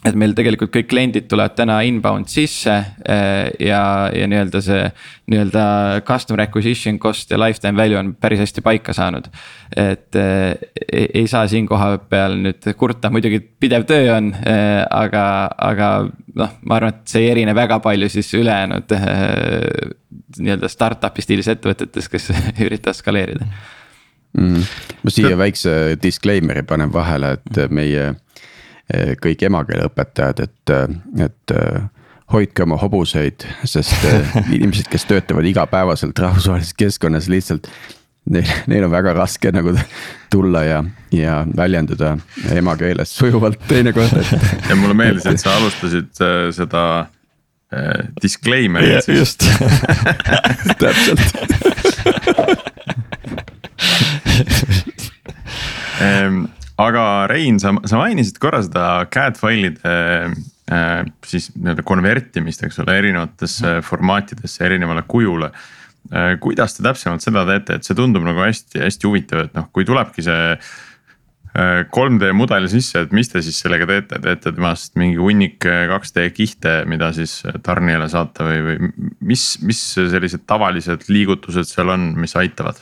et 0.00 0.16
meil 0.16 0.32
tegelikult 0.32 0.70
kõik 0.72 0.88
kliendid 0.88 1.26
tulevad 1.28 1.52
täna 1.58 1.76
inbound 1.84 2.30
sisse 2.32 2.72
eh, 2.72 3.50
ja, 3.60 3.82
ja 4.16 4.28
nii-öelda 4.30 4.62
see 4.64 4.84
nii-öelda 5.28 5.64
customer 6.08 6.40
acquisition 6.46 6.96
cost 7.02 7.32
ja 7.32 7.38
lifetime 7.40 7.76
value 7.76 7.98
on 8.00 8.14
päris 8.16 8.40
hästi 8.40 8.64
paika 8.64 8.94
saanud. 8.96 9.28
et 9.76 10.16
eh, 10.16 10.54
ei, 10.88 11.26
saa 11.28 11.44
siin 11.52 11.68
koha 11.68 11.98
peal 12.08 12.38
nüüd 12.46 12.70
kurta, 12.80 13.10
muidugi 13.12 13.42
pidev 13.60 13.84
töö 13.88 14.14
on, 14.14 14.30
eh, 14.40 14.80
aga, 14.88 15.26
aga 15.68 15.90
noh, 16.08 16.56
ma 16.64 16.80
arvan, 16.80 16.96
et 16.96 17.12
see 17.12 17.26
ei 17.26 17.34
erine 17.34 17.54
väga 17.56 17.82
palju 17.84 18.08
siis 18.08 18.32
ülejäänud 18.38 18.96
nii-öelda 20.40 20.72
startup'i 20.72 21.26
stiilis 21.26 21.52
ettevõtetes, 21.52 22.08
kes 22.08 22.30
üritavad 22.70 22.96
skaleerida 22.96 23.44
mm.. 24.32 24.66
ma 25.04 25.12
siia 25.12 25.36
väikse 25.36 26.00
disclaimer'i 26.00 26.64
panen 26.64 26.88
vahele, 26.94 27.36
et 27.36 27.62
meie 27.68 28.08
kõik 29.22 29.42
emakeeleõpetajad, 29.46 30.42
et, 30.46 30.72
et 31.26 31.54
eh, 31.54 31.80
hoidke 32.32 32.64
oma 32.64 32.78
hobuseid, 32.80 33.46
sest 33.68 34.04
eh, 34.08 34.36
inimesed, 34.56 34.88
kes 34.90 35.06
töötavad 35.10 35.46
igapäevaselt 35.50 36.18
rahvusvahelises 36.18 36.76
keskkonnas 36.78 37.30
lihtsalt. 37.32 37.70
Neil, 38.30 38.50
neil 38.68 38.84
on 38.84 38.92
väga 38.92 39.14
raske 39.16 39.50
nagu 39.50 39.72
tulla 40.30 40.60
ja, 40.62 40.82
ja 41.16 41.38
väljenduda 41.56 42.12
emakeeles 42.52 43.14
sujuvalt 43.16 43.62
teinekord, 43.66 44.12
et. 44.20 44.50
ja 44.70 44.76
mulle 44.78 44.94
meeldis, 44.94 45.26
et 45.26 45.40
sa 45.40 45.56
alustasid 45.56 46.12
seda 46.54 46.84
disclaimer'it 48.20 49.06
siis. 49.06 49.18
just 49.18 49.46
täpselt 50.82 51.22
aga 56.80 57.04
Rein, 57.30 57.60
sa, 57.62 57.72
sa 57.88 58.00
mainisid 58.00 58.38
korra 58.42 58.62
seda 58.64 58.86
CAD 59.12 59.38
failide 59.40 59.94
äh, 60.70 61.02
siis 61.26 61.50
nii-öelda 61.56 61.84
konvertimist, 61.86 62.64
eks 62.66 62.80
ole, 62.84 62.96
erinevatesse 63.02 63.78
formaatidesse, 63.86 64.64
erinevale 64.68 65.04
kujule 65.08 65.50
äh,. 65.50 66.36
kuidas 66.42 66.76
te 66.76 66.86
täpsemalt 66.86 67.24
seda 67.24 67.44
teete, 67.48 67.78
et 67.78 67.88
see 67.88 67.98
tundub 67.98 68.24
nagu 68.26 68.44
hästi-hästi 68.44 69.10
huvitav, 69.10 69.44
et 69.46 69.58
noh, 69.58 69.68
kui 69.74 69.88
tulebki 69.88 70.24
see 70.26 70.54
3D 71.50 72.28
äh, 72.28 72.34
mudeli 72.36 72.70
sisse, 72.70 73.02
et 73.02 73.12
mis 73.16 73.28
te 73.28 73.42
siis 73.42 73.58
sellega 73.58 73.88
teete, 73.90 74.20
teete 74.22 74.52
temast 74.54 74.94
mingi 75.00 75.18
hunnik 75.18 75.66
2D 75.66 76.28
äh, 76.28 76.32
kihte, 76.34 76.76
mida 76.90 77.10
siis 77.16 77.40
tarnijale 77.66 78.06
saata 78.12 78.46
või, 78.46 78.62
või 78.68 79.10
mis, 79.32 79.46
mis 79.66 79.82
sellised 79.98 80.46
tavalised 80.46 81.08
liigutused 81.10 81.66
seal 81.72 81.90
on, 81.96 82.12
mis 82.22 82.36
aitavad 82.38 82.78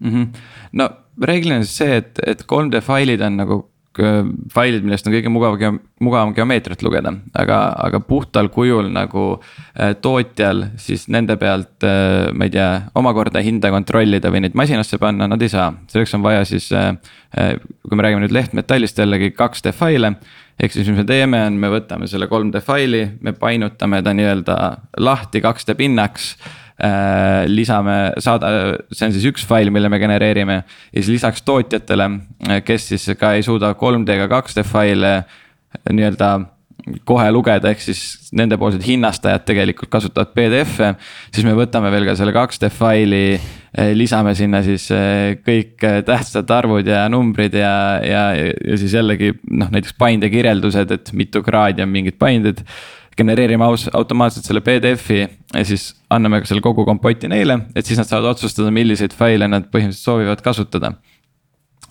mm? 0.00 0.10
-hmm. 0.10 0.46
no 0.80 0.88
reeglina 1.22 1.62
siis 1.64 1.78
see, 1.82 2.02
et, 2.02 2.20
et 2.26 2.44
3D 2.50 2.80
failid 2.84 3.22
on 3.24 3.38
nagu 3.38 3.58
äh, 4.02 4.20
failid, 4.52 4.84
millest 4.86 5.06
on 5.08 5.14
kõige 5.14 5.32
mugavam, 5.32 5.78
mugavam 6.04 6.34
geomeetriat 6.36 6.82
lugeda, 6.86 7.14
aga, 7.38 7.58
aga 7.86 8.00
puhtal 8.04 8.50
kujul 8.54 8.90
nagu 8.94 9.26
äh, 9.36 9.94
tootjal 10.02 10.68
siis 10.80 11.06
nende 11.12 11.36
pealt 11.40 11.86
äh,, 11.86 12.30
ma 12.34 12.48
ei 12.48 12.54
tea, 12.54 12.70
omakorda 12.98 13.42
hinda 13.44 13.70
kontrollida 13.74 14.32
või 14.34 14.44
neid 14.46 14.58
masinasse 14.58 14.98
panna, 15.02 15.28
nad 15.30 15.42
ei 15.42 15.52
saa. 15.52 15.70
selleks 15.92 16.16
on 16.18 16.26
vaja 16.26 16.44
siis 16.48 16.70
kui 17.34 17.96
me 17.98 18.04
räägime 18.04 18.22
nüüd 18.22 18.34
lehtmetallist 18.34 18.98
jällegi 18.98 19.32
2D 19.34 19.72
faile. 19.74 20.14
ehk 20.60 20.72
siis, 20.72 20.86
mis 20.86 21.00
me 21.00 21.04
teeme, 21.06 21.40
on, 21.46 21.56
me 21.58 21.70
võtame 21.72 22.06
selle 22.06 22.28
3D 22.30 22.62
faili, 22.62 23.06
me 23.20 23.32
painutame 23.34 24.02
ta 24.02 24.12
nii-öelda 24.14 24.58
lahti 25.02 25.42
2D 25.42 25.74
pinnaks 25.78 26.36
lisame, 27.46 27.98
saada, 28.18 28.48
see 28.90 29.06
on 29.06 29.14
siis 29.14 29.28
üks 29.30 29.44
fail, 29.46 29.70
mille 29.70 29.88
me 29.92 30.00
genereerime 30.02 30.56
ja 30.64 30.96
siis 30.96 31.12
lisaks 31.20 31.44
tootjatele, 31.46 32.08
äh, 32.48 32.64
kes 32.66 32.88
siis 32.90 33.06
ka 33.18 33.34
ei 33.36 33.44
suuda 33.46 33.74
3D 33.78 34.16
ega 34.16 34.26
2D 34.32 34.66
faile 34.66 35.12
äh, 35.20 35.92
nii-öelda 35.92 36.32
kohe 37.08 37.28
lugeda, 37.32 37.70
ehk 37.70 37.80
siis 37.80 38.32
nendepoolsed 38.36 38.82
hinnastajad 38.84 39.46
tegelikult 39.48 39.88
kasutavad 39.92 40.34
PDF-e. 40.34 40.90
siis 41.32 41.46
me 41.46 41.54
võtame 41.56 41.88
veel 41.94 42.04
ka 42.04 42.16
selle 42.18 42.34
2D 42.34 42.68
faili, 42.74 43.38
lisame 43.96 44.34
sinna 44.36 44.60
siis 44.66 44.90
kõik 45.46 45.80
tähtsad 46.04 46.50
arvud 46.52 46.90
ja 46.90 47.06
numbrid 47.08 47.56
ja, 47.56 47.72
ja, 48.04 48.26
ja 48.36 48.76
siis 48.82 48.98
jällegi 48.98 49.32
noh, 49.48 49.72
näiteks 49.72 49.96
paindekirjeldused, 49.96 50.92
et 50.98 51.14
mitu 51.16 51.40
kraadi 51.46 51.86
on 51.86 51.94
mingid 51.94 52.20
painded 52.20 52.60
genereerime 53.18 53.64
aus, 53.64 53.86
automaatselt 53.92 54.46
selle 54.48 54.62
PDF-i 54.64 55.20
ja 55.22 55.64
siis 55.66 55.92
anname 56.10 56.42
selle 56.48 56.62
kogu 56.64 56.84
kompoti 56.88 57.30
neile, 57.30 57.60
et 57.76 57.86
siis 57.86 58.00
nad 58.00 58.08
saavad 58.08 58.34
otsustada, 58.34 58.72
milliseid 58.74 59.14
faile 59.16 59.48
nad 59.50 59.68
põhimõtteliselt 59.70 60.10
soovivad 60.10 60.44
kasutada. 60.44 60.94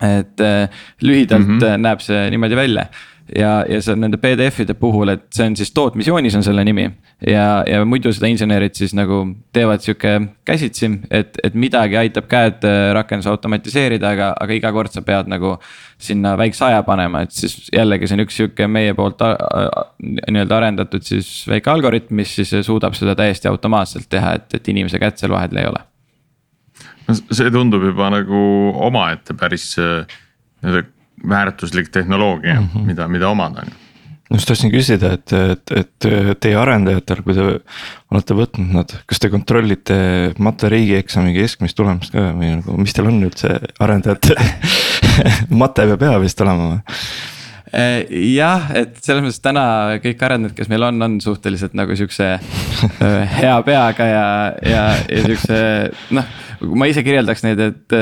et 0.04 0.42
äh, 0.42 0.70
lühidalt 1.02 1.48
mm 1.48 1.60
-hmm. 1.60 1.78
näeb 1.80 2.00
see 2.02 2.30
niimoodi 2.34 2.56
välja 2.56 2.88
ja, 3.32 3.52
ja 3.70 3.80
see 3.84 3.96
nende 4.00 4.18
PDF-ide 4.22 4.76
puhul, 4.80 5.14
et 5.14 5.26
see 5.34 5.46
on 5.48 5.56
siis 5.58 5.72
tootmisjoonis 5.76 6.36
on 6.40 6.44
selle 6.46 6.64
nimi. 6.68 6.86
ja, 7.28 7.64
ja 7.68 7.84
muidu 7.88 8.12
seda 8.14 8.28
insenerid 8.32 8.76
siis 8.76 8.94
nagu 8.98 9.22
teevad 9.56 9.84
sihuke 9.84 10.16
käsitsi, 10.46 10.90
et, 11.12 11.38
et 11.44 11.56
midagi 11.56 11.98
aitab 12.00 12.28
käed 12.32 12.68
äh, 12.68 12.90
rakenduse 12.98 13.32
automatiseerida, 13.32 14.14
aga, 14.16 14.34
aga 14.40 14.58
iga 14.58 14.74
kord 14.76 14.92
sa 14.94 15.06
pead 15.06 15.32
nagu. 15.32 15.58
sinna 16.04 16.34
väikse 16.36 16.66
aja 16.66 16.82
panema, 16.84 17.22
et 17.24 17.32
siis 17.32 17.70
jällegi 17.72 18.10
see 18.10 18.18
on 18.18 18.24
üks 18.26 18.36
sihuke 18.36 18.68
meie 18.68 18.92
poolt 18.98 19.22
nii-öelda 19.24 20.58
arendatud 20.58 21.06
siis 21.08 21.46
väike 21.48 21.72
algoritm, 21.72 22.18
mis 22.20 22.34
siis 22.36 22.52
suudab 22.68 22.98
seda 22.98 23.16
täiesti 23.16 23.48
automaatselt 23.48 24.10
teha, 24.12 24.34
et, 24.36 24.58
et 24.58 24.68
inimese 24.74 25.00
kätt 25.00 25.22
seal 25.22 25.32
vahel 25.32 25.62
ei 25.62 25.70
ole 25.70 25.80
no 27.08 27.16
see 27.16 27.52
tundub 27.54 27.86
juba 27.88 28.10
nagu 28.12 28.42
omaette 28.90 29.38
päris 29.40 29.70
äh, 29.80 30.04
nii-öelda 30.64 30.84
väärtuslik 31.30 31.90
tehnoloogia 31.90 32.60
mm, 32.60 32.70
-hmm. 32.74 32.86
mida, 32.86 33.08
mida 33.08 33.30
omada 33.30 33.66
just 34.34 34.48
tahtsin 34.48 34.72
küsida, 34.72 35.14
et, 35.14 35.34
et, 35.34 35.74
et 35.78 36.08
teie 36.42 36.56
arendajatel, 36.58 37.22
kui 37.26 37.36
te 37.38 37.44
olete 38.14 38.38
võtnud 38.38 38.72
nad, 38.74 38.96
kas 39.10 39.22
te 39.22 39.30
kontrollite 39.34 39.98
mate 40.42 40.72
riigieksami 40.74 41.36
keskmist 41.36 41.78
tulemust 41.78 42.16
ka 42.16 42.32
või 42.32 42.56
nagu, 42.56 42.78
mis 42.82 42.96
teil 42.96 43.12
on 43.12 43.22
üldse 43.28 43.60
arendajate 43.84 44.38
mate 45.62 45.88
peab 45.92 46.08
hea 46.08 46.18
vist 46.24 46.42
olema 46.46 46.72
või? 46.72 46.98
Eh, 47.74 48.06
jah, 48.36 48.68
et 48.78 49.00
selles 49.02 49.24
mõttes 49.26 49.42
täna 49.42 49.64
kõik 50.04 50.20
arendajad, 50.22 50.54
kes 50.60 50.70
meil 50.70 50.84
on, 50.86 51.02
on 51.02 51.16
suhteliselt 51.24 51.74
nagu 51.74 51.96
siukse 51.98 52.28
hea 53.40 53.54
peaga 53.66 54.06
ja, 54.06 54.26
ja, 54.62 54.84
ja 55.10 55.24
siukse 55.26 55.58
noh. 56.14 56.28
ma 56.78 56.86
ise 56.92 57.02
kirjeldaks 57.06 57.42
neid, 57.48 57.64
et, 57.66 57.96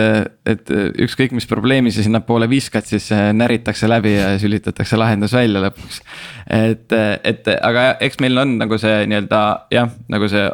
et 0.52 0.74
ükskõik, 1.08 1.32
mis 1.38 1.48
probleemi 1.48 1.94
sa 1.96 2.04
sinnapoole 2.04 2.50
viskad, 2.52 2.84
siis 2.90 3.08
näritakse 3.16 3.88
läbi 3.88 4.18
ja 4.18 4.34
sülitatakse 4.44 5.00
lahendus 5.00 5.38
välja 5.40 5.64
lõpuks. 5.64 6.02
et, 6.52 6.98
et 7.24 7.48
aga 7.62 7.94
eks 8.04 8.20
meil 8.20 8.44
on 8.44 8.58
nagu 8.60 8.82
see 8.82 9.06
nii-öelda 9.08 9.42
jah, 9.72 9.88
nagu 10.12 10.28
see 10.32 10.50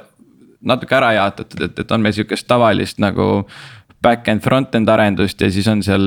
natuke 0.68 0.94
ära 0.98 1.16
jaotatud, 1.18 1.66
et, 1.68 1.82
et 1.82 1.92
on 1.92 2.06
meil 2.06 2.14
sihukest 2.14 2.48
tavalist 2.50 3.02
nagu 3.02 3.48
back-end, 4.04 4.44
front-end 4.44 4.90
arendust 4.90 5.42
ja 5.42 5.50
siis 5.52 5.68
on 5.72 5.82
seal 5.86 6.06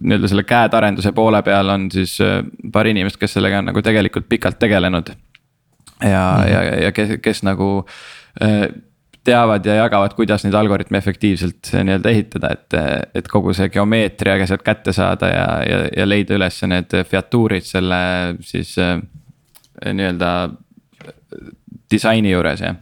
nii-öelda 0.00 0.28
selle 0.28 0.44
CAD 0.48 0.76
arenduse 0.76 1.12
poole 1.16 1.40
peal 1.46 1.72
on 1.72 1.88
siis 1.92 2.18
äh, 2.24 2.42
paar 2.72 2.88
inimest, 2.90 3.16
kes 3.20 3.38
sellega 3.38 3.62
on 3.62 3.70
nagu 3.70 3.82
tegelikult 3.82 4.28
pikalt 4.28 4.58
tegelenud. 4.58 5.10
ja 6.02 6.36
mm, 6.36 6.44
-hmm. 6.44 6.52
ja, 6.52 6.62
ja 6.84 6.92
kes, 6.92 7.16
kes 7.22 7.42
nagu 7.42 7.86
äh, 8.42 8.68
teavad 9.24 9.66
ja 9.66 9.74
jagavad, 9.74 10.14
kuidas 10.14 10.44
neid 10.44 10.54
algoritme 10.54 10.98
efektiivselt 10.98 11.72
äh, 11.74 11.84
nii-öelda 11.84 12.10
ehitada, 12.10 12.50
et, 12.52 12.74
et 13.14 13.28
kogu 13.28 13.52
see 13.52 13.68
geomeetria 13.68 14.38
ka 14.38 14.46
sealt 14.46 14.62
kätte 14.62 14.92
saada 14.92 15.28
ja, 15.28 15.48
ja, 15.70 15.80
ja 15.96 16.08
leida 16.08 16.34
üles 16.34 16.62
need 16.66 16.96
featuurid 17.08 17.64
selle 17.64 18.36
siis 18.40 18.76
nii-öelda 19.84 20.50
disaini 21.90 22.30
juures, 22.30 22.60
jah 22.60 22.76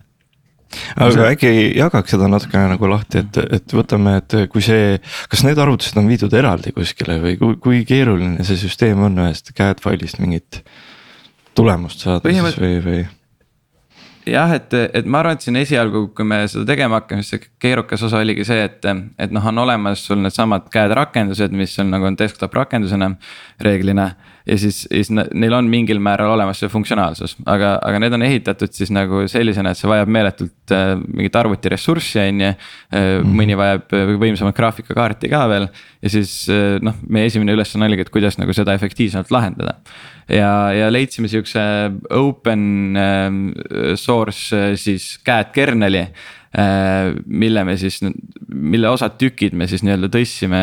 aga 0.96 1.28
äkki 1.32 1.52
jagaks 1.78 2.14
seda 2.14 2.28
natukene 2.30 2.72
nagu 2.74 2.90
lahti, 2.90 3.22
et, 3.24 3.40
et 3.58 3.76
võtame, 3.76 4.18
et 4.22 4.38
kui 4.52 4.64
see, 4.64 4.96
kas 5.32 5.44
need 5.46 5.60
arvutused 5.60 5.98
on 6.00 6.08
viidud 6.10 6.34
eraldi 6.36 6.74
kuskile 6.76 7.18
või 7.22 7.36
kui, 7.40 7.58
kui 7.62 7.84
keeruline 7.88 8.46
see 8.46 8.60
süsteem 8.60 9.02
on 9.08 9.18
ühest 9.24 9.54
CAD 9.56 9.82
failist 9.84 10.20
mingit 10.22 10.62
tulemust 11.58 12.04
saada 12.04 12.30
siis 12.30 12.60
või, 12.60 12.74
või? 12.84 13.06
jah, 14.28 14.52
et, 14.56 14.74
et 14.94 15.06
ma 15.08 15.22
arvan, 15.22 15.38
et 15.38 15.44
siin 15.44 15.58
esialgu, 15.60 16.08
kui 16.16 16.26
me 16.28 16.42
seda 16.50 16.66
tegema 16.68 17.00
hakkame, 17.00 17.24
siis 17.24 17.36
see 17.36 17.52
keerukas 17.62 18.04
osa 18.06 18.20
oligi 18.22 18.46
see, 18.48 18.60
et, 18.68 18.84
et 19.18 19.34
noh, 19.34 19.44
on 19.50 19.64
olemas 19.64 20.04
sul 20.04 20.20
needsamad 20.22 20.68
CAD 20.72 20.94
rakendused, 20.98 21.54
mis 21.56 21.76
on 21.82 21.92
nagu 21.94 22.08
on 22.08 22.18
desktop 22.18 22.54
rakendusena 22.58 23.12
reeglina 23.64 24.10
ja 24.48 24.56
siis, 24.58 24.80
siis 24.88 25.10
neil 25.12 25.54
on 25.54 25.68
mingil 25.70 26.00
määral 26.02 26.32
olemas 26.32 26.60
see 26.62 26.70
funktsionaalsus, 26.72 27.36
aga, 27.48 27.74
aga 27.84 28.00
need 28.00 28.16
on 28.16 28.24
ehitatud 28.24 28.72
siis 28.74 28.90
nagu 28.94 29.24
sellisena, 29.30 29.72
et 29.72 29.80
see 29.80 29.90
vajab 29.90 30.12
meeletult 30.14 30.74
äh, 30.74 30.92
mingit 31.04 31.36
arvutiressurssi, 31.36 32.20
on 32.22 32.44
ju. 32.46 32.52
Äh, 32.88 33.08
mhm. 33.18 33.34
mõni 33.36 33.58
vajab 33.58 33.92
äh, 33.96 34.14
võimsamat 34.20 34.56
graafikakaarti 34.56 35.30
ka 35.32 35.42
veel 35.50 35.68
ja 35.68 36.12
siis 36.12 36.32
äh, 36.52 36.78
noh, 36.84 36.96
meie 37.08 37.28
esimene 37.28 37.56
ülesanne 37.56 37.88
oligi, 37.88 38.06
et 38.06 38.14
kuidas 38.14 38.38
nagu 38.40 38.54
seda 38.56 38.76
efektiivsemalt 38.78 39.32
lahendada. 39.34 39.78
ja, 40.28 40.72
ja 40.76 40.88
leidsime 40.92 41.28
sihukese 41.28 41.62
open 42.16 42.96
source 43.96 44.74
siis 44.80 45.14
CAD 45.24 45.52
kernel'i 45.54 46.06
mille 47.26 47.64
me 47.64 47.76
siis, 47.76 48.00
mille 48.48 48.88
osad 48.88 49.18
tükid 49.20 49.56
me 49.58 49.68
siis 49.68 49.82
nii-öelda 49.84 50.08
tõstsime, 50.12 50.60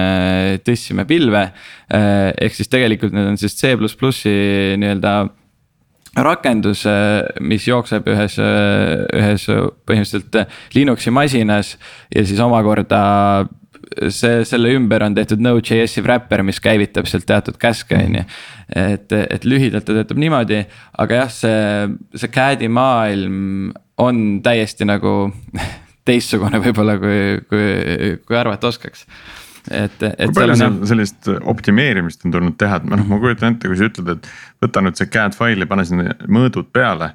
tõstsime 0.65 1.05
pilve. 1.09 1.47
Äh, 1.93 2.31
ehk 2.41 2.57
siis 2.57 2.71
tegelikult 2.71 3.13
need 3.13 3.33
on 3.33 3.37
siis 3.41 3.57
C 3.59 3.75
nii-öelda 3.75 5.17
rakendus, 6.15 6.85
mis 7.43 7.65
jookseb 7.67 8.05
ühes, 8.07 8.37
ühes 8.39 9.45
põhimõtteliselt 9.83 10.37
Linuxi 10.71 11.11
masinas 11.11 11.73
ja 12.15 12.23
siis 12.23 12.39
omakorda 12.39 13.01
see, 14.09 14.43
selle 14.47 14.71
ümber 14.75 15.03
on 15.05 15.15
tehtud 15.15 15.41
Node.js-i 15.43 16.03
wrapper, 16.05 16.43
mis 16.45 16.61
käivitab 16.63 17.07
sealt 17.09 17.27
teatud 17.29 17.57
käske, 17.61 17.97
on 17.99 18.19
ju. 18.19 18.25
et, 18.75 19.11
et 19.11 19.47
lühidalt 19.47 19.85
ta 19.87 19.95
töötab 19.97 20.19
niimoodi, 20.21 20.61
aga 21.03 21.23
jah, 21.23 21.33
see, 21.33 21.89
see 22.15 22.31
CAD-i 22.33 22.69
maailm 22.71 23.73
on 23.97 24.41
täiesti 24.43 24.85
nagu 24.85 25.15
teistsugune 26.07 26.61
võib-olla 26.61 26.99
kui, 27.01 27.41
kui, 27.49 28.15
kui 28.25 28.37
arvata 28.37 28.67
oskaks 28.67 29.07
et, 29.71 30.03
et. 30.03 30.25
kui 30.29 30.37
palju 30.37 30.57
seal 30.59 30.79
sellist 30.89 31.29
optimeerimist 31.41 32.25
on 32.25 32.33
tulnud 32.35 32.57
teha, 32.61 32.79
et 32.81 32.89
noh, 32.89 33.05
ma 33.09 33.19
kujutan 33.21 33.55
ette, 33.55 33.69
kui 33.69 33.79
sa 33.79 33.89
ütled, 33.89 34.11
et 34.17 34.29
võta 34.63 34.83
nüüd 34.85 34.99
see 34.99 35.09
CAD 35.13 35.37
faili, 35.37 35.67
pane 35.69 35.85
sinna 35.87 36.17
mõõdud 36.25 36.69
peale. 36.75 37.13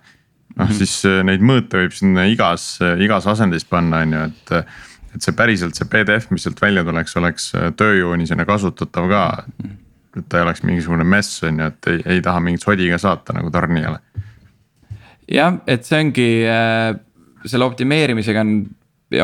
noh 0.57 0.67
mm 0.67 0.71
-hmm. 0.71 0.79
siis 0.79 1.05
äh, 1.07 1.21
neid 1.25 1.45
mõõte 1.47 1.79
võib 1.79 1.93
sinna 1.95 2.25
igas, 2.27 2.79
igas 2.99 3.27
asendis 3.27 3.65
panna, 3.65 4.03
on 4.07 4.13
ju, 4.13 4.23
et. 4.31 4.73
et 5.15 5.23
see 5.23 5.35
päriselt 5.35 5.75
see 5.75 5.89
PDF, 5.91 6.31
mis 6.31 6.43
sealt 6.43 6.61
välja 6.63 6.85
tuleks, 6.85 7.17
oleks 7.17 7.55
äh, 7.55 7.73
tööjoonisena 7.77 8.45
kasutatav 8.47 9.09
ka. 9.09 9.45
et 10.17 10.29
ta 10.29 10.39
ei 10.39 10.43
oleks 10.43 10.63
mingisugune 10.63 11.05
mess 11.05 11.43
on 11.43 11.59
ju, 11.59 11.67
et 11.67 11.87
ei, 11.87 12.03
ei 12.07 12.23
taha 12.23 12.41
mingit 12.41 12.63
sodi 12.63 12.91
ka 12.91 12.99
saata 12.99 13.33
nagu 13.33 13.51
tarnijale. 13.51 13.99
Jah, 15.31 15.61
et 15.71 15.87
see 15.87 16.03
ongi 16.05 16.29
äh, 16.49 16.93
selle 17.49 17.69
optimeerimisega 17.69 18.45
on 18.45 18.55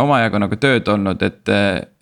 omajagu 0.02 0.40
nagu 0.42 0.58
tööd 0.58 0.88
olnud, 0.90 1.22
et, 1.22 1.52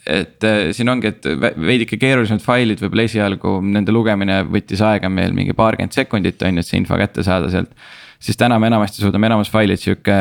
et 0.08 0.46
äh, 0.48 0.60
siin 0.76 0.88
ongi, 0.92 1.12
et 1.12 1.28
veidike 1.60 1.98
keerulisemad 2.00 2.44
failid 2.44 2.80
võib-olla 2.84 3.06
esialgu 3.08 3.58
nende 3.66 3.92
lugemine 3.92 4.40
võttis 4.48 4.82
aega 4.84 5.10
meil 5.12 5.36
mingi 5.36 5.56
paarkümmend 5.56 5.96
sekundit 5.96 6.42
on 6.44 6.60
ju, 6.60 6.64
et 6.64 6.70
see 6.70 6.80
info 6.80 6.98
kätte 7.00 7.24
saada 7.26 7.50
sealt. 7.52 7.72
siis 8.18 8.40
täna 8.40 8.58
me 8.58 8.70
enamasti 8.72 9.02
suudame 9.04 9.28
enamus 9.28 9.52
failid 9.52 9.82
sihuke 9.82 10.18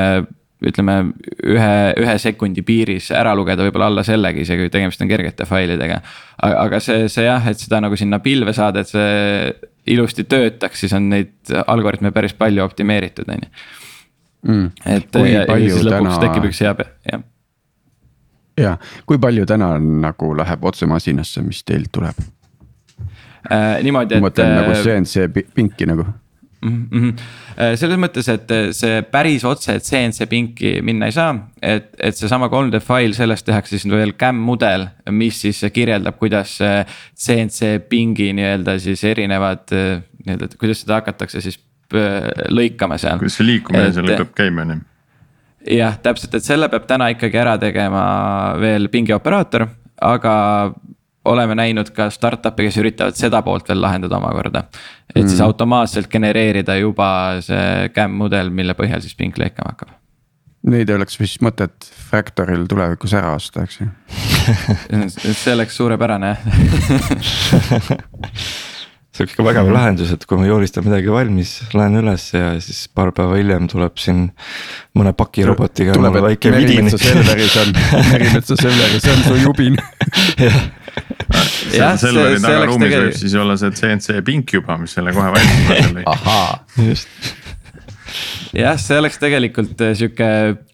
ütleme 0.64 0.96
ühe, 1.44 1.76
ühe 2.00 2.16
sekundi 2.22 2.64
piiris 2.64 3.10
ära 3.16 3.34
lugeda, 3.36 3.66
võib-olla 3.66 3.90
alla 3.92 4.04
sellegi, 4.08 4.46
isegi 4.46 4.64
kui 4.64 4.72
tegemist 4.72 5.02
on 5.04 5.12
kergete 5.12 5.48
failidega. 5.48 6.00
aga 6.40 6.80
see, 6.84 7.10
see 7.12 7.26
jah, 7.28 7.48
et 7.52 7.60
seda 7.60 7.82
nagu 7.84 8.00
sinna 8.00 8.22
pilve 8.24 8.56
saada, 8.56 8.84
et 8.84 8.92
see 8.92 9.73
ilusti 9.88 10.24
töötaks, 10.24 10.80
siis 10.84 10.94
on 10.94 11.10
neid 11.12 11.54
algoritme 11.68 12.12
päris 12.12 12.34
palju 12.38 12.64
optimeeritud, 12.64 13.30
on 13.30 13.44
ju. 13.44 13.50
Mm. 14.44 14.72
et 14.86 15.12
kui 15.12 15.30
ja, 15.32 15.46
ja 15.48 15.56
siis 15.56 15.86
lõpuks 15.88 16.18
täna... 16.18 16.18
tekib 16.20 16.48
üks 16.50 16.60
hea, 16.60 16.74
jah. 17.08 17.22
ja 18.60 18.74
kui 19.08 19.20
palju 19.24 19.46
täna 19.48 19.78
nagu 19.80 20.34
läheb 20.36 20.66
otse 20.68 20.88
masinasse, 20.90 21.44
mis 21.46 21.62
teilt 21.64 21.94
tuleb 21.96 22.20
äh,? 22.20 23.80
niimoodi, 23.86 24.18
et. 24.18 24.20
ma 24.20 24.28
mõtlen 24.28 24.52
nagu 24.58 24.76
CNC 24.84 25.24
äh, 25.30 25.48
pinki 25.56 25.88
nagu 25.88 26.10
mm. 26.64 26.88
-hmm. 26.92 27.76
selles 27.80 28.00
mõttes, 28.02 28.30
et 28.32 28.52
äh, 28.52 28.70
see 28.76 29.02
päris 29.12 29.46
otse 29.48 29.78
CNC 29.80 30.30
pinki 30.30 30.76
minna 30.82 31.10
ei 31.12 31.16
saa, 31.16 31.34
et, 31.62 31.92
et 32.00 32.18
seesama 32.18 32.50
3D 32.52 32.82
fail, 32.84 33.14
sellest 33.18 33.46
tehakse 33.46 33.78
siis 33.78 33.92
veel 33.92 34.16
CAM 34.20 34.40
mudel, 34.40 34.88
mis 35.12 35.42
siis 35.46 35.62
kirjeldab, 35.74 36.18
kuidas 36.22 36.58
CNC 36.60 37.76
pingi 37.90 38.32
nii-öelda 38.34 38.80
siis 38.80 39.04
erinevad 39.04 39.68
nii-öelda, 39.74 40.50
kuidas 40.60 40.82
seda 40.86 41.02
hakatakse 41.02 41.42
siis 41.42 41.60
lõikama 42.50 42.98
seal. 42.98 43.20
kuidas 43.22 43.38
see 43.38 43.46
liikumine 43.46 43.94
seal 43.94 44.10
peab 44.16 44.34
käima, 44.36 44.66
on 44.66 44.76
ju 44.78 44.82
jah, 45.78 45.98
täpselt, 46.04 46.36
et 46.36 46.46
selle 46.46 46.70
peab 46.72 46.88
täna 46.90 47.10
ikkagi 47.14 47.40
ära 47.40 47.56
tegema 47.62 48.04
veel 48.62 48.90
pingioperaator, 48.94 49.68
aga 50.04 50.36
oleme 51.26 51.56
näinud 51.56 51.90
ka 51.96 52.10
startup'e, 52.12 52.64
kes 52.68 52.78
üritavad 52.82 53.16
seda 53.18 53.42
poolt 53.46 53.70
veel 53.70 53.82
lahendada 53.82 54.18
omakorda. 54.20 54.64
et 55.16 55.24
mm. 55.24 55.30
siis 55.30 55.42
automaatselt 55.42 56.08
genereerida 56.12 56.76
juba 56.80 57.42
see 57.42 57.90
CAM 57.96 58.12
mudel, 58.20 58.50
mille 58.50 58.74
põhjal 58.78 59.02
siis 59.04 59.16
ping 59.16 59.34
lõikama 59.40 59.70
hakkab. 59.74 59.90
Neid 60.64 60.90
oleks 60.96 61.20
vist 61.20 61.42
mõtet 61.44 61.76
Factoril 62.10 62.68
tulevikus 62.72 63.14
ära 63.20 63.34
osta, 63.36 63.64
eks 63.68 63.76
ju 63.82 63.88
see 65.10 65.54
oleks 65.56 65.76
suurepärane 65.80 66.28
jah 66.34 66.42
see 69.14 69.22
oleks 69.22 69.36
ikka 69.36 69.44
vägev 69.46 69.68
lahendus, 69.70 70.10
et 70.16 70.24
kui 70.26 70.40
ma 70.40 70.48
joonistan 70.48 70.86
midagi 70.88 71.12
valmis, 71.14 71.52
lähen 71.78 72.00
üles 72.02 72.24
ja 72.34 72.56
siis 72.64 72.88
paar 72.90 73.12
päeva 73.14 73.38
hiljem 73.38 73.68
tuleb 73.70 74.00
siin 74.02 74.24
mõne 74.98 75.14
pakirobotiga. 75.18 75.94
tuleb, 75.94 76.18
et 76.32 76.48
Merimetsa 76.56 76.98
Selveris 77.02 77.58
on, 77.62 77.70
Merimetsa 78.14 78.58
Selveris 78.58 79.06
on 79.14 79.22
su 79.28 79.36
jubin 79.44 79.78
jah, 80.42 80.58
Selveri 81.74 82.42
tagaruumis 82.42 82.88
tegel... 82.88 83.08
võib 83.08 83.18
siis 83.18 83.34
olla 83.40 83.56
see 83.60 83.72
CNC 83.80 84.20
pink 84.28 84.54
juba, 84.54 84.78
mis 84.82 84.94
selle 84.98 85.14
kohe 85.16 85.32
valmis 85.34 85.64
paneb. 85.70 86.04
ahaa, 86.10 86.52
just. 86.90 87.32
jah, 88.54 88.78
see 88.82 89.00
oleks 89.02 89.18
tegelikult 89.22 89.82
äh, 89.82 89.96
sihuke 89.98 90.30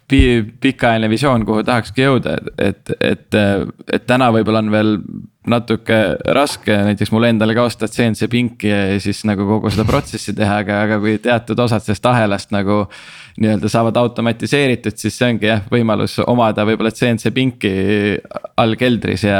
pikaajaline 0.10 1.10
visioon, 1.12 1.46
kuhu 1.46 1.64
tahakski 1.68 2.06
jõuda, 2.06 2.38
et, 2.58 2.94
et, 3.00 3.38
et 3.94 4.08
täna 4.10 4.32
võib-olla 4.34 4.64
on 4.64 4.72
veel 4.74 4.96
natuke 5.50 5.98
raske 6.36 6.76
näiteks 6.90 7.12
mul 7.14 7.28
endale 7.30 7.56
ka 7.58 7.64
osta 7.70 7.88
CNC 7.90 8.28
pinki 8.32 8.70
ja 8.70 9.00
siis 9.02 9.22
nagu 9.28 9.46
kogu 9.48 9.72
seda 9.74 9.86
protsessi 9.88 10.34
teha, 10.38 10.60
aga, 10.64 10.82
aga 10.86 11.00
kui 11.02 11.18
teatud 11.24 11.60
osad 11.66 11.86
sellest 11.86 12.06
ahelast 12.12 12.56
nagu. 12.56 12.86
nii-öelda 13.40 13.70
saavad 13.72 13.96
automatiseeritud, 13.96 14.98
siis 15.00 15.16
see 15.16 15.30
ongi 15.32 15.48
jah, 15.48 15.62
võimalus 15.72 16.18
omada 16.26 16.66
võib-olla 16.68 16.92
CNC 16.92 17.32
pinki 17.32 17.70
all 18.60 18.76
keldris 18.76 19.24
ja, 19.24 19.40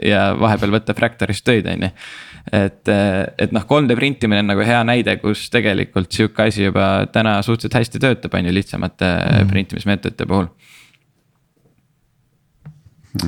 ja 0.00 0.22
vahepeal 0.40 0.72
võtta 0.72 0.94
Fractoris 0.96 1.42
töid, 1.44 1.68
on 1.68 1.84
ju 1.84 1.90
et, 2.52 2.90
et 3.38 3.52
noh, 3.54 3.64
3D 3.68 3.96
printimine 3.96 4.42
on 4.44 4.52
nagu 4.52 4.66
hea 4.66 4.82
näide, 4.84 5.16
kus 5.22 5.46
tegelikult 5.52 6.12
sihuke 6.12 6.48
asi 6.48 6.66
juba 6.66 7.06
täna 7.12 7.38
suhteliselt 7.42 7.78
hästi 7.80 8.02
töötab, 8.02 8.34
on 8.34 8.50
ju, 8.50 8.54
lihtsamate 8.54 9.14
mm. 9.14 9.54
printimismeetodite 9.54 10.28
puhul. 10.28 10.50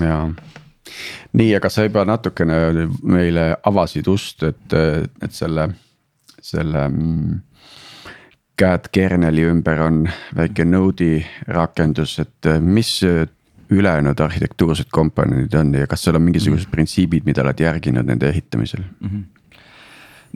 jaa 0.03 0.27
nii, 1.37 1.55
aga 1.57 1.71
sa 1.73 1.85
juba 1.87 2.05
natukene 2.09 2.87
meile 3.05 3.49
avasid 3.67 4.09
ust, 4.11 4.45
et, 4.47 4.77
et 4.77 5.35
selle, 5.35 5.69
selle 6.43 6.87
mm, 6.89 7.41
CAD 8.57 8.91
kerneli 8.95 9.45
ümber 9.51 9.83
on 9.85 10.05
väike 10.37 10.65
Node'i 10.65 11.21
rakendus, 11.53 12.19
et 12.23 12.51
mis 12.63 12.93
ülejäänud 13.71 14.21
arhitektuursed 14.21 14.91
komponendid 14.93 15.55
on 15.59 15.75
ja 15.75 15.87
kas 15.87 16.05
seal 16.05 16.19
on 16.19 16.23
mingisugused 16.23 16.65
mm 16.65 16.69
-hmm. 16.69 16.77
printsiibid, 16.77 17.25
mida 17.27 17.43
oled 17.43 17.61
järginud 17.61 18.07
nende 18.07 18.29
ehitamisel 18.29 18.85
mm? 19.01 19.09
-hmm 19.09 19.25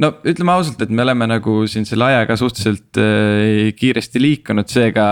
no 0.00 0.10
ütleme 0.24 0.52
ausalt, 0.52 0.80
et 0.82 0.90
me 0.90 1.02
oleme 1.02 1.26
nagu 1.30 1.66
siin 1.70 1.86
selle 1.88 2.06
ajaga 2.08 2.36
suhteliselt 2.36 3.00
äh, 3.00 3.74
kiiresti 3.76 4.22
liikunud, 4.22 4.68
seega 4.70 5.04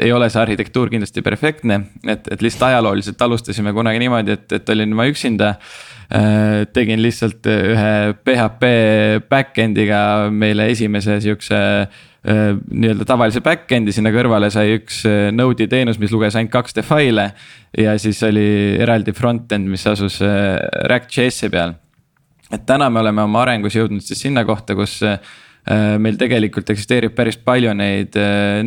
ei 0.00 0.12
ole 0.12 0.28
see 0.32 0.42
arhitektuur 0.42 0.90
kindlasti 0.92 1.22
perfektne. 1.22 1.80
et, 2.02 2.28
et 2.30 2.42
lihtsalt 2.42 2.68
ajalooliselt 2.70 3.22
alustasime 3.22 3.72
kunagi 3.72 4.02
niimoodi, 4.02 4.38
et, 4.38 4.52
et 4.52 4.74
olin 4.74 4.96
ma 4.96 5.06
üksinda. 5.10 5.54
Tegin 6.74 7.00
lihtsalt 7.02 7.46
ühe 7.48 7.92
PHP 8.24 8.72
back-end'iga 9.30 10.00
meile 10.30 10.68
esimese 10.70 11.16
sihukese 11.24 11.62
Äh, 12.24 12.54
nii-öelda 12.72 13.04
tavalise 13.04 13.42
back-end'i, 13.44 13.92
sinna 13.92 14.08
kõrvale 14.08 14.48
sai 14.48 14.78
üks 14.78 15.02
äh, 15.04 15.26
Node'i 15.28 15.68
teenus, 15.68 15.98
mis 16.00 16.12
luges 16.12 16.32
ainult 16.40 16.54
2D 16.56 16.80
faile. 16.80 17.26
ja 17.76 17.98
siis 18.00 18.22
oli 18.24 18.46
eraldi 18.80 19.12
front-end, 19.12 19.68
mis 19.68 19.84
asus 19.90 20.22
äh, 20.24 20.56
React.js-i 20.88 21.52
peal. 21.52 21.74
et 22.48 22.64
täna 22.64 22.88
me 22.88 23.02
oleme 23.02 23.26
oma 23.28 23.42
arengus 23.42 23.76
jõudnud 23.76 24.00
siis 24.00 24.24
sinna 24.24 24.44
kohta, 24.44 24.74
kus 24.74 25.02
meil 25.64 26.16
tegelikult 26.20 26.68
eksisteerib 26.70 27.14
päris 27.16 27.38
palju 27.40 27.72
neid 27.72 28.16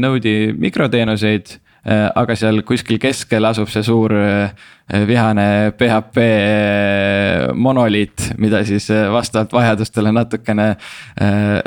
Node'i 0.02 0.54
mikroteenuseid 0.58 1.52
Äh, 1.58 1.67
aga 1.88 2.36
seal 2.36 2.64
kuskil 2.68 3.00
keskel 3.00 3.46
asub 3.48 3.70
see 3.72 3.84
suur 3.86 4.12
äh, 4.16 4.50
vihane 5.08 5.74
PHP 5.78 6.24
äh, 6.24 7.46
monoliit, 7.56 8.26
mida 8.42 8.64
siis 8.68 8.90
vastavalt 9.12 9.54
vajadustele 9.56 10.12
natukene 10.16 10.68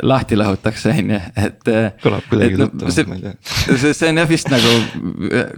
lahti 0.03 0.37
lahutakse, 0.37 0.93
on 1.01 1.13
ju, 1.15 1.21
et. 1.47 1.71
kõlab 2.03 2.29
kuidagi 2.29 2.59
tuttavalt, 2.61 3.11
ma 3.11 3.19
ei 3.19 3.25
tea. 3.25 3.35
see, 3.81 3.93
see 3.97 4.11
on 4.11 4.21
jah 4.21 4.29
vist 4.29 4.51
nagu, 4.53 4.73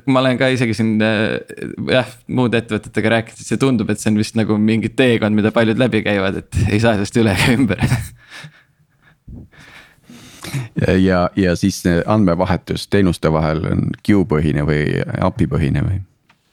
ma 0.08 0.24
olen 0.24 0.40
ka 0.40 0.52
isegi 0.56 0.78
siin 0.78 0.96
jah, 1.02 2.12
muude 2.28 2.64
ettevõtetega 2.64 3.16
rääkinud, 3.18 3.48
see 3.48 3.62
tundub, 3.62 3.92
et 3.92 4.04
see 4.04 4.12
on 4.14 4.20
vist 4.22 4.40
nagu 4.40 4.60
mingi 4.60 4.94
teekond, 4.96 5.36
mida 5.36 5.54
paljud 5.56 5.80
läbi 5.82 6.04
käivad, 6.06 6.44
et 6.44 6.66
ei 6.70 6.84
saa 6.84 6.98
sellest 6.98 7.24
üle 7.24 7.36
ega 7.36 7.56
ümber 7.58 7.84
ja, 11.08 11.28
ja 11.36 11.56
siis 11.56 11.84
andmevahetus 11.88 12.88
teenuste 12.88 13.32
vahel 13.34 13.66
on 13.72 13.86
queue 14.06 14.26
põhine 14.30 14.66
või 14.68 15.04
API 15.22 15.48
põhine 15.52 15.86
või? 15.86 16.02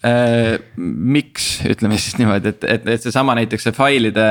Äh, 0.01 0.55
miks, 0.81 1.59
ütleme 1.69 1.99
siis 2.01 2.15
niimoodi, 2.17 2.55
et, 2.55 2.63
et, 2.65 2.87
et 2.89 3.03
seesama 3.05 3.35
näiteks 3.37 3.67
see 3.67 3.75
failide 3.77 4.23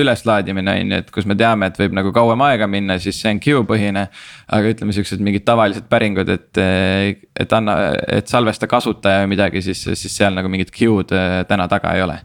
üleslaadimine 0.00 0.72
on 0.72 0.94
ju, 0.94 1.00
et 1.02 1.10
kus 1.12 1.26
me 1.28 1.36
teame, 1.36 1.68
et 1.68 1.76
võib 1.76 1.92
nagu 1.98 2.14
kauem 2.16 2.40
aega 2.46 2.64
minna, 2.70 2.96
siis 2.96 3.18
see 3.20 3.34
on 3.34 3.42
queue 3.44 3.66
põhine. 3.68 4.06
aga 4.48 4.72
ütleme, 4.72 4.94
siuksed 4.96 5.20
mingid 5.20 5.44
tavalised 5.44 5.84
päringud, 5.92 6.32
et, 6.32 6.62
et 7.44 7.52
anna, 7.52 7.76
et 8.08 8.32
salvesta 8.32 8.70
kasutaja 8.72 9.26
või 9.26 9.34
midagi, 9.34 9.60
siis, 9.68 9.84
siis 10.00 10.16
seal 10.16 10.32
nagu 10.32 10.48
mingit 10.48 10.72
queue'd 10.72 11.12
äh, 11.12 11.42
täna 11.50 11.68
taga 11.68 11.92
ei 11.92 12.06
ole 12.08 12.16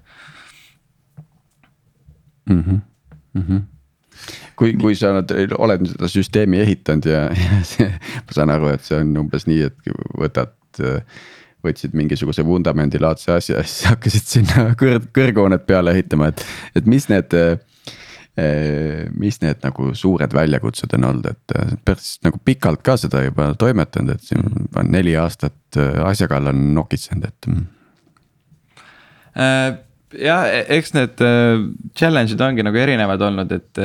mm. 2.48 2.64
-hmm. 2.64 2.82
Mm 3.34 3.48
-hmm 3.50 3.73
kui, 4.60 4.76
kui 4.80 4.98
sa 4.98 5.14
oled, 5.14 5.56
oled 5.58 5.88
seda 5.94 6.10
süsteemi 6.12 6.62
ehitanud 6.64 7.08
ja, 7.10 7.26
ja 7.38 7.60
see, 7.68 7.90
ma 8.28 8.36
saan 8.36 8.54
aru, 8.54 8.74
et 8.74 8.86
see 8.86 9.00
on 9.02 9.16
umbes 9.26 9.48
nii, 9.50 9.70
et 9.70 9.94
võtad. 10.20 10.56
võtsid 11.64 11.94
mingisuguse 11.96 12.44
vundamendilaadse 12.44 13.32
asja 13.32 13.62
ja 13.62 13.64
siis 13.64 13.86
hakkasid 13.88 14.26
sinna 14.28 14.64
kõrg, 14.76 15.06
kõrghoonet 15.16 15.64
peale 15.64 15.94
ehitama, 15.96 16.28
et, 16.34 16.42
et 16.76 16.90
mis 16.90 17.08
need 17.08 17.32
mis 19.14 19.38
need 19.44 19.62
nagu 19.62 19.92
suured 19.96 20.34
väljakutsed 20.34 20.96
on 20.98 21.06
olnud, 21.12 21.30
et 21.30 21.78
päris 21.86 22.18
nagu 22.26 22.42
pikalt 22.44 22.82
ka 22.84 22.98
seda 22.98 23.22
juba 23.24 23.52
toimetanud, 23.62 24.18
et 24.18 24.26
siin 24.26 24.50
on 24.76 24.90
neli 24.92 25.14
aastat 25.22 25.78
asja 26.04 26.28
kallal 26.32 26.58
nokitsenud, 26.58 27.30
et 27.30 27.50
äh 29.38 29.93
jah, 30.20 30.46
e-, 30.50 30.66
eks 30.78 30.94
need 30.98 31.26
äh, 31.26 31.66
challenge'id 31.98 32.42
ongi 32.46 32.66
nagu 32.66 32.80
erinevad 32.80 33.22
olnud, 33.30 33.52
et, 33.58 33.84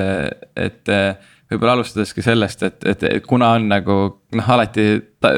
et 0.59 0.95
äh, 0.95 1.35
võib-olla 1.49 1.79
alustadeski 1.79 2.23
sellest, 2.25 2.63
et, 2.67 2.83
et, 2.89 3.05
et 3.09 3.27
kuna 3.27 3.55
on 3.57 3.69
nagu 3.71 3.95
noh, 4.37 4.49
alati 4.53 4.85
ta, 5.23 5.31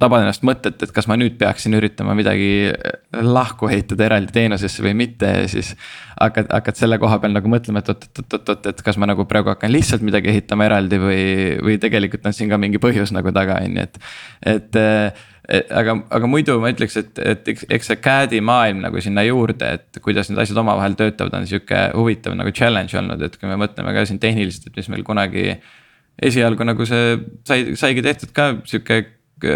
taban 0.00 0.24
ennast 0.24 0.44
mõtet, 0.46 0.80
et 0.80 0.92
kas 0.96 1.08
ma 1.10 1.18
nüüd 1.20 1.36
peaksin 1.40 1.76
üritama 1.76 2.14
midagi 2.16 2.70
lahku 3.12 3.68
ehitada 3.68 4.06
eraldi 4.08 4.32
teenusesse 4.38 4.84
või 4.84 4.94
mitte 5.02 5.28
ja 5.42 5.50
siis. 5.52 5.74
hakkad, 6.20 6.48
hakkad 6.54 6.80
selle 6.80 6.98
koha 7.02 7.18
peal 7.20 7.36
nagu 7.36 7.52
mõtlema, 7.52 7.84
et 7.84 7.92
oot-oot-oot-oot, 7.92 8.70
et 8.72 8.80
kas 8.86 9.00
ma 9.00 9.10
nagu 9.10 9.26
praegu 9.28 9.52
hakkan 9.52 9.72
lihtsalt 9.72 10.04
midagi 10.06 10.32
ehitama 10.32 10.68
eraldi 10.70 11.00
või, 11.02 11.24
või 11.60 11.76
tegelikult 11.82 12.24
on 12.30 12.36
siin 12.36 12.52
ka 12.52 12.60
mingi 12.60 12.80
põhjus 12.80 13.12
nagu 13.16 13.32
taga, 13.36 13.60
on 13.60 13.76
ju, 13.76 13.88
et, 13.88 14.00
et 14.56 14.80
aga, 15.48 15.96
aga 16.12 16.30
muidu 16.30 16.56
ma 16.62 16.70
ütleks, 16.72 16.96
et, 17.00 17.20
et 17.24 17.52
eks, 17.54 17.66
eks 17.72 17.92
see 17.92 18.00
CAD-i 18.04 18.40
maailm 18.44 18.82
nagu 18.84 19.02
sinna 19.02 19.24
juurde, 19.26 19.74
et 19.78 20.00
kuidas 20.04 20.30
need 20.30 20.40
asjad 20.42 20.60
omavahel 20.62 20.96
töötavad, 20.98 21.36
on 21.38 21.48
sihuke 21.48 21.86
huvitav 21.96 22.36
nagu 22.38 22.52
challenge 22.54 22.98
olnud, 22.98 23.22
et 23.26 23.38
kui 23.40 23.50
me 23.50 23.58
mõtleme 23.60 23.94
ka 23.96 24.04
siin 24.08 24.20
tehniliselt, 24.22 24.70
et 24.70 24.80
mis 24.80 24.90
meil 24.92 25.06
kunagi. 25.06 25.54
esialgu 26.20 26.64
nagu 26.68 26.84
see 26.84 27.16
sai, 27.48 27.72
saigi 27.80 28.02
tehtud 28.04 28.34
ka 28.36 28.52
sihuke 28.68 29.00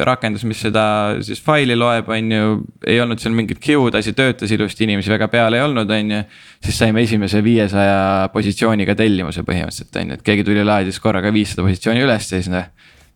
rakendus, 0.09 0.47
mis 0.49 0.63
seda 0.65 0.85
siis 1.21 1.43
faili 1.45 1.77
loeb, 1.77 2.09
on 2.09 2.33
ju. 2.33 2.57
ei 2.87 3.01
olnud 3.01 3.21
seal 3.21 3.35
mingit 3.37 3.61
queue'd, 3.61 3.95
asi 3.99 4.15
töötas 4.17 4.51
ilusti, 4.55 4.87
inimesi 4.89 5.13
väga 5.13 5.29
peal 5.29 5.55
ei 5.55 5.61
olnud, 5.61 5.91
on 5.91 6.17
ju. 6.17 6.25
siis 6.65 6.81
saime 6.81 7.05
esimese 7.05 7.45
viiesaja 7.45 8.31
positsiooniga 8.33 8.97
tellimuse 8.97 9.45
põhimõtteliselt 9.45 10.01
on 10.01 10.15
ju, 10.15 10.21
et 10.21 10.29
keegi 10.33 10.49
tuli 10.49 10.65
laadis 10.65 11.01
korraga 11.05 11.33
viissada 11.35 11.69
positsiooni 11.69 12.07
üles 12.07 12.31
ja 12.31 12.39
siis 12.39 12.53
noh. 12.53 12.71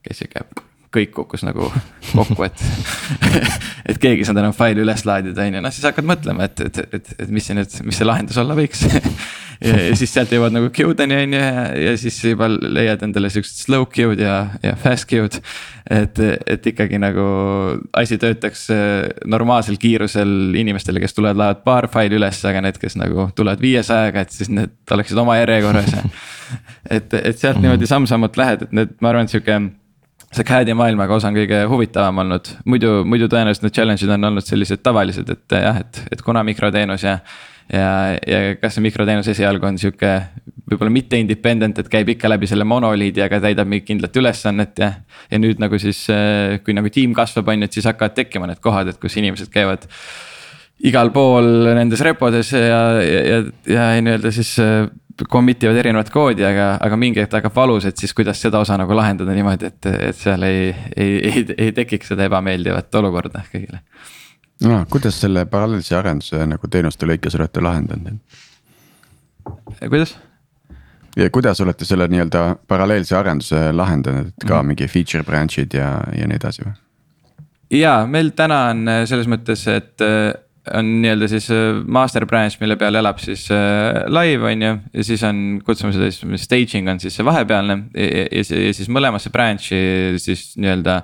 käis 0.05 0.21
sihuke 0.21 0.68
kõik 0.95 1.13
kukkus 1.17 1.45
nagu 1.45 1.69
kokku, 2.13 2.47
et 2.47 2.63
et 3.89 3.99
keegi 4.01 4.23
ei 4.23 4.29
saanud 4.29 4.43
enam 4.43 4.57
faili 4.57 4.85
üles 4.85 5.05
laadida, 5.09 5.45
on 5.45 5.59
ju, 5.59 5.65
noh 5.65 5.75
siis 5.75 5.89
hakkad 5.89 6.07
mõtlema, 6.09 6.49
et, 6.49 6.63
et, 6.65 6.81
et, 6.97 7.13
et 7.25 7.33
mis 7.33 7.45
see 7.45 7.57
nüüd, 7.57 7.75
mis 7.89 7.99
see 7.99 8.09
lahendus 8.09 8.39
olla 8.41 8.57
võiks 8.57 8.85
ja, 8.89 9.75
ja 9.89 9.97
siis 9.99 10.13
sealt 10.15 10.33
jõuad 10.33 10.55
nagu 10.55 10.71
queue'deni 10.75 11.19
on 11.25 11.35
ju 11.37 11.41
ja, 11.43 11.65
ja 11.83 11.95
siis 12.01 12.19
juba 12.25 12.49
leiad 12.49 13.03
endale 13.05 13.31
siuksed 13.33 13.65
slow 13.67 13.89
queue'd 13.93 14.23
ja, 14.23 14.37
ja 14.65 14.75
fast 14.81 15.09
queue'd. 15.11 15.41
et, 15.91 16.21
et 16.47 16.71
ikkagi 16.73 17.01
nagu 17.03 17.27
asi 17.97 18.19
töötaks 18.21 18.69
äh, 18.75 19.09
normaalsel 19.27 19.81
kiirusel 19.81 20.55
inimestele, 20.59 21.03
kes 21.03 21.17
tulevad, 21.17 21.41
laevad 21.41 21.65
paar 21.67 21.89
faili 21.93 22.17
üles, 22.21 22.41
aga 22.49 22.63
need, 22.65 22.81
kes 22.81 22.97
nagu 23.01 23.29
tulevad 23.37 23.61
viiesajaga, 23.65 24.25
et 24.25 24.37
siis 24.37 24.53
need 24.53 24.97
oleksid 24.97 25.21
oma 25.21 25.37
järjekorras 25.41 25.93
ja. 25.97 26.07
et, 26.97 27.13
et 27.21 27.37
sealt 27.37 27.61
niimoodi 27.61 27.89
samm-sammult 27.89 28.41
lähed, 28.41 28.69
et 28.69 28.75
need, 28.81 28.97
ma 29.05 29.13
arvan, 29.13 29.29
sihuke 29.29 29.61
see 30.35 30.45
CAD-i 30.45 30.77
maailmaga 30.77 31.17
osa 31.17 31.31
on 31.31 31.37
kõige 31.39 31.63
huvitavam 31.71 32.23
olnud, 32.25 32.51
muidu, 32.69 32.99
muidu 33.09 33.29
tõenäoliselt 33.33 33.69
need 33.69 33.77
challenge'id 33.79 34.13
on 34.13 34.31
olnud 34.31 34.45
sellised 34.45 34.83
tavalised, 34.85 35.31
et 35.33 35.57
jah, 35.57 35.81
et, 35.81 36.03
et 36.13 36.25
kuna 36.25 36.43
mikroteenus 36.47 37.07
ja. 37.07 37.19
ja, 37.73 37.91
ja 38.29 38.43
kas 38.61 38.77
see 38.77 38.85
mikroteenus 38.85 39.31
esialgu 39.33 39.71
on 39.71 39.81
sihuke 39.81 40.13
võib-olla 40.69 40.93
mitte 40.93 41.17
independent, 41.21 41.81
et 41.81 41.89
käib 41.89 42.13
ikka 42.13 42.29
läbi 42.29 42.49
selle 42.51 42.67
monoliidi, 42.69 43.23
aga 43.25 43.41
täidab 43.41 43.71
mingit 43.71 43.89
kindlat 43.89 44.21
ülesannet 44.21 44.85
ja. 44.85 44.93
ja 45.33 45.41
nüüd 45.41 45.63
nagu 45.63 45.81
siis, 45.81 46.05
kui 46.65 46.77
nagu 46.77 46.93
tiim 46.93 47.17
kasvab, 47.17 47.49
on 47.49 47.65
ju, 47.65 47.71
et 47.71 47.81
siis 47.81 47.89
hakkavad 47.89 48.17
tekkima 48.19 48.51
need 48.51 48.61
kohad, 48.65 48.93
et 48.93 49.01
kus 49.01 49.17
inimesed 49.17 49.49
käivad 49.55 49.89
igal 50.85 51.11
pool 51.15 51.73
nendes 51.75 52.05
repodes 52.05 52.53
ja, 52.53 52.83
ja, 53.01 53.23
ja, 53.25 53.39
ja 53.73 53.91
nii-öelda 54.05 54.31
siis 54.35 54.53
commit 55.27 55.63
ivad 55.63 55.79
erinevat 55.81 56.11
koodi, 56.15 56.45
aga, 56.47 56.69
aga 56.85 56.99
mingi 57.01 57.23
hetk 57.23 57.39
hakkab 57.39 57.57
valus, 57.57 57.89
et 57.89 57.99
siis 57.99 58.15
kuidas 58.15 58.41
seda 58.43 58.61
osa 58.63 58.77
nagu 58.79 58.95
lahendada 58.97 59.35
niimoodi, 59.35 59.73
et, 59.73 59.89
et 60.11 60.17
seal 60.17 60.47
ei, 60.47 60.71
ei, 60.97 61.19
ei, 61.31 61.45
ei 61.67 61.75
tekiks 61.77 62.13
seda 62.13 62.29
ebameeldivat 62.29 62.95
olukorda 63.01 63.43
kõigile. 63.51 63.83
no 64.67 64.81
kuidas 64.91 65.21
selle 65.21 65.47
paralleelse 65.51 65.97
arenduse 65.99 66.47
nagu 66.47 66.71
teenuste 66.71 67.07
lõikes 67.07 67.39
olete 67.39 67.63
lahendanud? 67.65 68.19
kuidas? 69.89 70.17
ja 71.17 71.31
kuidas 71.35 71.61
olete 71.61 71.85
selle 71.89 72.09
nii-öelda 72.09 72.45
paralleelse 72.69 73.17
arenduse 73.17 73.73
lahendanud, 73.73 74.33
et 74.33 74.47
ka 74.47 74.63
mm. 74.63 74.75
mingi 74.75 74.89
feature 74.89 75.25
branch'id 75.27 75.75
ja, 75.75 75.97
ja 76.15 76.29
nii 76.31 76.39
edasi 76.39 76.67
või? 76.67 76.77
ja 77.81 78.01
meil 78.07 78.31
täna 78.37 78.67
on 78.73 78.93
selles 79.11 79.31
mõttes, 79.31 79.67
et 79.73 80.07
on 80.75 80.91
nii-öelda 81.03 81.29
siis 81.31 81.49
äh, 81.55 81.81
master 81.87 82.27
branch, 82.27 82.59
mille 82.61 82.77
peal 82.81 82.99
elab 83.01 83.21
siis 83.23 83.47
äh, 83.55 84.05
live 84.13 84.53
on 84.53 84.63
ju. 84.63 84.75
ja 84.93 85.07
siis 85.07 85.25
on, 85.27 85.43
kutsume 85.65 85.95
seda 85.95 86.11
siis 86.11 86.45
staging 86.45 86.91
on 86.91 87.01
siis 87.01 87.17
see 87.17 87.27
vahepealne 87.27 87.79
ja, 87.95 88.27
ja, 88.27 88.45
ja 88.45 88.77
siis 88.77 88.91
mõlemasse 88.93 89.33
branch'i 89.35 90.19
siis 90.23 90.53
nii-öelda 90.61 91.03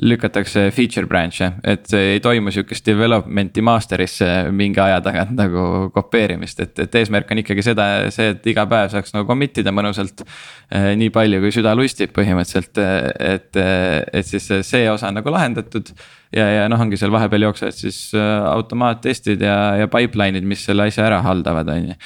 lükatakse 0.00 0.70
feature 0.72 1.06
branch'e, 1.06 1.50
et 1.68 1.92
ei 1.98 2.20
toimu 2.24 2.50
sihukest 2.54 2.86
development'i 2.86 3.60
master'isse 3.64 4.28
mingi 4.54 4.80
aja 4.80 5.02
tagant 5.04 5.34
nagu 5.42 5.90
kopeerimist, 5.92 6.62
et, 6.64 6.72
et 6.86 6.96
eesmärk 7.02 7.30
on 7.30 7.42
ikkagi 7.42 7.64
seda, 7.66 7.88
see, 8.14 8.32
et 8.32 8.48
iga 8.48 8.64
päev 8.70 8.88
saaks 8.94 9.12
nagu 9.12 9.28
commit 9.28 9.60
ida 9.60 9.74
mõnusalt. 9.74 10.24
Eh, 10.72 10.92
nii 10.96 11.12
palju, 11.12 11.42
kui 11.44 11.52
süda 11.52 11.74
lustib 11.76 12.14
põhimõtteliselt, 12.16 12.80
et, 13.20 13.60
et 13.60 14.28
siis 14.28 14.48
see 14.64 14.86
osa 14.88 15.10
on 15.10 15.20
nagu 15.20 15.34
lahendatud. 15.34 15.92
ja, 16.32 16.46
ja 16.48 16.68
noh, 16.72 16.80
ongi 16.80 16.96
seal 16.96 17.12
vahepeal 17.12 17.50
jooksevad 17.50 17.76
siis 17.76 18.06
eh, 18.16 18.36
automaattestid 18.48 19.44
ja, 19.44 19.58
ja 19.82 19.92
pipeline'id, 19.92 20.48
mis 20.48 20.64
selle 20.64 20.88
asja 20.88 21.04
ära 21.10 21.20
haldavad, 21.26 21.68
on 21.68 21.92
ju 21.92 21.98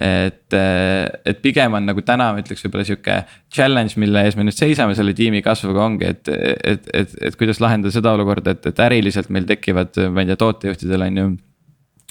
et, 0.00 0.54
et 0.54 1.40
pigem 1.44 1.74
on 1.76 1.84
nagu 1.88 2.04
täna 2.06 2.30
ma 2.32 2.40
ütleks 2.40 2.64
võib-olla 2.64 2.86
sihuke 2.88 3.18
challenge, 3.52 3.98
mille 4.00 4.24
ees 4.24 4.38
me 4.38 4.46
nüüd 4.46 4.56
seisame 4.56 4.96
selle 4.96 5.14
tiimi 5.16 5.42
kasvuga 5.44 5.84
ongi, 5.84 6.12
et, 6.14 6.28
et, 6.32 6.90
et, 6.94 7.16
et 7.28 7.38
kuidas 7.40 7.60
lahendada 7.60 7.92
seda 7.94 8.14
olukorda, 8.16 8.56
et, 8.56 8.68
et 8.72 8.84
äriliselt 8.86 9.32
meil 9.34 9.48
tekivad, 9.48 9.98
ma 10.12 10.24
ei 10.24 10.30
tea, 10.30 10.40
tootejuhtidel 10.40 11.08
on 11.08 11.22
ju 11.22 11.30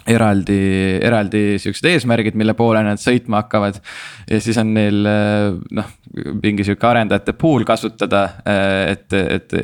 eraldi, 0.09 0.59
eraldi 1.03 1.59
siuksed 1.61 1.87
eesmärgid, 1.91 2.37
mille 2.39 2.55
poole 2.57 2.81
nad 2.85 3.01
sõitma 3.01 3.43
hakkavad. 3.43 3.79
ja 4.29 4.39
siis 4.41 4.57
on 4.61 4.73
neil 4.73 5.01
noh, 5.77 5.91
mingi 6.41 6.65
sihuke 6.67 6.87
arendajate 6.87 7.35
pool 7.39 7.65
kasutada, 7.67 8.23
et, 8.91 9.13
et 9.13 9.55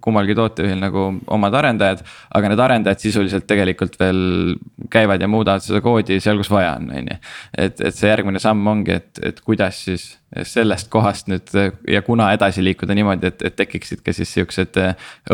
kummalgi 0.00 0.36
tootejuhil 0.38 0.80
nagu 0.80 1.06
omad 1.26 1.58
arendajad. 1.62 2.04
aga 2.34 2.52
need 2.52 2.64
arendajad 2.66 3.04
sisuliselt 3.06 3.46
tegelikult 3.50 3.98
veel 4.00 4.56
käivad 4.90 5.20
ja 5.20 5.28
muudavad 5.28 5.64
seda 5.64 5.82
koodi 5.84 6.20
seal, 6.20 6.38
kus 6.40 6.50
vaja 6.52 6.76
on, 6.78 6.90
on 6.94 7.12
ju. 7.12 7.20
et, 7.58 7.80
et 7.80 7.94
see 7.94 8.10
järgmine 8.10 8.42
samm 8.42 8.66
ongi, 8.66 9.00
et, 9.00 9.22
et 9.32 9.44
kuidas 9.44 9.84
siis 9.88 10.10
sellest 10.46 10.86
kohast 10.92 11.26
nüüd 11.30 11.48
ja 11.90 12.02
kuna 12.06 12.28
edasi 12.36 12.62
liikuda 12.62 12.94
niimoodi, 12.94 13.32
et, 13.32 13.40
et 13.48 13.56
tekiksid 13.58 14.02
ka 14.06 14.12
siis 14.14 14.30
siuksed 14.36 14.78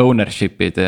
ownership'id 0.01 0.79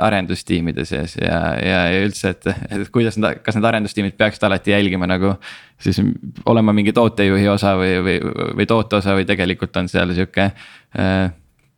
arendustiimide 0.00 0.86
sees 0.88 1.18
ja, 1.20 1.40
ja, 1.60 1.82
ja 1.92 2.04
üldse, 2.06 2.32
et, 2.32 2.48
et 2.72 2.88
kuidas 2.94 3.18
need, 3.20 3.42
kas 3.44 3.58
need 3.58 3.68
arendustiimid 3.68 4.16
peaksid 4.16 4.46
alati 4.48 4.72
jälgima 4.72 5.08
nagu. 5.10 5.34
siis 5.78 6.00
olema 6.46 6.72
mingi 6.72 6.92
tootejuhi 6.92 7.48
osa 7.48 7.74
või, 7.78 7.98
või, 8.04 8.16
või 8.56 8.66
toote 8.66 9.02
osa 9.02 9.14
või 9.14 9.28
tegelikult 9.28 9.76
on 9.76 9.88
seal 9.88 10.14
sihuke 10.16 10.48
äh, 10.48 11.28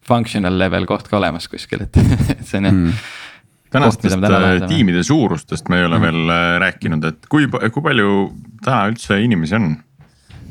functional 0.07 0.59
level 0.59 0.87
koht 0.87 1.11
ka 1.11 1.19
olemas 1.19 1.49
kuskil, 1.49 1.89
et, 1.89 1.99
et 2.31 2.47
see 2.49 2.63
on 2.63 2.71
jah 2.71 2.77
mm 2.77 3.03
tänastest 3.71 4.25
äh, 4.25 4.69
tiimide 4.69 5.03
suurustest 5.03 5.69
me 5.69 5.79
ei 5.79 5.85
ole 5.87 5.99
mm. 5.99 6.03
veel 6.03 6.33
äh, 6.35 6.57
rääkinud, 6.59 7.05
et 7.07 7.29
kui, 7.31 7.47
kui 7.47 7.83
palju 7.85 8.15
täna 8.65 8.89
üldse 8.91 9.21
inimesi 9.23 9.55
on 9.59 9.69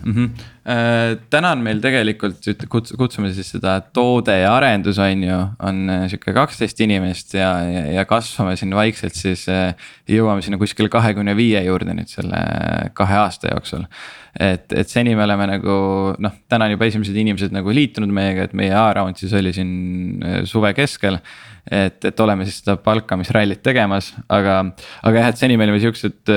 mm? 0.03 0.13
-hmm. 0.13 1.19
täna 1.29 1.51
on 1.51 1.63
meil 1.65 1.81
tegelikult, 1.81 2.45
kutsume 2.69 3.31
siis 3.33 3.51
seda 3.55 3.79
toode 3.81 4.35
ja 4.39 4.53
arendus 4.55 4.99
on 4.99 5.23
ju, 5.23 5.39
on 5.59 5.89
äh, 5.89 6.05
sihuke 6.11 6.33
kaksteist 6.33 6.79
inimest 6.85 7.33
ja, 7.33 7.51
ja, 7.65 7.83
ja 7.99 8.05
kasvame 8.05 8.55
siin 8.55 8.75
vaikselt 8.75 9.17
siis. 9.17 9.47
Äh, 9.49 9.75
jõuame 10.09 10.41
sinna 10.41 10.57
kuskile 10.57 10.89
kahekümne 10.89 11.35
viie 11.37 11.61
juurde 11.65 11.93
nüüd 11.93 12.09
selle 12.09 12.39
kahe 12.93 13.19
aasta 13.25 13.53
jooksul. 13.53 13.85
et, 14.39 14.71
et 14.71 14.89
seni 14.89 15.15
me 15.15 15.23
oleme 15.23 15.47
nagu 15.49 15.75
noh, 16.17 16.33
täna 16.49 16.65
on 16.65 16.71
juba 16.71 16.85
esimesed 16.85 17.15
inimesed 17.15 17.53
nagu 17.53 17.73
liitunud 17.73 18.11
meiega, 18.13 18.45
et 18.45 18.53
meie 18.53 18.73
A-round 18.73 19.17
siis 19.17 19.33
oli 19.33 19.53
siin 19.53 20.21
suve 20.45 20.73
keskel 20.77 21.17
et, 21.71 22.05
et 22.05 22.19
oleme 22.19 22.45
siis 22.45 22.61
seda 22.61 22.77
palkamisrallit 22.81 23.61
tegemas, 23.65 24.13
aga, 24.29 24.61
aga 25.03 25.23
jah, 25.23 25.31
et 25.33 25.41
seni 25.41 25.57
me 25.57 25.65
olime 25.67 25.81
siuksed 25.81 26.29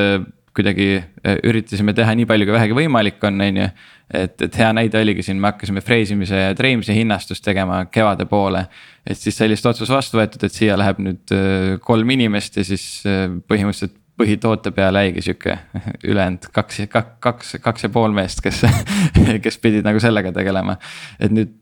kuidagi 0.56 0.88
äh, 0.98 1.38
üritasime 1.48 1.94
teha 1.96 2.14
nii 2.16 2.28
palju, 2.28 2.46
kui 2.48 2.56
vähegi 2.56 2.76
võimalik 2.76 3.24
on, 3.28 3.40
on 3.40 3.60
ju. 3.62 3.68
et, 4.12 4.34
et 4.46 4.58
hea 4.60 4.68
näide 4.76 5.00
oligi 5.00 5.24
siin, 5.26 5.40
me 5.40 5.50
hakkasime 5.52 5.80
freesimise 5.84 6.42
ja 6.48 6.52
treimise 6.56 6.96
hinnastust 6.96 7.44
tegema 7.44 7.84
kevade 7.92 8.26
poole. 8.30 8.66
et 9.06 9.18
siis 9.18 9.36
sai 9.36 9.48
lihtsalt 9.52 9.76
otsus 9.76 9.92
vastu 9.92 10.20
võetud, 10.20 10.44
et 10.44 10.54
siia 10.54 10.76
läheb 10.80 11.00
nüüd 11.02 11.34
äh, 11.36 11.78
kolm 11.84 12.12
inimest 12.16 12.60
ja 12.60 12.66
siis 12.68 12.86
äh, 13.08 13.26
põhimõtteliselt 13.48 13.96
põhitoote 14.20 14.74
peale 14.76 15.06
jäigi 15.06 15.24
sihuke 15.28 15.56
ülejäänud 16.10 16.50
kaks, 16.52 16.84
kaks, 16.92 17.16
kaks, 17.24 17.56
kaks 17.64 17.88
ja 17.88 17.92
pool 17.94 18.12
meest, 18.14 18.44
kes, 18.44 18.62
kes 19.44 19.58
pidid 19.62 19.88
nagu 19.88 20.00
sellega 20.04 20.34
tegelema. 20.36 20.76
et 21.18 21.32
nüüd, 21.32 21.56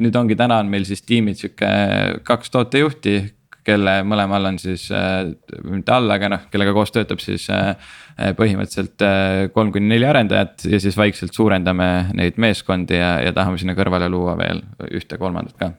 nüüd 0.00 0.16
ongi, 0.18 0.38
täna 0.40 0.62
on 0.64 0.72
meil 0.72 0.88
siis 0.88 1.04
tiimid 1.04 1.38
sihuke 1.38 1.68
kaks 2.26 2.50
tootejuhti 2.50 3.20
kelle 3.66 3.98
mõlemal 4.06 4.50
on 4.50 4.58
siis 4.58 4.88
äh,, 4.94 5.32
mitte 5.68 5.94
all, 5.94 6.10
aga 6.10 6.32
noh, 6.32 6.42
kellega 6.52 6.74
koos 6.76 6.92
töötab 6.94 7.22
siis 7.22 7.46
äh, 7.54 7.76
põhimõtteliselt 8.38 9.04
äh, 9.06 9.46
kolm 9.54 9.70
kuni 9.74 9.92
neli 9.92 10.08
arendajat 10.08 10.66
ja 10.70 10.80
siis 10.82 10.98
vaikselt 10.98 11.34
suurendame 11.36 11.88
neid 12.18 12.40
meeskondi 12.42 12.98
ja, 12.98 13.14
ja 13.22 13.34
tahame 13.36 13.60
sinna 13.62 13.76
kõrvale 13.78 14.10
luua 14.12 14.34
veel 14.40 14.64
ühte 14.90 15.20
kolmandat 15.20 15.56
ka. 15.58 15.72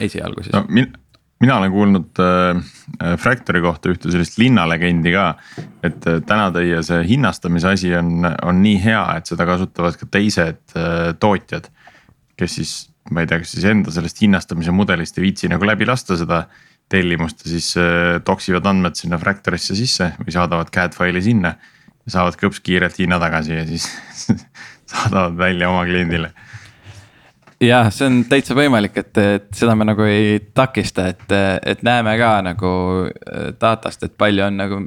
esialgu 0.00 0.46
siis 0.46 0.54
no,. 0.54 0.64
Min, 0.68 0.92
mina 1.40 1.56
olen 1.56 1.72
kuulnud 1.72 2.22
äh, 2.22 3.16
Fractory 3.18 3.62
kohta 3.62 3.92
ühte 3.92 4.12
sellist 4.12 4.38
linnalegendi 4.40 5.12
ka. 5.14 5.26
et 5.82 6.06
äh, 6.06 6.20
täna 6.26 6.50
teie 6.54 6.82
see 6.86 7.02
hinnastamise 7.12 7.74
asi 7.74 7.94
on, 7.96 8.26
on 8.26 8.62
nii 8.62 8.78
hea, 8.82 9.02
et 9.18 9.30
seda 9.30 9.46
kasutavad 9.48 9.98
ka 9.98 10.08
teised 10.18 10.62
äh, 10.76 11.12
tootjad. 11.20 11.70
kes 12.38 12.58
siis, 12.60 12.72
ma 13.10 13.22
ei 13.22 13.30
tea, 13.30 13.42
kas 13.42 13.54
siis 13.56 13.66
enda 13.66 13.94
sellest 13.94 14.22
hinnastamise 14.22 14.74
mudelist 14.74 15.18
ei 15.18 15.28
viitsi 15.28 15.50
nagu 15.50 15.66
läbi 15.66 15.86
lasta 15.88 16.18
seda 16.18 16.44
tellimust 16.92 17.44
ja 17.44 17.52
siis 17.52 17.72
äh, 17.80 18.18
toksivad 18.24 18.66
andmed 18.68 18.98
sinna 18.98 19.20
Fractorisse 19.20 19.76
sisse 19.78 20.12
või 20.22 20.34
saadavad 20.34 20.72
CAD 20.74 20.96
faili 20.96 21.22
sinna. 21.24 21.56
saavad 22.08 22.38
kõps 22.40 22.62
kiirelt 22.64 22.96
hinna 22.96 23.18
tagasi 23.20 23.52
ja 23.52 23.64
siis 23.68 23.88
saadavad 24.92 25.36
välja 25.36 25.68
oma 25.68 25.82
kliendile. 25.84 26.30
jah, 27.60 27.90
see 27.92 28.06
on 28.06 28.22
täitsa 28.30 28.54
võimalik, 28.56 28.96
et, 29.02 29.18
et 29.18 29.48
seda 29.52 29.74
me 29.76 29.84
nagu 29.84 30.06
ei 30.08 30.38
takista, 30.56 31.08
et, 31.12 31.34
et 31.66 31.82
näeme 31.84 32.14
ka 32.20 32.30
nagu 32.46 32.70
äh, 33.10 33.50
datast, 33.60 34.06
et 34.08 34.16
palju 34.16 34.46
on 34.46 34.56
nagu, 34.62 34.80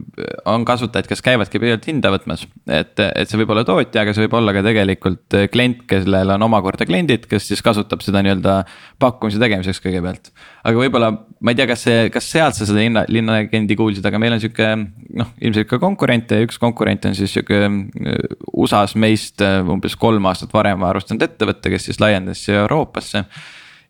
on 0.50 0.66
kasutajaid, 0.66 1.10
kes 1.12 1.22
käivadki 1.22 1.62
pidevalt 1.62 1.86
hinda 1.92 2.14
võtmas. 2.16 2.48
et, 2.66 2.98
et 2.98 3.30
see 3.30 3.44
võib 3.44 3.54
olla 3.54 3.66
tootja, 3.68 4.02
aga 4.02 4.16
see 4.18 4.26
võib 4.26 4.40
olla 4.42 4.56
ka 4.58 4.66
tegelikult 4.66 5.38
klient, 5.54 5.86
kellel 5.92 6.34
on 6.34 6.50
omakorda 6.50 6.90
kliendid, 6.90 7.30
kes 7.30 7.52
siis 7.52 7.62
kasutab 7.62 8.02
seda 8.02 8.26
nii-öelda 8.26 8.64
pakkumise 9.04 9.42
tegemiseks 9.44 9.86
kõigepealt. 9.86 10.34
Aga 10.62 10.78
võib-olla, 10.78 11.10
ma 11.42 11.54
ei 11.54 11.58
tea, 11.58 11.68
kas 11.70 11.86
see, 11.88 12.02
kas 12.14 12.28
sealt 12.30 12.58
sa 12.58 12.68
seda 12.70 12.82
linna, 12.82 13.06
linnalegendi 13.10 13.78
kuulsid, 13.80 14.06
aga 14.06 14.20
meil 14.22 14.36
on 14.36 14.42
sihuke 14.44 14.68
noh, 14.78 15.32
ilmselt 15.42 15.70
ka 15.72 15.80
konkurente 15.82 16.38
ja 16.38 16.46
üks 16.46 16.60
konkurent 16.62 17.08
on 17.10 17.18
siis 17.18 17.34
sihuke 17.34 17.64
äh, 17.66 18.20
USA-s 18.54 18.94
meist 19.00 19.42
äh, 19.46 19.62
umbes 19.66 19.98
kolm 20.00 20.30
aastat 20.30 20.54
varem 20.54 20.84
varustanud 20.84 21.26
ettevõte, 21.26 21.74
kes 21.74 21.90
siis 21.90 22.00
laiendas 22.04 22.44
siia 22.46 22.62
Euroopasse. 22.62 23.24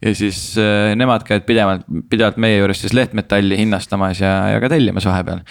ja 0.02 0.14
siis 0.16 0.40
äh, 0.62 0.94
nemad 0.96 1.26
käivad 1.28 1.44
pidevalt, 1.50 1.84
pidevalt 2.10 2.40
meie 2.40 2.62
juures 2.62 2.86
siis 2.86 2.96
lehtmetalli 2.96 3.60
hinnastamas 3.60 4.24
ja, 4.24 4.32
ja 4.54 4.62
ka 4.64 4.72
tellimas 4.72 5.06
vahepeal. 5.10 5.44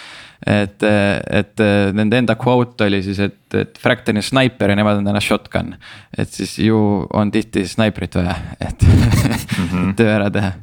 et, 0.49 0.81
et 0.81 1.61
nende 1.93 2.17
enda 2.17 2.33
quote 2.33 2.87
oli 2.87 3.03
siis, 3.05 3.19
et, 3.21 3.43
et 3.53 3.77
Fractal 3.77 4.17
on 4.17 4.25
snaiper 4.25 4.73
ja 4.73 4.79
nemad 4.79 4.97
on 4.97 5.05
täna 5.05 5.21
shotgun. 5.21 5.75
et 6.17 6.33
siis 6.33 6.57
ju 6.65 7.05
on 7.13 7.29
tihti 7.31 7.67
snaiprit 7.69 8.17
vaja, 8.17 8.35
et 8.57 8.81
mm 8.81 9.69
-hmm. 9.69 9.93
töö 10.01 10.15
ära 10.15 10.31
teha 10.33 10.55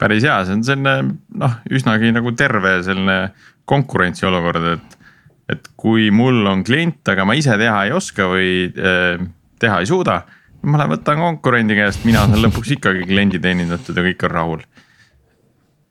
päris 0.00 0.26
hea, 0.26 0.36
see 0.44 0.58
on 0.58 0.64
selline 0.66 0.94
noh, 1.40 1.58
üsnagi 1.72 2.12
nagu 2.14 2.32
terve 2.36 2.78
selline 2.86 3.18
konkurentsiolukord, 3.66 4.70
et. 4.76 5.02
et 5.46 5.68
kui 5.78 6.10
mul 6.10 6.42
on 6.50 6.64
klient, 6.66 7.04
aga 7.06 7.24
ma 7.26 7.36
ise 7.38 7.54
teha 7.58 7.84
ei 7.86 7.92
oska 7.94 8.26
või 8.26 8.48
äh, 8.74 9.22
teha 9.62 9.78
ei 9.82 9.86
suuda 9.86 10.24
ma 10.66 10.80
lähen 10.80 10.96
võtan 10.96 11.20
konkurendi 11.22 11.76
käest, 11.78 12.02
mina 12.06 12.24
saan 12.26 12.42
lõpuks 12.42 12.72
ikkagi 12.76 13.06
kliendi 13.06 13.38
teenindatud 13.42 13.96
ja 13.96 14.04
kõik 14.08 14.24
on 14.26 14.34
rahul 14.34 14.64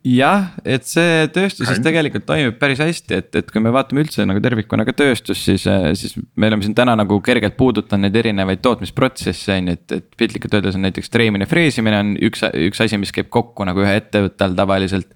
jah, 0.06 0.51
et 0.62 0.86
see 0.86 1.26
tööstuses 1.34 1.80
tegelikult 1.84 2.28
toimib 2.28 2.60
päris 2.62 2.82
hästi, 2.84 3.18
et, 3.18 3.30
et 3.39 3.47
kui 3.49 3.64
me 3.64 3.72
vaatame 3.74 4.03
üldse 4.03 4.26
nagu 4.28 4.41
tervikuna 4.43 4.86
ka 4.86 4.93
tööstust, 4.93 5.47
siis, 5.47 5.66
siis 5.97 6.14
me 6.38 6.51
oleme 6.51 6.66
siin 6.66 6.76
täna 6.78 6.93
nagu 6.99 7.18
kergelt 7.26 7.58
puudutanud 7.58 8.06
neid 8.06 8.20
erinevaid 8.22 8.62
tootmisprotsesse 8.66 9.58
on 9.58 9.72
ju, 9.72 9.80
et, 9.80 9.97
et 9.97 10.08
piltlikult 10.20 10.60
öeldes 10.60 10.78
on 10.78 10.86
näiteks 10.86 11.10
treimine, 11.14 11.49
freesimine 11.49 12.03
on 12.03 12.14
üks, 12.30 12.45
üks 12.68 12.86
asi, 12.86 13.01
mis 13.01 13.14
käib 13.16 13.32
kokku 13.34 13.66
nagu 13.66 13.82
ühe 13.82 13.97
ettevõtte 13.97 14.45
all 14.45 14.58
tavaliselt 14.58 15.10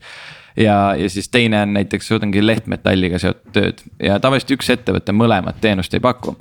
ja, 0.59 0.95
ja 0.95 1.09
siis 1.09 1.29
teine 1.29 1.61
on 1.61 1.73
näiteks 1.73 2.11
ongi 2.11 2.43
lehtmetalliga 2.45 3.19
seotud 3.21 3.53
tööd 3.55 3.83
ja 4.03 4.19
tavaliselt 4.21 4.57
üks 4.57 4.69
ettevõte 4.73 5.15
mõlemat 5.15 5.61
teenust 5.61 5.93
ei 5.95 6.03
paku. 6.03 6.35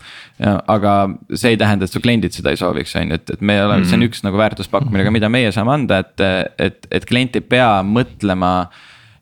aga 0.66 0.94
see 1.34 1.54
ei 1.54 1.60
tähenda, 1.60 1.86
et 1.86 1.94
su 1.94 2.02
kliendid 2.02 2.34
seda 2.34 2.52
ei 2.54 2.60
sooviks, 2.60 2.96
on 2.98 3.12
ju, 3.12 3.20
et, 3.20 3.30
et 3.36 3.40
me 3.40 3.58
oleme 3.62 3.78
mm, 3.78 3.82
-hmm. 3.82 3.88
see 3.88 3.96
on 3.96 4.02
mhm. 4.02 4.10
üks 4.10 4.24
nagu 4.26 4.38
väärtuspakkumine, 4.38 5.10
mida 5.18 5.28
meie 5.28 5.52
saame 5.52 5.74
anda, 5.74 5.98
et, 6.04 6.20
et, 6.58 6.86
et 6.90 7.06
klient 7.06 7.36
ei 7.36 7.44
pea 7.44 7.82
mõtlema 7.82 8.52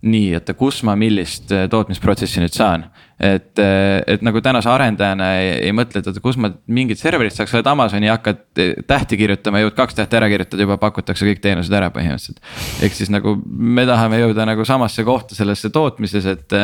nii, 0.07 0.37
et 0.39 0.53
kus 0.59 0.83
ma 0.87 0.95
millist 0.99 1.53
tootmisprotsessi 1.71 2.43
nüüd 2.43 2.55
saan 2.57 2.87
et, 3.17 3.61
et 4.07 4.25
nagu 4.25 4.41
tänase 4.45 4.69
arendajana 4.69 5.29
ei, 5.41 5.53
ei 5.69 5.75
mõtle, 5.77 6.03
et 6.03 6.09
oota, 6.11 6.21
kus 6.25 6.37
ma 6.41 6.51
mingit 6.69 7.01
serverit 7.01 7.35
saaks, 7.35 7.53
sa 7.53 7.59
oled 7.59 7.71
Amazoni, 7.71 8.11
hakkad 8.13 8.43
tähti 8.89 9.19
kirjutama, 9.21 9.63
jõuad 9.63 9.77
kaks 9.79 9.97
tähte 9.97 10.19
ära 10.19 10.29
kirjutada, 10.33 10.67
juba 10.67 10.77
pakutakse 10.81 11.29
kõik 11.29 11.41
teenused 11.45 11.73
ära 11.77 11.89
põhimõtteliselt. 11.95 12.43
ehk 12.85 12.99
siis 12.99 13.13
nagu 13.13 13.37
me 13.47 13.87
tahame 13.89 14.21
jõuda 14.21 14.49
nagu 14.49 14.67
samasse 14.69 15.05
kohta 15.07 15.39
sellesse 15.39 15.73
tootmises, 15.73 16.29
et, 16.29 16.59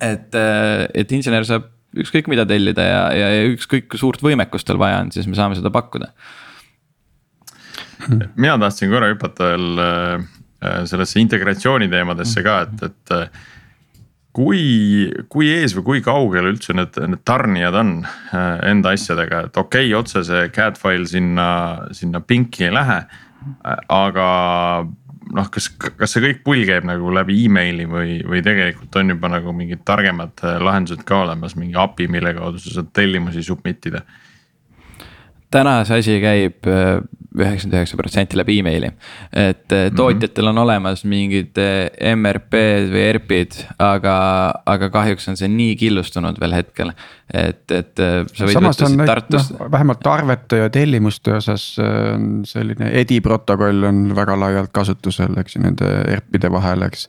et, 0.00 0.40
et 0.94 1.16
insener 1.18 1.44
saab 1.48 1.68
ükskõik 2.00 2.30
mida 2.32 2.46
tellida 2.48 2.86
ja, 2.88 3.02
ja, 3.14 3.28
ja 3.36 3.50
ükskõik 3.52 3.92
kui 3.92 4.00
suurt 4.00 4.24
võimekust 4.24 4.66
tal 4.66 4.80
vaja 4.80 5.02
on, 5.04 5.12
siis 5.14 5.28
me 5.30 5.36
saame 5.38 5.58
seda 5.58 5.70
pakkuda. 5.74 6.10
mina 8.34 8.56
tahtsin 8.60 8.90
korra 8.90 9.12
hüpata 9.12 9.52
veel 9.52 9.84
äh, 9.84 10.24
sellesse 10.88 11.20
integratsiooni 11.20 11.90
teemadesse 11.92 12.42
ka, 12.46 12.60
et, 12.66 12.86
et 12.88 13.14
kui, 14.34 14.64
kui 15.30 15.50
ees 15.54 15.76
või 15.78 15.86
kui 15.86 16.02
kaugel 16.04 16.50
üldse 16.50 16.74
need, 16.76 16.98
need 17.10 17.22
tarnijad 17.26 17.78
on 17.78 17.94
äh, 18.04 18.58
enda 18.72 18.94
asjadega, 18.96 19.46
et 19.48 19.60
okei 19.60 19.88
okay,, 19.88 19.94
otse 19.98 20.24
see 20.26 20.50
CAD 20.54 20.80
file 20.80 21.06
sinna, 21.10 21.48
sinna 21.94 22.20
pinki 22.20 22.68
ei 22.68 22.74
lähe. 22.74 23.04
aga 23.92 24.26
noh, 25.34 25.48
kas, 25.52 25.68
kas 25.70 26.14
see 26.14 26.22
kõik 26.24 26.42
pull 26.46 26.66
käib 26.68 26.86
nagu 26.88 27.12
läbi 27.14 27.36
emaili 27.46 27.86
või, 27.88 28.18
või 28.26 28.42
tegelikult 28.44 28.96
on 29.00 29.14
juba 29.14 29.30
nagu 29.32 29.54
mingid 29.56 29.84
targemad 29.86 30.42
äh, 30.42 30.58
lahendused 30.62 31.06
ka 31.06 31.22
olemas, 31.24 31.56
mingi 31.60 31.78
API, 31.78 32.08
mille 32.10 32.34
kaudu 32.36 32.62
sa 32.62 32.80
saad 32.80 32.90
tellimusi 32.96 33.44
submit 33.46 33.90
ida 33.90 34.02
täna 35.54 35.76
see 35.86 36.00
asi 36.02 36.16
käib 36.22 36.66
äh, 36.70 36.98
üheksakümmend 37.34 37.76
üheksa 37.80 37.98
protsenti 37.98 38.38
läbi 38.38 38.58
emaili. 38.60 38.90
et 39.32 39.70
mm 39.70 39.76
-hmm. 39.76 39.96
tootjatel 39.96 40.46
on 40.46 40.58
olemas 40.58 41.04
mingid 41.04 41.58
äh, 41.58 42.14
MRP-d 42.16 42.90
või 42.92 43.02
ERP-id, 43.08 43.58
aga, 43.78 44.16
aga 44.66 44.90
kahjuks 44.90 45.28
on 45.28 45.36
see 45.36 45.48
nii 45.48 45.76
killustunud 45.76 46.40
veel 46.40 46.54
hetkel, 46.54 46.92
et, 47.32 47.70
et. 47.70 48.04
samas 48.52 48.82
on 48.82 48.96
neid 48.96 49.10
Tartust... 49.10 49.56
noh, 49.58 49.70
vähemalt 49.70 50.06
arvete 50.06 50.62
ja 50.62 50.70
tellimuste 50.70 51.34
osas 51.40 51.78
on 51.78 52.44
selline 52.46 52.90
EDI 53.00 53.20
protokoll 53.20 53.82
on 53.84 54.16
väga 54.16 54.38
laialt 54.40 54.72
kasutusel, 54.72 55.34
eks 55.40 55.56
ju, 55.56 55.62
nende 55.62 55.90
ERP-ide 56.14 56.50
vahel, 56.52 56.86
eks 56.86 57.08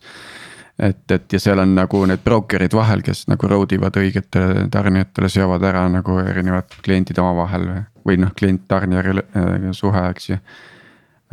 et, 0.79 1.11
et 1.11 1.33
ja 1.33 1.39
seal 1.39 1.59
on 1.59 1.75
nagu 1.75 2.05
need 2.09 2.23
broker'id 2.23 2.73
vahel, 2.75 3.01
kes 3.05 3.27
nagu 3.31 3.47
road 3.47 3.71
ivad 3.71 3.97
õigetele 4.01 4.69
tarnijatele, 4.71 5.29
seovad 5.29 5.63
ära 5.63 5.85
nagu 5.89 6.17
erinevad 6.19 6.81
kliendid 6.83 7.19
omavahel 7.21 7.69
või 7.69 7.83
või 8.05 8.19
noh, 8.21 8.33
klient-tarnija 8.37 9.03
äh, 9.11 9.69
suhe, 9.73 10.03
eks 10.09 10.29
ju. 10.29 10.37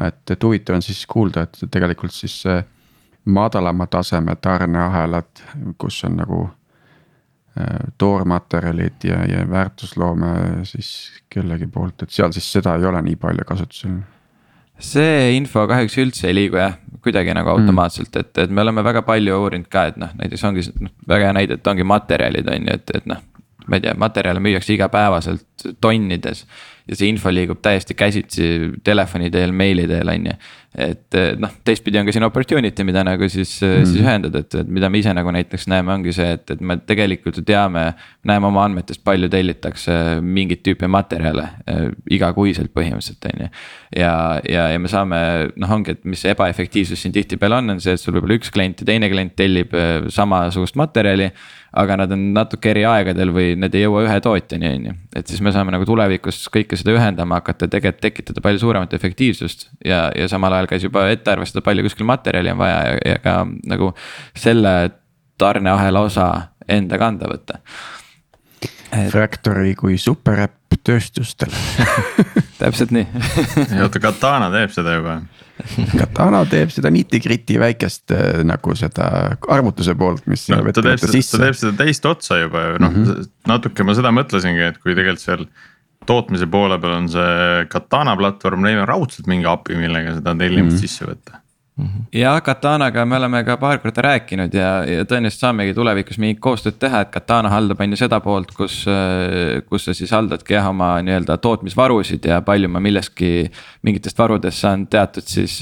et, 0.06 0.22
et 0.30 0.44
huvitav 0.44 0.78
on 0.78 0.84
siis 0.84 1.04
kuulda, 1.06 1.46
et 1.46 1.64
tegelikult 1.70 2.14
siis 2.16 2.42
madalama 3.24 3.86
taseme 3.86 4.36
tarneahelad, 4.36 5.44
kus 5.78 6.02
on 6.04 6.16
nagu 6.22 6.40
äh, 6.46 7.92
toormaterjalid 7.98 9.04
ja, 9.04 9.22
ja 9.28 9.44
väärtusloome 9.50 10.64
siis 10.64 11.12
kellegi 11.30 11.66
poolt, 11.66 12.02
et 12.02 12.10
seal 12.10 12.32
siis 12.32 12.52
seda 12.52 12.76
ei 12.76 12.88
ole 12.88 13.02
nii 13.02 13.20
palju 13.20 13.46
kasutusel 13.48 14.00
see 14.82 15.36
info 15.36 15.64
kahjuks 15.70 15.96
üldse 16.02 16.28
ei 16.28 16.34
liigu 16.34 16.58
jah, 16.58 16.74
kuidagi 17.04 17.34
nagu 17.36 17.52
automaatselt, 17.52 18.16
et, 18.18 18.32
et 18.44 18.50
me 18.50 18.64
oleme 18.64 18.82
väga 18.84 19.04
palju 19.06 19.36
uurinud 19.44 19.68
ka, 19.70 19.86
et 19.92 20.00
noh, 20.00 20.10
näiteks 20.18 20.42
ongi 20.48 20.64
noh, 20.82 20.90
väga 21.08 21.28
hea 21.28 21.36
näide, 21.38 21.58
et 21.60 21.70
ongi 21.70 21.86
materjalid 21.86 22.50
on 22.50 22.66
ju, 22.66 22.78
et, 22.80 22.94
et 22.98 23.06
noh 23.10 23.22
ma 23.66 23.78
ei 23.78 23.84
tea, 23.84 23.94
materjale 23.98 24.40
müüakse 24.42 24.74
igapäevaselt 24.74 25.66
tonnides. 25.80 26.46
ja 26.88 26.96
see 26.98 27.08
info 27.12 27.30
liigub 27.30 27.60
täiesti 27.62 27.94
käsitsi 27.94 28.46
telefoni 28.84 29.30
teel, 29.30 29.52
meili 29.54 29.86
teel, 29.86 30.08
on 30.08 30.26
ju. 30.26 30.32
Et 30.78 31.16
noh, 31.36 31.52
teistpidi 31.66 32.00
on 32.00 32.08
ka 32.08 32.14
siin 32.14 32.24
opportunity, 32.24 32.84
mida 32.88 33.02
nagu 33.04 33.26
siis 33.28 33.58
mm., 33.60 33.86
siis 33.88 34.00
ühendada, 34.00 34.40
et, 34.40 34.54
et 34.62 34.70
mida 34.72 34.88
me 34.88 35.02
ise 35.02 35.12
nagu 35.12 35.32
näiteks 35.34 35.66
näeme, 35.68 35.92
ongi 35.92 36.14
see, 36.16 36.30
et, 36.38 36.44
et 36.54 36.60
me 36.64 36.78
tegelikult 36.80 37.40
ju 37.40 37.44
teame. 37.46 37.92
näeme 38.24 38.46
oma 38.46 38.64
andmetest, 38.64 39.02
palju 39.04 39.28
tellitakse 39.28 39.94
mingit 40.22 40.62
tüüpi 40.64 40.88
materjale 40.88 41.48
äh, 41.68 41.88
igakuiselt 42.10 42.72
põhimõtteliselt, 42.72 43.26
on 43.32 43.44
ju. 43.44 43.48
ja, 43.98 44.12
ja, 44.48 44.68
ja 44.72 44.78
me 44.78 44.88
saame, 44.88 45.18
noh, 45.56 45.74
ongi, 45.76 45.96
et 45.96 46.04
mis 46.08 46.24
ebaefektiivsus 46.32 47.02
siin 47.02 47.12
tihtipeale 47.12 47.60
on, 47.60 47.74
on 47.76 47.82
see, 47.82 47.96
et 47.96 48.00
sul 48.00 48.16
võib-olla 48.16 48.38
üks 48.40 48.52
klient 48.54 48.80
ja 48.80 48.88
teine 48.92 49.10
klient 49.12 49.36
tellib 49.36 49.74
äh, 49.76 49.98
samasugust 50.12 50.78
materjali 50.80 51.32
aga 51.72 51.96
nad 52.02 52.12
on 52.12 52.24
natuke 52.36 52.70
eri 52.72 52.82
aegadel 52.84 53.32
või 53.32 53.54
need 53.56 53.74
ei 53.76 53.86
jõua 53.86 54.04
ühe 54.04 54.16
tootjani, 54.24 54.72
on 54.76 54.88
ju. 54.90 54.94
et 55.16 55.30
siis 55.30 55.40
me 55.44 55.52
saame 55.54 55.72
nagu 55.72 55.86
tulevikus 55.88 56.44
kõike 56.52 56.76
seda 56.76 56.92
ühendama 56.96 57.38
hakata, 57.40 57.68
tegelikult 57.72 58.02
tekitada 58.04 58.44
palju 58.44 58.60
suuremat 58.60 58.92
efektiivsust. 58.96 59.70
ja, 59.84 60.04
ja 60.16 60.28
samal 60.28 60.52
ajal 60.58 60.61
käis 60.70 60.86
juba 60.86 61.06
ette 61.12 61.32
arvestada, 61.32 61.64
palju 61.64 61.86
kuskil 61.86 62.08
materjali 62.08 62.52
on 62.52 62.60
vaja 62.60 62.78
ja, 62.86 62.98
ja 63.12 63.18
ka 63.22 63.36
nagu 63.68 63.92
selle 64.38 64.74
tarneahela 65.40 66.06
osa 66.08 66.28
enda 66.68 66.98
kanda 67.00 67.30
võtta 67.30 67.60
et.... 68.92 69.10
Fractory 69.12 69.74
kui 69.78 69.98
superäpp 70.00 70.78
tööstustele 70.82 71.54
täpselt 72.60 72.92
nii 72.94 73.06
oota, 73.82 74.00
Katana 74.02 74.50
teeb 74.54 74.72
seda 74.74 74.96
juba 74.98 75.20
Katana 75.92 76.42
teeb 76.50 76.72
seda 76.74 76.90
nitty-gritty 76.90 77.58
väikest 77.60 78.14
äh, 78.14 78.40
nagu 78.46 78.74
seda 78.78 79.06
arvutuse 79.52 79.94
poolt, 79.98 80.24
mis 80.30 80.48
no,. 80.50 80.62
ta 80.74 80.84
teeb 80.84 81.02
seda, 81.02 81.20
ta 81.28 81.42
teeb 81.44 81.58
seda 81.58 81.74
teist 81.84 82.08
otsa 82.08 82.40
juba 82.40 82.64
ju 82.64 82.80
noh 82.82 82.94
mm 82.94 83.04
-hmm., 83.04 83.28
natuke 83.52 83.86
ma 83.86 83.94
seda 83.98 84.14
mõtlesingi, 84.14 84.64
et 84.72 84.80
kui 84.82 84.96
tegelikult 84.96 85.24
seal 85.24 85.46
tootmise 86.06 86.48
poole 86.50 86.78
peal 86.82 86.98
on 86.98 87.08
see 87.12 87.66
Katana 87.72 88.16
platvorm, 88.18 88.66
neil 88.66 88.82
on 88.82 88.90
raudselt 88.90 89.30
mingi 89.30 89.48
API, 89.48 89.78
millega 89.80 90.18
seda 90.18 90.34
tellimust 90.34 90.76
mm 90.76 90.78
-hmm. 90.78 90.88
sisse 90.88 91.08
võtta 91.08 91.42
ja 92.12 92.40
Katanaga 92.44 93.04
me 93.08 93.16
oleme 93.16 93.40
ka 93.44 93.56
paar 93.56 93.78
korda 93.80 94.02
rääkinud 94.04 94.52
ja, 94.54 94.70
ja 94.84 95.06
tõenäoliselt 95.08 95.40
saamegi 95.40 95.74
tulevikus 95.74 96.18
mingit 96.20 96.40
koostööd 96.44 96.76
teha, 96.80 97.00
et 97.04 97.12
Katana 97.14 97.48
haldab 97.48 97.80
on 97.80 97.94
ju 97.94 97.98
seda 98.02 98.18
poolt, 98.20 98.52
kus, 98.56 98.82
kus 99.68 99.86
sa 99.88 99.94
siis 99.96 100.12
haldadki 100.12 100.52
jah 100.52 100.68
oma 100.68 100.94
nii-öelda 101.04 101.38
tootmisvarusid 101.42 102.28
ja 102.28 102.42
palju 102.44 102.68
ma 102.68 102.82
millestki. 102.84 103.48
mingitest 103.82 104.18
varudest 104.18 104.60
saan 104.62 104.86
teatud 104.86 105.24
siis 105.26 105.58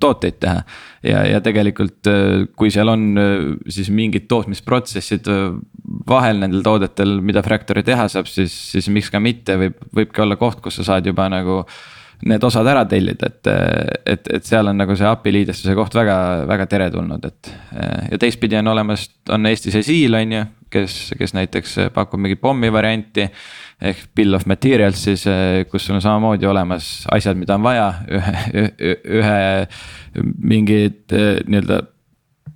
tooteid 0.00 0.40
teha. 0.40 0.62
ja, 1.02 1.26
ja 1.28 1.40
tegelikult, 1.40 2.08
kui 2.56 2.70
seal 2.70 2.88
on 2.88 3.06
siis 3.68 3.90
mingid 3.90 4.26
tootmisprotsessid 4.28 5.28
vahel 6.08 6.42
nendel 6.42 6.62
toodetel, 6.64 7.18
mida 7.24 7.42
Fractory 7.42 7.82
teha 7.86 8.06
saab, 8.12 8.28
siis, 8.30 8.54
siis 8.72 8.90
miks 8.92 9.10
ka 9.10 9.20
mitte, 9.22 9.56
võib, 9.60 9.80
võibki 9.96 10.22
olla 10.22 10.38
koht, 10.40 10.60
kus 10.64 10.80
sa 10.80 10.86
saad 10.92 11.08
juba 11.10 11.28
nagu 11.32 11.64
need 12.28 12.44
osad 12.44 12.68
ära 12.68 12.82
tellida, 12.88 13.30
et, 13.30 13.48
et, 14.12 14.30
et 14.36 14.44
seal 14.44 14.68
on 14.68 14.76
nagu 14.76 14.92
see 14.96 15.08
API 15.08 15.32
liidestuse 15.38 15.74
koht 15.76 15.94
väga, 15.96 16.16
väga 16.50 16.66
teretulnud, 16.68 17.24
et. 17.24 17.52
ja 18.12 18.18
teistpidi 18.20 18.58
on 18.60 18.68
olemas, 18.74 19.06
on 19.32 19.48
Eestis 19.48 19.78
Esil 19.80 20.18
on 20.18 20.34
ju, 20.36 20.42
kes, 20.70 20.98
kes 21.18 21.32
näiteks 21.34 21.78
pakub 21.96 22.20
mingit 22.20 22.42
pommi 22.42 22.70
varianti. 22.72 23.28
ehk 23.80 24.10
bill 24.14 24.36
of 24.36 24.44
materials 24.44 25.00
siis, 25.06 25.24
kus 25.70 25.86
sul 25.86 25.96
on 25.96 26.02
samamoodi 26.04 26.46
olemas 26.46 27.06
asjad, 27.10 27.38
mida 27.40 27.56
on 27.56 27.64
vaja 27.64 27.86
ühe, 28.12 28.74
ühe 29.20 29.40
mingid 30.44 31.16
nii-öelda 31.48 31.80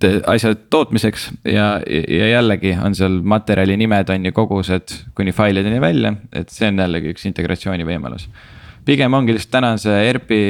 asjad 0.03 0.65
tootmiseks 0.69 1.29
ja, 1.47 1.79
ja 1.87 2.27
jällegi 2.33 2.73
on 2.83 2.95
seal 2.97 3.21
materjali 3.23 3.77
nimed 3.79 4.09
on 4.11 4.27
ju 4.27 4.33
kogused 4.35 4.97
kuni 5.15 5.31
failideni 5.31 5.79
välja, 5.81 6.15
et 6.33 6.51
see 6.51 6.67
on 6.71 6.83
jällegi 6.83 7.13
üks 7.15 7.27
integratsiooni 7.29 7.87
võimalus 7.87 8.27
pigem 8.85 9.13
ongi 9.17 9.33
lihtsalt 9.35 9.53
täna 9.55 9.71
on 9.73 9.81
see 9.81 10.01
ERP-i 10.09 10.41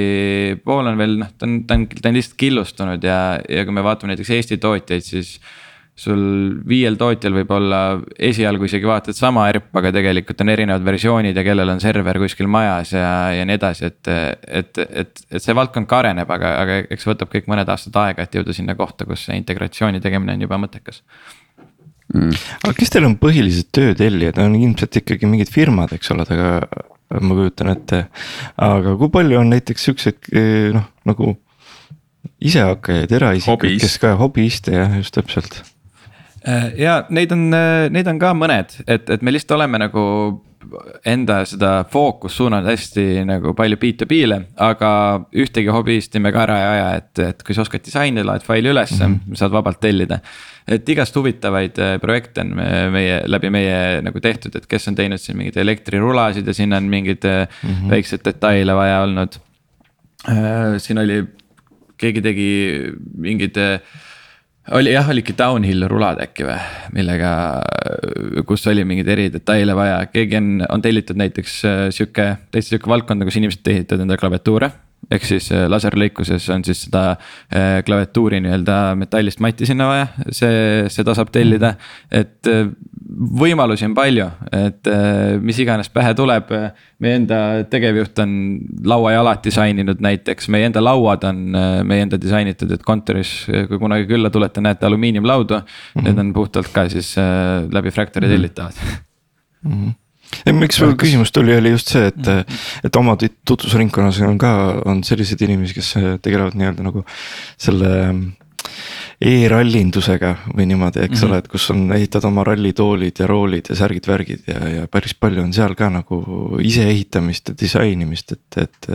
pool 0.65 0.89
on 0.89 0.97
veel 0.99 1.15
noh, 1.21 1.29
ta 1.37 1.47
on, 1.47 1.61
ta 1.67 1.77
on, 1.77 1.85
ta 1.87 2.11
on 2.11 2.17
lihtsalt 2.17 2.37
killustunud 2.39 3.05
ja, 3.07 3.19
ja 3.49 3.63
kui 3.67 3.75
me 3.75 3.83
vaatame 3.85 4.13
näiteks 4.13 4.33
Eesti 4.35 4.59
tootjaid, 4.61 5.05
siis. 5.05 5.37
Sul 5.95 6.21
viiel 6.67 6.97
tootjal 6.99 7.37
võib 7.37 7.51
olla 7.55 7.79
esialgu 8.19 8.67
isegi 8.67 8.87
vaatad 8.87 9.15
sama 9.15 9.45
ERP, 9.47 9.69
aga 9.79 9.93
tegelikult 9.95 10.41
on 10.43 10.51
erinevad 10.51 10.83
versioonid 10.83 11.37
ja 11.37 11.43
kellel 11.47 11.71
on 11.71 11.79
server 11.83 12.19
kuskil 12.19 12.49
majas 12.51 12.91
ja, 12.97 13.11
ja 13.35 13.45
nii 13.47 13.55
edasi, 13.55 13.91
et. 13.91 14.11
et, 14.11 14.81
et, 14.83 15.23
et 15.31 15.43
see 15.45 15.55
valdkond 15.55 15.87
ka 15.87 16.01
areneb, 16.03 16.31
aga, 16.35 16.51
aga 16.63 16.81
eks 16.91 17.07
võtab 17.07 17.31
kõik 17.31 17.47
mõned 17.51 17.71
aastad 17.71 17.95
aega, 18.03 18.25
et 18.25 18.35
jõuda 18.35 18.55
sinna 18.55 18.75
kohta, 18.75 19.07
kus 19.07 19.23
see 19.29 19.39
integratsiooni 19.39 20.03
tegemine 20.03 20.35
on 20.35 20.43
juba 20.43 20.59
mõttekas 20.65 20.99
mm.. 22.13 22.43
aga 22.65 22.73
kes 22.75 22.91
teil 22.91 23.07
on 23.07 23.15
põhilised 23.21 23.71
töötellijad, 23.75 24.41
on 24.43 24.57
ilmselt 24.59 24.99
ikkagi 24.99 25.29
mingid 25.31 25.51
firmad, 25.53 25.95
eks 25.95 26.11
ole, 26.11 26.27
aga 26.27 27.21
ma 27.21 27.37
kujutan 27.39 27.71
ette. 27.71 28.01
aga 28.67 28.95
kui 28.99 29.11
palju 29.13 29.39
on 29.39 29.53
näiteks 29.53 29.87
siukseid 29.89 30.29
noh, 30.75 30.89
nagu 31.07 31.35
isehakkajaid, 32.45 33.15
eraisikuid, 33.15 33.79
kes 33.81 33.97
ka 34.01 34.15
hobiiste 34.19 34.75
jah, 34.75 34.97
just 34.99 35.15
täpselt. 35.15 35.61
Äh, 36.45 36.73
ja 36.77 36.99
neid 37.09 37.31
on, 37.33 37.47
äh, 37.53 37.87
neid 37.93 38.09
on 38.09 38.19
ka 38.21 38.33
mõned, 38.37 38.75
et, 38.85 39.09
et 39.09 39.23
me 39.25 39.33
lihtsalt 39.33 39.57
oleme 39.57 39.81
nagu 39.81 40.03
enda 41.05 41.43
seda 41.45 41.83
fookust 41.89 42.39
suunanud 42.39 42.67
hästi 42.69 43.23
nagu 43.25 43.53
palju 43.57 43.77
B2B-le, 43.81 44.39
aga 44.65 44.89
ühtegi 45.37 45.69
hobiisti 45.73 46.21
me 46.21 46.31
ka 46.33 46.41
ära 46.45 46.57
ei 46.57 46.67
aja, 46.71 46.87
et, 47.01 47.21
et 47.21 47.43
kui 47.45 47.57
sa 47.57 47.65
oskad 47.65 47.85
disainida, 47.85 48.25
laed 48.25 48.45
faili 48.45 48.71
ülesse 48.73 49.03
mm, 49.05 49.19
-hmm. 49.19 49.39
saad 49.41 49.53
vabalt 49.53 49.79
tellida 49.81 50.19
et 50.67 50.89
igast 50.89 51.15
huvitavaid 51.15 51.77
äh, 51.81 51.97
projekte 52.01 52.41
on 52.41 52.55
meie 52.93 53.19
läbi 53.29 53.49
meie 53.53 54.01
nagu 54.05 54.21
tehtud, 54.21 54.55
et 54.57 54.65
kes 54.69 54.87
on 54.89 54.97
teinud 54.97 55.21
siin 55.21 55.37
mingeid 55.37 55.57
elektrirulasid 55.61 56.47
ja 56.47 56.53
sinna 56.53 56.77
on 56.77 56.89
mingeid 56.89 57.25
mm 57.25 57.71
-hmm. 57.71 57.89
väikseid 57.89 58.25
detaile 58.25 58.75
vaja 58.75 59.01
olnud. 59.01 59.37
Siin 60.77 60.97
oli, 60.97 61.23
keegi 61.97 62.21
tegi 62.21 62.49
mingeid 63.17 63.57
oli 64.71 64.93
jah, 64.93 65.09
olidki 65.09 65.35
downhill 65.37 65.85
rulad 65.91 66.21
äkki 66.23 66.47
või, 66.47 66.57
millega, 66.95 67.31
kus 68.47 68.65
oli 68.71 68.85
mingeid 68.87 69.11
eridetaile 69.13 69.75
vaja, 69.77 69.99
keegi 70.13 70.39
on, 70.39 70.49
on 70.69 70.81
tellitud 70.81 71.19
näiteks 71.21 71.59
sihuke, 71.95 72.31
täitsa 72.51 72.73
sihuke 72.73 72.89
valdkond, 72.89 73.27
kus 73.27 73.37
inimesed 73.41 73.73
ehitavad 73.75 74.05
endale 74.05 74.21
klaviatuure 74.21 74.71
ehk 75.11 75.25
siis 75.27 75.47
äh, 75.53 75.65
laserlõikuses 75.71 76.47
on 76.53 76.63
siis 76.65 76.85
seda 76.87 77.03
äh, 77.13 77.79
klaviatuuri 77.85 78.41
nii-öelda 78.43 78.77
metallist 78.99 79.41
matti 79.43 79.67
sinna 79.69 79.87
vaja, 79.89 80.07
see, 80.33 80.85
seda 80.93 81.15
saab 81.17 81.31
tellida. 81.35 81.75
et 82.11 82.49
äh, 82.49 82.69
võimalusi 83.15 83.85
on 83.85 83.93
palju, 83.95 84.25
et 84.57 84.87
mis 85.45 85.59
iganes 85.61 85.91
pähe 85.93 86.15
tuleb. 86.17 86.49
meie 86.99 87.19
enda 87.19 87.37
tegevjuht 87.69 88.19
on 88.23 88.31
lauajalad 88.83 89.43
disaininud 89.45 90.01
näiteks, 90.01 90.49
meie 90.51 90.65
enda 90.67 90.81
lauad 90.83 91.23
on 91.29 91.43
meie 91.85 92.01
enda 92.01 92.17
disainitud, 92.21 92.71
et 92.71 92.83
kontoris, 92.83 93.45
kui 93.69 93.79
kunagi 93.79 94.07
külla 94.09 94.31
tulete, 94.33 94.61
näete 94.61 94.89
alumiiniumlaudu 94.89 95.59
mm. 95.59 95.61
-hmm. 95.61 96.07
Need 96.07 96.17
on 96.19 96.33
puhtalt 96.33 96.73
ka 96.73 96.89
siis 96.89 97.15
läbi 97.71 97.91
Fractali 97.91 98.27
tellitavad 98.27 98.73
mm. 99.63 99.71
-hmm 99.71 100.04
ei, 100.45 100.55
miks 100.55 100.79
sul 100.81 100.95
küsimus 100.99 101.33
tuli, 101.35 101.55
oli 101.55 101.73
just 101.75 101.93
see, 101.93 102.07
et, 102.11 102.21
mm. 102.21 102.63
et 102.89 103.01
oma 103.01 103.17
tutvusringkonnas 103.19 104.21
on 104.27 104.39
ka, 104.41 104.55
on 104.85 105.03
selliseid 105.07 105.45
inimesi, 105.47 105.77
kes 105.77 105.93
tegelevad 106.25 106.57
nii-öelda 106.59 106.85
nagu 106.85 107.05
selle 107.57 107.93
e-rallindusega 109.25 110.31
või 110.51 110.65
niimoodi, 110.69 111.03
eks 111.05 111.11
mm 111.13 111.21
-hmm. 111.21 111.29
ole, 111.29 111.37
et 111.39 111.47
kus 111.51 111.69
on, 111.71 111.83
ehitad 111.95 112.25
oma 112.27 112.43
rallitoolid 112.43 113.19
ja 113.19 113.27
roolid 113.29 113.69
ja 113.71 113.77
särgid-värgid 113.79 114.49
ja, 114.51 114.59
ja 114.79 114.87
päris 114.91 115.15
palju 115.15 115.43
on 115.43 115.53
seal 115.55 115.75
ka 115.79 115.89
nagu 115.89 116.19
iseehitamist 116.59 117.53
ja 117.53 117.59
disainimist, 117.61 118.35
et, 118.35 118.57
et. 118.57 118.89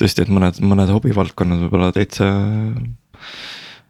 tõesti, 0.00 0.26
et 0.26 0.32
mõned, 0.32 0.58
mõned 0.60 0.90
hobivaldkonnad 0.90 1.62
võib-olla 1.66 1.92
täitsa 1.94 2.32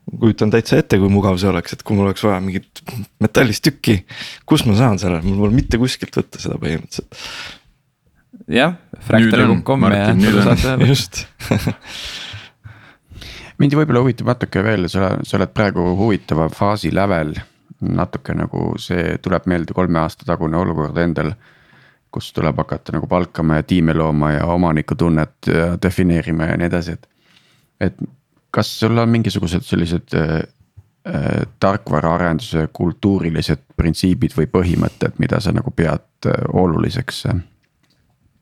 kujutan 0.07 0.53
täitsa 0.55 0.79
ette, 0.81 0.99
kui 1.03 1.11
mugav 1.13 1.39
see 1.41 1.51
oleks, 1.51 1.75
et 1.75 1.83
kui 1.87 1.97
mul 1.99 2.09
oleks 2.09 2.25
vaja 2.25 2.39
mingit 2.43 2.83
metallist 3.23 3.65
tükki. 3.67 3.99
kust 4.47 4.69
ma 4.69 4.77
saan 4.79 5.01
selle, 5.03 5.21
mul 5.25 5.41
pole 5.45 5.57
mitte 5.57 5.81
kuskilt 5.83 6.15
võtta 6.17 6.43
seda 6.43 6.61
põhimõtteliselt. 6.63 7.19
jah, 8.53 8.77
fractal.com 9.09 9.89
ja 9.91 10.77
just 10.87 11.25
mind 13.59 13.77
võib-olla 13.79 14.05
huvitab 14.05 14.31
natuke 14.35 14.63
veel, 14.65 14.89
sa, 14.93 15.17
sa 15.25 15.39
oled 15.39 15.53
praegu 15.57 15.91
huvitava 15.99 16.49
faasi 16.53 16.93
lävel. 16.95 17.35
natuke 17.81 18.33
nagu 18.35 18.71
see 18.81 19.19
tuleb 19.23 19.45
meelde 19.51 19.75
kolme 19.77 20.01
aasta 20.01 20.25
tagune 20.29 20.57
olukord 20.57 20.97
endal. 21.03 21.35
kus 22.11 22.31
tuleb 22.33 22.57
hakata 22.57 22.95
nagu 22.95 23.07
palkama 23.11 23.59
ja 23.59 23.63
tiime 23.67 23.93
looma 23.93 24.31
ja 24.33 24.47
omanikutunnet 24.47 25.51
defineerima 25.83 26.47
ja 26.53 26.57
nii 26.57 26.71
edasi, 26.71 26.93
et. 26.93 27.09
et 27.81 27.99
kas 28.57 28.71
sul 28.81 28.99
on 28.99 29.13
mingisugused 29.13 29.67
sellised 29.69 30.15
äh, 30.17 30.39
äh, 31.09 31.43
tarkvaraarenduse 31.61 32.69
kultuurilised 32.73 33.67
printsiibid 33.77 34.33
või 34.39 34.49
põhimõtted, 34.53 35.19
mida 35.21 35.41
sa 35.45 35.53
nagu 35.53 35.73
pead 35.77 36.31
äh, 36.31 36.41
oluliseks? 36.53 37.27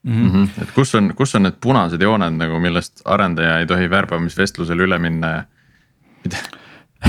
Mm 0.05 0.31
-hmm. 0.31 0.49
et 0.63 0.71
kus 0.77 0.95
on, 0.95 1.15
kus 1.17 1.35
on 1.35 1.49
need 1.49 1.57
punased 1.61 2.03
jooned 2.03 2.39
nagu, 2.39 2.61
millest 2.61 3.03
arendaja 3.05 3.59
ei 3.59 3.67
tohi 3.67 3.91
värbamisvestlusel 3.91 4.85
üle 4.87 4.99
minna 4.99 5.31
ja. 5.35 6.43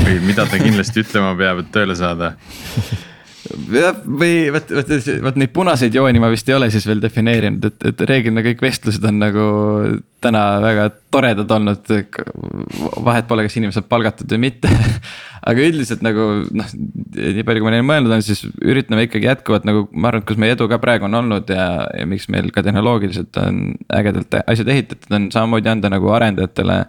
või 0.05 0.19
mida 0.23 0.45
ta 0.45 0.59
kindlasti 0.59 1.03
ütlema 1.03 1.35
peab, 1.35 1.59
et 1.59 1.71
tööle 1.75 1.95
saada 1.95 2.33
või 3.53 4.49
vot, 4.53 4.71
vot, 4.77 4.91
vot 5.25 5.37
neid 5.39 5.51
punaseid 5.53 5.95
jooni 5.95 6.21
ma 6.21 6.29
vist 6.33 6.49
ei 6.49 6.55
ole 6.57 6.69
siis 6.73 6.85
veel 6.87 7.01
defineerinud, 7.03 7.67
et, 7.69 7.87
et 7.91 8.03
reeglina 8.09 8.43
kõik 8.45 8.63
vestlused 8.65 9.05
on 9.05 9.19
nagu 9.21 9.45
täna 10.25 10.43
väga 10.63 10.87
toredad 11.13 11.51
olnud. 11.51 11.91
vahet 13.05 13.27
pole, 13.29 13.45
kas 13.45 13.57
inimesed 13.59 13.87
palgatud 13.91 14.31
või 14.33 14.47
mitte 14.47 14.71
aga 15.49 15.67
üldiselt 15.67 16.01
nagu 16.05 16.29
noh, 16.57 16.71
nii 16.73 17.45
palju, 17.45 17.61
kui 17.61 17.67
ma 17.67 17.75
neile 17.75 17.87
mõelnud 17.87 18.11
olen, 18.11 18.25
siis 18.25 18.45
üritame 18.65 19.05
ikkagi 19.05 19.29
jätkuvalt 19.29 19.67
nagu 19.69 19.85
ma 19.93 20.09
arvan, 20.09 20.23
et 20.23 20.29
kus 20.31 20.41
meie 20.41 20.55
edu 20.57 20.69
ka 20.71 20.79
praegu 20.81 21.05
on 21.09 21.19
olnud 21.21 21.51
ja, 21.53 21.67
ja 21.93 22.07
miks 22.09 22.27
meil 22.33 22.49
ka 22.55 22.65
tehnoloogiliselt 22.65 23.37
on 23.43 23.67
ägedalt 23.93 24.39
asjad 24.45 24.73
ehitatud, 24.73 25.11
on 25.13 25.29
samamoodi 25.33 25.71
anda 25.71 25.93
nagu 25.93 26.09
arendajatele 26.17 26.81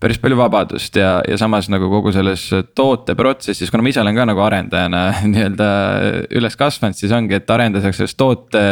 päris 0.00 0.20
palju 0.20 0.38
vabadust 0.38 0.96
ja, 0.96 1.18
ja 1.28 1.36
samas 1.40 1.68
nagu 1.72 1.90
kogu 1.92 2.12
selles 2.14 2.46
tooteprotsessis, 2.76 3.70
kuna 3.72 3.84
ma 3.84 3.92
ise 3.92 4.00
olen 4.02 4.16
ka 4.16 4.26
nagu 4.30 4.44
arendajana 4.44 5.02
nii-öelda 5.32 5.66
üles 6.40 6.56
kasvanud, 6.60 6.96
siis 6.96 7.12
ongi, 7.16 7.36
et 7.36 7.52
arendatakse 7.52 8.02
selles 8.02 8.16
toote 8.18 8.62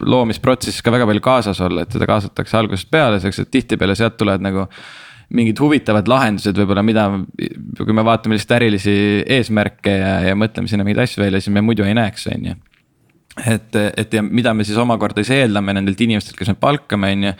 loomisprotsessis 0.00 0.84
ka 0.84 0.94
väga 0.94 1.08
palju 1.10 1.24
kaasas 1.24 1.60
olla, 1.64 1.84
et 1.84 1.92
teda 1.92 2.08
kaasatakse 2.08 2.56
algusest 2.60 2.90
peale, 2.92 3.20
selleks 3.20 3.44
et 3.44 3.52
tihtipeale 3.52 3.98
sealt 3.98 4.16
tulevad 4.20 4.44
nagu 4.44 4.64
mingid 5.36 5.60
huvitavad 5.60 6.08
lahendused 6.08 6.56
võib-olla, 6.56 6.80
mida, 6.86 7.04
kui 7.76 7.96
me 7.96 8.04
vaatame 8.06 8.38
lihtsalt 8.38 8.56
ärilisi 8.62 8.94
eesmärke 9.28 9.92
ja, 9.92 10.14
ja 10.30 10.38
mõtleme 10.38 10.70
sinna 10.70 10.86
mingeid 10.88 11.04
asju 11.04 11.20
välja, 11.20 11.42
siis 11.44 11.52
me 11.52 11.60
muidu 11.64 11.84
ei 11.84 11.92
näeks, 11.98 12.30
on 12.32 12.48
ju 12.48 12.56
et, 13.46 13.76
et 13.76 14.14
ja 14.16 14.22
mida 14.24 14.54
me 14.56 14.64
siis 14.66 14.78
omakorda 14.80 15.22
siis 15.22 15.44
eeldame 15.44 15.76
nendelt 15.76 16.00
inimestelt, 16.00 16.38
kes 16.38 16.48
me 16.54 16.56
palkame, 16.58 17.12
on 17.12 17.28
ju. 17.28 17.34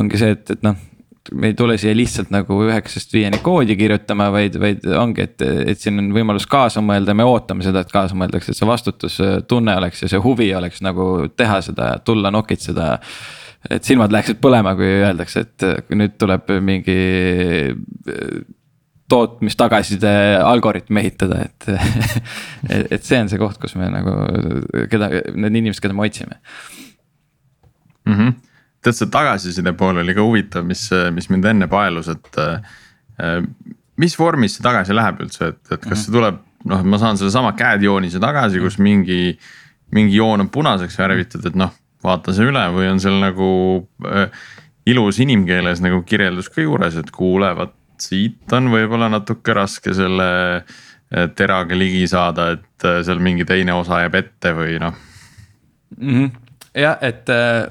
ongi 0.00 0.20
see, 0.20 0.32
et, 0.34 0.54
et 0.56 0.64
noh, 0.66 0.80
me 1.32 1.46
ei 1.46 1.54
tule 1.56 1.76
siia 1.80 1.94
lihtsalt 1.96 2.32
nagu 2.34 2.58
üheksast 2.66 3.12
viieni 3.14 3.38
koodi 3.44 3.76
kirjutama, 3.80 4.28
vaid, 4.34 4.58
vaid 4.60 4.84
ongi, 4.98 5.24
et, 5.24 5.44
et 5.72 5.80
siin 5.80 6.00
on 6.02 6.10
võimalus 6.14 6.46
kaasa 6.50 6.82
mõelda, 6.84 7.14
me 7.16 7.24
ootame 7.28 7.64
seda, 7.64 7.84
et 7.84 7.92
kaasa 7.92 8.16
mõeldakse, 8.18 8.52
et 8.52 8.60
see 8.60 8.68
vastutustunne 8.68 9.76
oleks 9.80 10.04
ja 10.04 10.10
see 10.12 10.20
huvi 10.24 10.50
oleks 10.56 10.82
nagu 10.84 11.28
teha 11.36 11.60
seda, 11.64 11.94
tulla 12.04 12.32
nokitseda. 12.34 12.98
et 13.70 13.84
silmad 13.84 14.12
läheksid 14.12 14.42
põlema, 14.44 14.74
kui 14.76 14.90
öeldakse, 15.00 15.46
et 15.46 15.94
nüüd 15.96 16.18
tuleb 16.20 16.50
mingi 16.60 16.98
tootmistagasiside 19.08 20.12
algoritm 20.44 21.00
ehitada, 21.00 21.44
et, 21.46 21.68
et 22.90 23.04
see 23.04 23.20
on 23.20 23.30
see 23.32 23.40
koht, 23.40 23.60
kus 23.62 23.76
me 23.80 23.88
nagu, 23.92 24.16
keda, 24.92 25.10
need 25.36 25.60
inimesed, 25.62 25.82
keda 25.84 25.96
me 25.96 26.04
otsime 26.06 26.36
mm. 28.04 28.12
-hmm. 28.12 28.34
Tead, 28.84 28.96
see 28.98 29.10
tagasiside 29.12 29.74
pool 29.78 30.00
oli 30.02 30.14
ka 30.16 30.24
huvitav, 30.24 30.66
mis, 30.68 30.86
mis 31.14 31.30
mind 31.32 31.50
enne 31.52 31.68
paelus, 31.72 32.10
et 32.12 32.40
äh, 32.42 33.46
mis 34.00 34.18
vormis 34.18 34.58
see 34.58 34.64
tagasi 34.64 34.96
läheb 34.96 35.22
üldse, 35.26 35.52
et, 35.54 35.62
et 35.76 35.86
kas 35.88 36.06
see 36.06 36.14
tuleb, 36.14 36.40
noh, 36.70 36.82
ma 36.84 37.00
saan 37.02 37.20
sellesama 37.20 37.54
CAD 37.58 37.86
joonise 37.86 38.22
tagasi, 38.22 38.62
kus 38.62 38.80
mingi, 38.82 39.38
mingi 39.94 40.20
joon 40.20 40.46
on 40.46 40.52
punaseks 40.52 40.98
värvitud, 41.00 41.44
et 41.48 41.56
noh, 41.58 41.72
vaata 42.04 42.34
see 42.36 42.50
üle 42.50 42.66
või 42.74 42.90
on 42.90 43.00
seal 43.00 43.16
nagu 43.22 43.48
äh, 44.10 44.28
ilus 44.86 45.20
inimkeeles 45.24 45.80
nagu 45.84 46.02
kirjeldus 46.04 46.50
ka 46.52 46.64
juures, 46.64 46.96
et 47.00 47.10
kuule, 47.14 47.48
vot 47.56 47.72
siit 48.00 48.52
on 48.56 48.68
võib-olla 48.72 49.08
natuke 49.12 49.54
raske 49.56 49.94
selle 49.96 50.28
eh, 50.58 51.28
teraga 51.36 51.76
ligi 51.78 52.04
saada, 52.10 52.50
et 52.56 52.86
eh, 52.88 53.00
seal 53.06 53.22
mingi 53.22 53.46
teine 53.48 53.76
osa 53.78 54.02
jääb 54.04 54.18
ette 54.20 54.54
või 54.56 54.78
noh. 54.82 54.98
Mm 55.96 56.14
-hmm.. 56.14 56.30
jah, 56.82 56.98
et, 57.00 57.28
eh, 57.30 57.68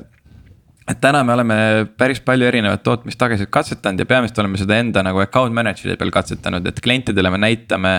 et 0.87 0.99
täna 1.01 1.23
me 1.23 1.33
oleme 1.33 1.55
päris 1.97 2.19
palju 2.25 2.47
erinevat 2.47 2.83
tootmist 2.83 3.19
tagasi 3.19 3.47
katsetanud 3.49 4.03
ja 4.03 4.05
peamiselt 4.09 4.39
oleme 4.43 4.59
seda 4.59 4.77
enda 4.81 5.03
nagu 5.05 5.21
account 5.23 5.55
manager'i 5.55 5.97
peal 5.99 6.11
katsetanud, 6.11 6.67
et 6.67 6.81
klientidele 6.83 7.31
me 7.33 7.39
näitame 7.45 7.93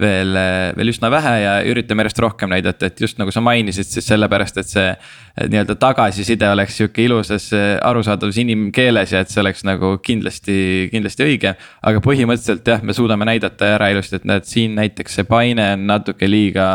veel, 0.00 0.34
veel 0.78 0.92
üsna 0.92 1.10
vähe 1.12 1.34
ja 1.42 1.54
üritame 1.68 2.04
järjest 2.04 2.22
rohkem 2.22 2.52
näidata, 2.52 2.90
et 2.90 3.00
just 3.00 3.18
nagu 3.20 3.32
sa 3.34 3.42
mainisid, 3.44 3.88
siis 3.88 4.06
sellepärast, 4.08 4.60
et 4.62 4.70
see 4.70 4.90
nii-öelda 5.38 5.76
tagasiside 5.78 6.48
oleks 6.50 6.78
sihuke 6.78 7.04
ilusas 7.04 7.48
arusaadavas 7.54 8.38
inimkeeles 8.42 9.12
ja 9.14 9.22
et 9.22 9.30
see 9.30 9.42
oleks 9.42 9.64
nagu 9.66 9.92
kindlasti, 10.02 10.88
kindlasti 10.92 11.26
õige. 11.26 11.54
aga 11.82 12.02
põhimõtteliselt 12.04 12.66
jah, 12.66 12.82
me 12.82 12.94
suudame 12.96 13.28
näidata 13.28 13.72
ära 13.76 13.90
ilusti, 13.92 14.18
et 14.18 14.26
näed, 14.28 14.48
siin 14.48 14.74
näiteks 14.78 15.18
see 15.20 15.28
paine 15.28 15.72
on 15.76 15.86
natuke 15.90 16.28
liiga 16.30 16.68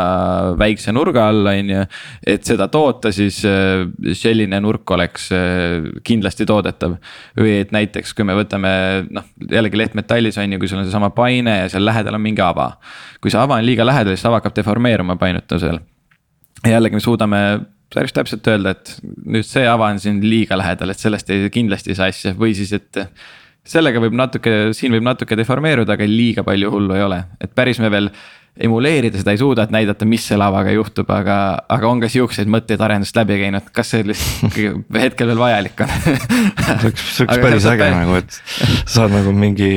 väikse 0.60 0.94
nurga 0.96 1.28
all, 1.28 1.46
on 1.52 1.72
ju. 1.74 1.84
et 2.34 2.44
seda 2.44 2.68
toota, 2.72 3.12
siis 3.12 3.42
äh, 3.48 3.84
selline 4.16 4.60
nurk 4.64 4.90
oleks 4.96 5.30
kindlasti 6.04 6.46
toodetav. 6.48 6.96
või 7.38 7.58
et 7.60 7.72
näiteks, 7.74 8.14
kui 8.14 8.26
me 8.26 8.36
võtame 8.36 8.70
noh, 9.10 9.26
jällegi 9.50 9.78
lehtmetallis 9.78 10.38
on 10.38 10.54
ju, 10.54 10.60
kui 10.62 10.70
sul 10.70 10.80
on 10.80 10.88
seesama 10.88 11.10
paine 11.14 11.58
ja 11.62 11.68
seal 11.72 11.84
lähedal 11.86 12.18
on 12.18 12.24
mingi 12.24 12.42
ava. 12.44 12.72
Kui 13.24 13.32
see 13.32 13.40
ava 13.40 13.56
on 13.56 13.64
liiga 13.64 13.86
lähedal, 13.88 14.12
siis 14.18 14.28
ava 14.28 14.42
hakkab 14.42 14.56
deformeeruma 14.58 15.16
painutusel 15.16 15.80
jällegi 16.68 16.98
me 16.98 17.00
suudame 17.00 17.40
päris 17.94 18.14
täpselt 18.14 18.46
öelda, 18.50 18.74
et 18.74 18.92
nüüd 19.04 19.46
see 19.46 19.64
ava 19.70 19.90
on 19.92 20.00
siin 20.02 20.20
liiga 20.24 20.58
lähedal, 20.58 20.90
et 20.90 21.00
sellest 21.00 21.30
ei, 21.30 21.48
kindlasti 21.54 21.92
ei 21.92 21.98
saa 21.98 22.10
asja 22.12 22.34
või 22.38 22.54
siis, 22.58 22.72
et. 22.74 23.04
Sellega 23.64 24.00
võib 24.02 24.16
natuke, 24.16 24.54
siin 24.76 24.94
võib 24.94 25.04
natuke 25.06 25.36
deformeeruda, 25.40 25.96
aga 25.96 26.08
liiga 26.08 26.44
palju 26.46 26.72
hullu 26.72 26.96
ei 26.96 27.04
ole, 27.04 27.20
et 27.40 27.52
päris 27.56 27.80
me 27.80 27.90
veel 27.92 28.10
emuleerida 28.54 29.18
seda 29.18 29.32
ei 29.34 29.38
suuda, 29.40 29.64
et 29.66 29.72
näidata, 29.74 30.06
mis 30.06 30.22
selle 30.28 30.44
lavaga 30.44 30.70
juhtub, 30.70 31.08
aga, 31.10 31.36
aga 31.74 31.88
on 31.90 31.98
ka 32.04 32.10
siukseid 32.12 32.50
mõtteid 32.54 32.82
arendust 32.86 33.16
läbi 33.18 33.40
käinud, 33.40 33.66
kas 33.74 33.90
see 33.90 34.04
lihtsalt 34.06 34.58
hetkel 35.04 35.32
veel 35.32 35.40
vajalik 35.40 35.82
on. 35.82 35.94
See 35.96 36.76
oleks, 36.76 37.08
see 37.16 37.26
oleks 37.26 37.42
päris 37.42 37.66
äge 37.72 37.82
päris... 37.82 37.98
nagu, 37.98 38.14
et 38.20 38.38
sa 38.38 38.94
saad 39.00 39.16
nagu 39.16 39.34
mingi 39.34 39.72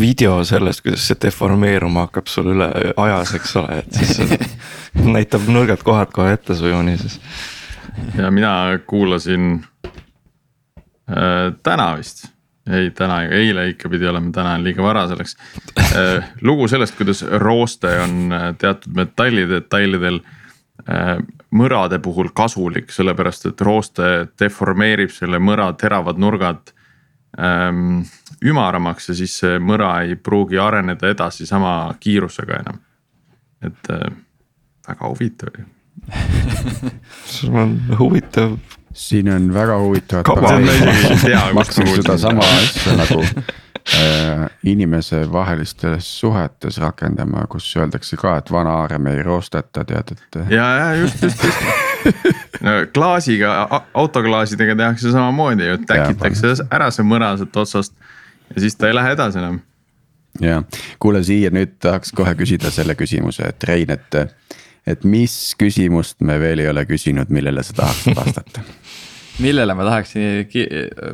video 0.00 0.38
sellest, 0.48 0.84
kuidas 0.86 1.04
see 1.10 1.20
deformeeruma 1.26 2.06
hakkab 2.06 2.32
sul 2.32 2.54
üle 2.54 2.70
ajas, 2.94 3.36
eks 3.36 3.56
ole, 3.60 3.82
et 3.82 4.00
siis 4.00 4.48
näitab 5.18 5.44
nõrgad 5.52 5.84
kohad 5.84 6.16
kohe 6.16 6.32
ette 6.38 6.56
su 6.56 6.72
joonises. 6.72 7.20
ja 8.16 8.32
mina 8.32 8.54
kuulasin 8.88 9.58
äh, 11.10 11.52
täna 11.60 11.92
vist 12.00 12.30
ei, 12.68 12.90
täna, 12.90 13.22
eile 13.22 13.68
ikka 13.72 13.88
pidi 13.88 14.08
olema, 14.08 14.32
täna 14.34 14.54
on 14.58 14.64
liiga 14.64 14.82
vara 14.82 15.06
selleks. 15.08 15.36
Äh, 15.80 16.32
lugu 16.42 16.68
sellest, 16.68 16.96
kuidas 16.98 17.22
rooste 17.22 17.94
on 18.02 18.32
äh, 18.32 18.48
teatud 18.58 18.94
metallidetailidel 18.96 20.20
äh, 20.20 21.16
mõrade 21.56 21.98
puhul 22.02 22.30
kasulik, 22.34 22.92
sellepärast 22.92 23.50
et 23.50 23.64
rooste 23.66 24.10
deformeerib 24.38 25.12
selle 25.14 25.40
mõra 25.42 25.70
teravad 25.78 26.20
nurgad 26.20 26.72
ähm, 27.40 28.02
ümaramaks 28.44 29.10
ja 29.10 29.18
siis 29.18 29.38
see 29.42 29.58
mõra 29.58 29.96
ei 30.04 30.16
pruugi 30.16 30.60
areneda 30.60 31.10
edasi 31.10 31.46
sama 31.46 31.94
kiirusega 32.00 32.62
enam. 32.62 32.80
et 33.60 33.90
väga 34.88 35.08
huvitav 35.08 35.58
ju 35.58 35.66
sul 37.34 37.56
on 37.60 37.74
huvitav 37.98 38.54
siin 38.92 39.32
on 39.32 39.54
väga 39.54 39.78
huvitavat. 39.78 40.26
maksin 41.54 41.86
sedasama 41.96 42.40
asja 42.40 42.96
nagu 42.96 43.24
äh, 43.94 44.50
inimesevahelistes 44.64 46.20
suhetes 46.20 46.78
rakendama, 46.78 47.46
kus 47.46 47.76
öeldakse 47.76 48.16
ka, 48.16 48.36
et 48.36 48.52
vana 48.52 48.74
aarem 48.82 49.06
ei 49.06 49.22
roosteta, 49.22 49.84
tead, 49.84 50.12
et. 50.12 50.40
ja, 50.50 50.66
ja 50.76 50.94
just, 50.94 51.22
just, 51.22 51.44
just 51.44 51.58
no 52.60 52.70
klaasiga, 52.94 53.82
autoklaasidega 53.94 54.76
tehakse 54.76 55.12
samamoodi 55.12 55.66
ju, 55.66 55.78
et 55.78 55.86
täkitakse 55.86 56.54
ära 56.70 56.90
see 56.94 57.06
mõra 57.06 57.34
sealt 57.38 57.56
otsast 57.56 57.94
ja 58.54 58.60
siis 58.60 58.76
ta 58.76 58.90
ei 58.90 58.96
lähe 58.96 59.14
edasi 59.16 59.38
enam. 59.38 59.60
ja, 60.40 60.62
kuule 60.98 61.22
siia 61.24 61.52
nüüd 61.54 61.78
tahaks 61.82 62.12
kohe 62.16 62.34
küsida 62.38 62.72
selle 62.74 62.98
küsimuse, 62.98 63.48
et 63.54 63.70
Rein, 63.70 63.90
et 63.90 64.20
et 64.86 65.04
mis 65.04 65.54
küsimust 65.60 66.20
me 66.24 66.38
veel 66.40 66.64
ei 66.64 66.68
ole 66.70 66.84
küsinud, 66.88 67.30
millele 67.30 67.62
sa 67.62 67.76
tahaksid 67.82 68.16
vastata 68.16 68.64
millele 69.38 69.76
ma 69.78 69.86
tahaksin 69.88 70.48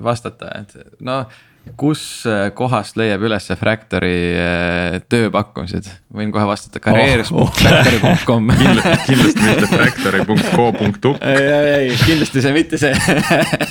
vastata, 0.02 0.52
et 0.62 0.76
noh 1.04 1.26
kus 1.74 2.00
äh, 2.30 2.50
kohast 2.54 2.96
leiab 3.00 3.24
üles 3.26 3.48
Fractory 3.58 4.14
äh, 4.38 4.98
tööpakkumised, 5.10 5.88
võin 6.14 6.30
kohe 6.34 6.46
vastata 6.46 6.80
karjääris.fractory.com 6.84 8.52
oh, 8.52 8.60
oh. 8.62 9.00
kindlasti 9.08 9.42
mitte 9.42 9.70
fractory.co.uk. 9.72 11.24
ei, 11.26 11.88
ei 11.90 11.96
kindlasti 12.04 12.44
see 12.44 12.54
mitte 12.54 12.80
see 12.80 12.94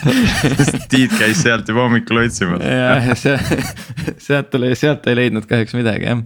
Tiit 0.92 1.16
käis 1.16 1.40
sealt 1.46 1.72
juba 1.72 1.86
hommikul 1.88 2.26
otsimas. 2.26 2.66
jah, 2.68 3.08
see, 3.20 3.38
sealt 4.28 4.52
tuli, 4.52 4.74
sealt 4.78 5.08
ei 5.12 5.22
leidnud 5.22 5.48
kahjuks 5.50 5.78
midagi 5.80 6.12
jah 6.12 6.20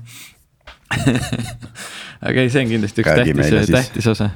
aga 2.25 2.41
ei, 2.41 2.49
see 2.49 2.65
on 2.65 2.73
kindlasti 2.73 3.05
üks 3.05 3.13
Räägi 3.13 3.37
tähtis, 3.37 3.69
tähtis 3.75 4.09
osa 4.15 4.31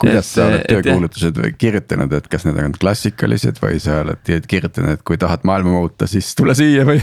kuidas 0.00 0.30
sa 0.36 0.46
oled 0.50 0.64
töökuulutused 0.70 1.40
et, 1.42 1.56
kirjutanud, 1.60 2.12
et 2.18 2.28
kas 2.32 2.46
need 2.46 2.58
on 2.62 2.74
klassikalised 2.76 3.60
või 3.62 3.80
sa 3.82 4.00
oled 4.04 4.32
kirjutanud, 4.48 4.96
et 4.96 5.04
kui 5.06 5.20
tahad 5.20 5.46
maailma 5.48 5.76
muuta, 5.78 6.08
siis 6.10 6.32
tule 6.38 6.56
siia 6.58 6.86
või 6.88 7.00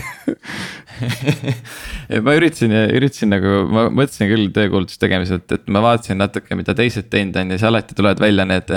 ma 2.25 2.35
üritasin, 2.39 2.75
üritasin 2.97 3.33
nagu, 3.33 3.55
ma 3.73 3.87
mõtlesin 3.89 4.29
küll 4.31 4.51
töökuulutuse 4.55 5.01
tegemiselt, 5.01 5.49
et 5.55 5.65
ma 5.73 5.83
vaatasin 5.85 6.21
natuke, 6.21 6.57
mida 6.59 6.75
teised 6.77 7.09
teinud 7.13 7.39
on 7.41 7.53
ja 7.53 7.59
siis 7.59 7.69
alati 7.69 7.97
tulevad 7.97 8.21
välja 8.23 8.47
need 8.49 8.71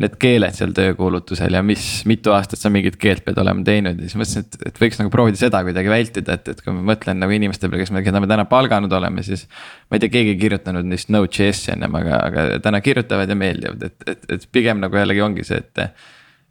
need 0.00 0.14
keeled 0.20 0.56
seal 0.56 0.70
töökuulutusel 0.72 1.52
ja 1.52 1.60
mis, 1.66 1.84
mitu 2.08 2.32
aastat 2.32 2.62
sa 2.62 2.70
mingit 2.72 2.96
keelt 3.00 3.26
pead 3.26 3.36
olema 3.42 3.64
teinud 3.66 3.98
ja 4.00 4.08
siis 4.08 4.16
mõtlesin, 4.16 4.46
et, 4.46 4.56
et 4.70 4.80
võiks 4.80 5.00
nagu 5.00 5.12
proovida 5.12 5.40
seda 5.40 5.60
kuidagi 5.66 5.92
vältida, 5.92 6.38
et, 6.38 6.48
et 6.54 6.62
kui 6.64 6.72
ma 6.72 6.84
mõtlen 6.92 7.20
nagu 7.20 7.36
inimeste 7.36 7.68
peale, 7.68 7.82
kes 7.82 7.92
me, 7.92 8.04
keda 8.06 8.22
me 8.22 8.30
täna 8.30 8.46
palganud 8.48 8.92
oleme, 8.96 9.24
siis. 9.26 9.44
ma 9.90 9.98
ei 9.98 10.04
tea, 10.04 10.14
keegi 10.16 10.32
ei 10.32 10.40
kirjutanud 10.40 10.88
neist 10.88 11.12
Node.js-i 11.12 11.74
ennem, 11.74 12.00
aga, 12.00 12.22
aga 12.30 12.46
täna 12.64 12.80
kirjutavad 12.84 13.28
ja 13.28 13.36
meeldivad, 13.36 13.84
et, 13.90 14.08
et, 14.14 14.26
et 14.38 14.48
pigem 14.54 14.80
nagu 14.80 14.96
jällegi 14.96 15.24
ongi 15.24 15.44
see, 15.50 15.60
et 15.60 15.84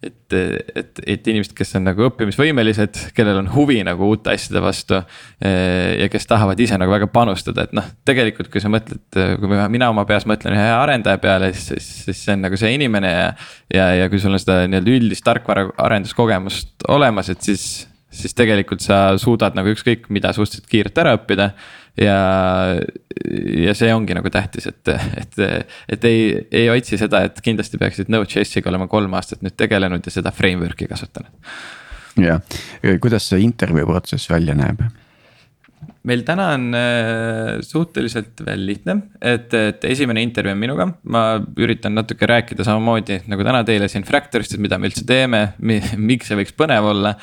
et, 0.01 0.33
et, 0.33 1.01
et 1.13 1.27
inimesed, 1.29 1.53
kes 1.57 1.75
on 1.77 1.85
nagu 1.85 2.07
õppimisvõimelised, 2.07 2.97
kellel 3.17 3.41
on 3.43 3.51
huvi 3.53 3.79
nagu 3.85 4.07
uute 4.09 4.33
asjade 4.33 4.63
vastu. 4.63 5.01
Eh, 5.43 5.99
ja 6.01 6.09
kes 6.11 6.25
tahavad 6.29 6.59
ise 6.63 6.79
nagu 6.81 6.93
väga 6.93 7.09
panustada, 7.13 7.67
et 7.67 7.75
noh, 7.77 7.85
tegelikult, 8.07 8.49
kui 8.53 8.63
sa 8.63 8.71
mõtled, 8.73 9.03
kui 9.11 9.61
mina 9.75 9.91
oma 9.93 10.05
peas 10.09 10.25
mõtlen 10.29 10.57
ühe 10.57 10.71
arendaja 10.73 11.21
peale, 11.21 11.51
siis, 11.53 11.69
siis, 11.69 11.91
siis 12.07 12.25
see 12.25 12.37
on 12.37 12.45
nagu 12.47 12.59
see 12.59 12.73
inimene 12.77 13.13
ja. 13.13 13.29
ja, 13.73 13.87
ja 14.01 14.09
kui 14.11 14.21
sul 14.21 14.33
on 14.33 14.41
seda 14.41 14.63
nii-öelda 14.65 14.97
üldist 14.97 15.25
tarkvara 15.27 15.69
arenduskogemust 15.85 16.89
olemas, 16.89 17.29
et 17.33 17.45
siis, 17.45 17.67
siis 18.11 18.35
tegelikult 18.37 18.83
sa 18.83 19.17
suudad 19.21 19.55
nagu 19.57 19.71
ükskõik 19.71 20.09
mida 20.13 20.33
suhteliselt 20.35 20.69
kiirelt 20.71 21.01
ära 21.01 21.15
õppida 21.17 21.51
ja, 21.99 22.15
ja 23.65 23.75
see 23.77 23.91
ongi 23.95 24.15
nagu 24.17 24.31
tähtis, 24.33 24.67
et, 24.71 24.93
et, 25.21 25.41
et 25.95 26.07
ei, 26.07 26.23
ei 26.63 26.71
otsi 26.73 26.99
seda, 26.99 27.25
et 27.27 27.41
kindlasti 27.43 27.79
peaksid 27.81 28.11
Node.js-iga 28.11 28.71
olema 28.71 28.89
kolm 28.91 29.13
aastat 29.19 29.43
nüüd 29.45 29.57
tegelenud 29.59 30.07
ja 30.07 30.13
seda 30.13 30.33
framework'i 30.35 30.89
kasutanud. 30.91 31.31
jah, 32.21 32.41
kuidas 33.03 33.31
see 33.31 33.43
intervjuu 33.45 33.87
protsess 33.87 34.31
välja 34.31 34.57
näeb? 34.57 34.83
meil 36.07 36.23
täna 36.25 36.47
on 36.55 36.67
äh, 36.77 37.59
suhteliselt 37.65 38.41
veel 38.45 38.65
lihtne, 38.65 38.97
et, 39.21 39.53
et 39.53 39.85
esimene 39.85 40.23
intervjuu 40.25 40.55
on 40.55 40.61
minuga, 40.61 40.87
ma 41.13 41.23
üritan 41.61 41.93
natuke 41.97 42.29
rääkida 42.29 42.65
samamoodi 42.65 43.21
nagu 43.29 43.45
täna 43.45 43.61
teile 43.67 43.89
siin 43.91 44.05
Fractorist, 44.07 44.55
et 44.55 44.63
mida 44.63 44.79
me 44.81 44.89
üldse 44.89 45.05
teeme, 45.07 45.51
miks 45.61 46.31
see 46.31 46.39
võiks 46.39 46.57
põnev 46.57 46.89
olla 46.93 47.15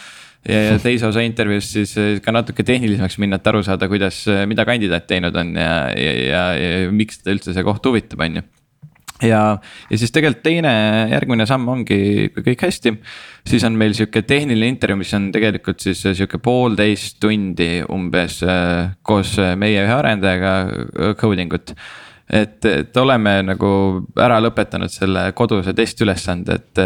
ja, 0.49 0.76
teise 0.84 1.09
osa 1.09 1.24
intervjuust 1.24 1.78
siis 1.78 1.96
eh, 2.01 2.12
ka 2.24 2.34
natuke 2.34 2.66
tehnilisemaks 2.66 3.18
minna, 3.22 3.40
et 3.40 3.51
aru 3.51 3.62
saada, 3.66 3.88
kuidas, 3.90 4.22
eh, 4.30 4.44
mida 4.51 4.66
kandidaat 4.68 5.09
teinud 5.11 5.36
on 5.38 5.55
ja, 5.59 5.74
ja, 5.94 6.14
ja, 6.28 6.44
ja 6.59 6.94
miks 6.94 7.22
teda 7.22 7.36
üldse 7.36 7.57
see 7.57 7.66
koht 7.66 7.90
huvitab, 7.90 8.24
on 8.24 8.40
ju. 8.40 8.46
Ja, 9.18 9.42
ja 9.90 9.99
siis 9.99 10.12
tegelikult 10.14 10.44
teine, 10.46 10.70
järgmine 11.11 11.42
samm 11.51 11.66
ongi, 11.72 12.28
kui 12.36 12.44
kõik 12.53 12.61
hästi, 12.68 12.92
siis 13.51 13.64
on 13.66 13.74
meil 13.78 13.96
sihuke 13.99 14.22
tehniline 14.22 14.68
intervjuu, 14.70 15.01
mis 15.01 15.14
on 15.18 15.32
tegelikult 15.34 15.82
siis 15.82 16.05
sihuke 16.07 16.38
poolteist 16.38 17.18
tundi 17.18 17.80
umbes 17.90 18.38
koos 19.03 19.32
meie 19.59 19.82
ühe 19.82 19.96
arendajaga 19.96 20.53
coding 21.18 21.59
ut 21.59 21.74
et, 22.30 22.62
et 22.68 23.01
oleme 23.03 23.40
nagu 23.49 23.72
ära 24.20 24.38
lõpetanud 24.44 24.92
selle 24.92 25.24
koduse 25.34 25.74
testiülesande, 25.74 26.61
et 26.61 26.82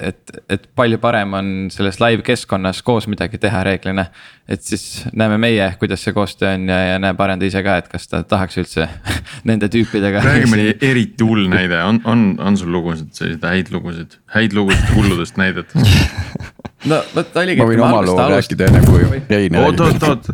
et, 0.00 0.32
et 0.50 0.66
palju 0.76 0.98
parem 1.02 1.34
on 1.36 1.48
selles 1.72 2.00
live 2.00 2.24
keskkonnas 2.26 2.82
koos 2.86 3.06
midagi 3.10 3.38
teha 3.40 3.62
reeglina. 3.66 4.06
et 4.48 4.62
siis 4.66 5.04
näeme 5.14 5.38
meie, 5.38 5.68
kuidas 5.78 6.02
see 6.04 6.14
koostöö 6.16 6.54
on 6.54 6.68
ja, 6.68 6.78
ja 6.92 6.98
näeb 7.02 7.20
arendaja 7.20 7.52
ise 7.52 7.62
ka, 7.66 7.76
et 7.82 7.88
kas 7.92 8.08
ta 8.10 8.22
tahaks 8.26 8.58
üldse 8.62 8.88
nende 9.48 9.70
tüüpidega. 9.72 10.22
räägi 10.24 10.50
mõni 10.50 10.68
eriti 10.90 11.26
hull 11.26 11.48
näide, 11.52 11.82
on, 11.86 12.00
on, 12.04 12.26
on 12.42 12.58
sul 12.60 12.72
lugusid, 12.74 13.12
selliseid 13.16 13.46
häid 13.46 13.72
lugusid, 13.74 14.18
häid 14.34 14.56
lugusid 14.56 14.94
hulludest 14.96 15.40
näidetest? 15.40 16.38
no 16.90 17.02
vot 17.14 17.42
oligi. 17.42 17.62
ma 17.62 17.72
võin 17.72 17.84
oma 17.88 18.04
loo 18.06 18.30
rääkida 18.36 18.70
enne 18.70 18.84
kui 18.86 19.04
Rein 19.30 19.60
oot, 19.60 19.84
oot, 19.86 20.08
oot, 20.08 20.32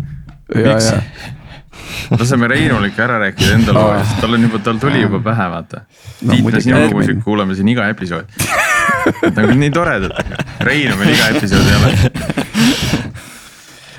miks? 0.54 0.92
laseme 2.16 2.48
Reinul 2.48 2.86
ikka 2.88 3.04
ära 3.08 3.18
rääkida 3.26 3.58
enda 3.58 3.74
loo, 3.76 3.90
sest 3.98 4.22
tal 4.22 4.38
on 4.38 4.48
juba, 4.48 4.62
tal 4.64 4.80
tuli 4.82 5.02
juba 5.02 5.20
pähe, 5.26 5.50
vaata 5.52 5.82
no,. 5.82 6.32
Tiit 6.32 6.54
ja 6.54 6.64
sinu 6.70 6.82
lugusid 6.86 7.22
kuulame 7.24 7.58
siin 7.58 7.74
iga 7.74 7.90
episood 7.92 8.30
Need 9.22 9.38
on 9.38 9.50
küll 9.50 9.60
nii 9.60 9.72
toredad, 9.74 10.34
Reinu 10.66 10.96
meil 11.00 11.14
iga 11.14 11.30
episood 11.34 11.66
ei 11.70 11.76
ole 11.80 11.90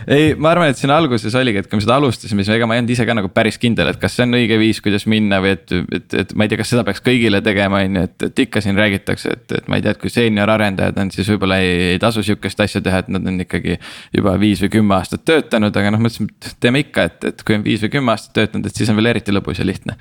ei, 0.08 0.36
ma 0.40 0.54
arvan, 0.54 0.72
et 0.72 0.80
siin 0.80 0.92
alguses 0.94 1.34
oligi, 1.36 1.60
et 1.60 1.68
kui 1.68 1.80
me 1.80 1.84
seda 1.84 1.98
alustasime, 2.00 2.44
siis 2.46 2.56
ega 2.56 2.68
ma 2.70 2.78
ei 2.78 2.82
olnud 2.82 2.94
ise 2.94 3.04
ka 3.08 3.16
nagu 3.18 3.28
päris 3.34 3.58
kindel, 3.60 3.90
et 3.92 4.00
kas 4.00 4.14
see 4.16 4.24
on 4.24 4.38
õige 4.38 4.56
viis, 4.62 4.80
kuidas 4.84 5.04
minna 5.10 5.42
või 5.44 5.52
et, 5.58 5.74
et, 5.98 6.16
et 6.22 6.32
ma 6.38 6.46
ei 6.46 6.52
tea, 6.52 6.60
kas 6.62 6.72
seda 6.72 6.86
peaks 6.88 7.04
kõigile 7.04 7.42
tegema, 7.44 7.82
on 7.84 8.00
ju, 8.00 8.04
et, 8.08 8.28
et 8.30 8.42
ikka 8.46 8.64
siin 8.64 8.80
räägitakse, 8.80 9.34
et, 9.36 9.56
et 9.60 9.68
ma 9.68 9.80
ei 9.80 9.84
tea, 9.84 9.96
et 9.98 10.00
kui 10.00 10.12
seenior 10.14 10.52
arendajad 10.54 11.02
on, 11.04 11.12
siis 11.12 11.28
võib-olla 11.34 11.60
ei, 11.64 11.74
ei 11.94 12.00
tasu 12.04 12.24
sihukest 12.24 12.64
asja 12.64 12.82
teha, 12.86 13.02
et 13.04 13.12
nad 13.12 13.28
on 13.28 13.44
ikkagi 13.44 13.76
juba 14.16 14.38
viis 14.40 14.64
või 14.64 14.72
kümme 14.78 14.96
aastat 14.96 15.26
töötanud, 15.28 15.76
aga 15.82 15.92
noh, 15.92 16.04
mõtlesime, 16.06 16.32
et 16.40 16.56
teeme 16.64 16.86
ikka, 16.86 17.08
et, 17.12 17.30
et 17.34 17.44
kui 17.44 17.60
on 17.60 17.68
viis 17.68 17.84
või 17.84 17.94
kümme 17.98 18.16
aastat 18.16 18.36
töötanud, 18.40 18.72
et 18.72 18.80
siis 18.80 18.94
on 18.94 19.00
veel 19.02 19.12
eriti 19.12 19.36
lõbus 19.36 19.60
ja 19.60 19.68
lihtne. 19.68 19.98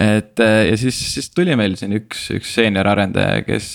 et 0.00 0.40
ja 0.40 0.80
siis, 0.80 0.96
siis 1.12 1.28
tuli 1.36 1.58
meil 1.60 1.76
siin 1.80 1.92
üks, 2.00 2.30
üks 2.38 2.56
seenior 2.56 2.88
arendaja, 2.94 3.44
kes, 3.44 3.68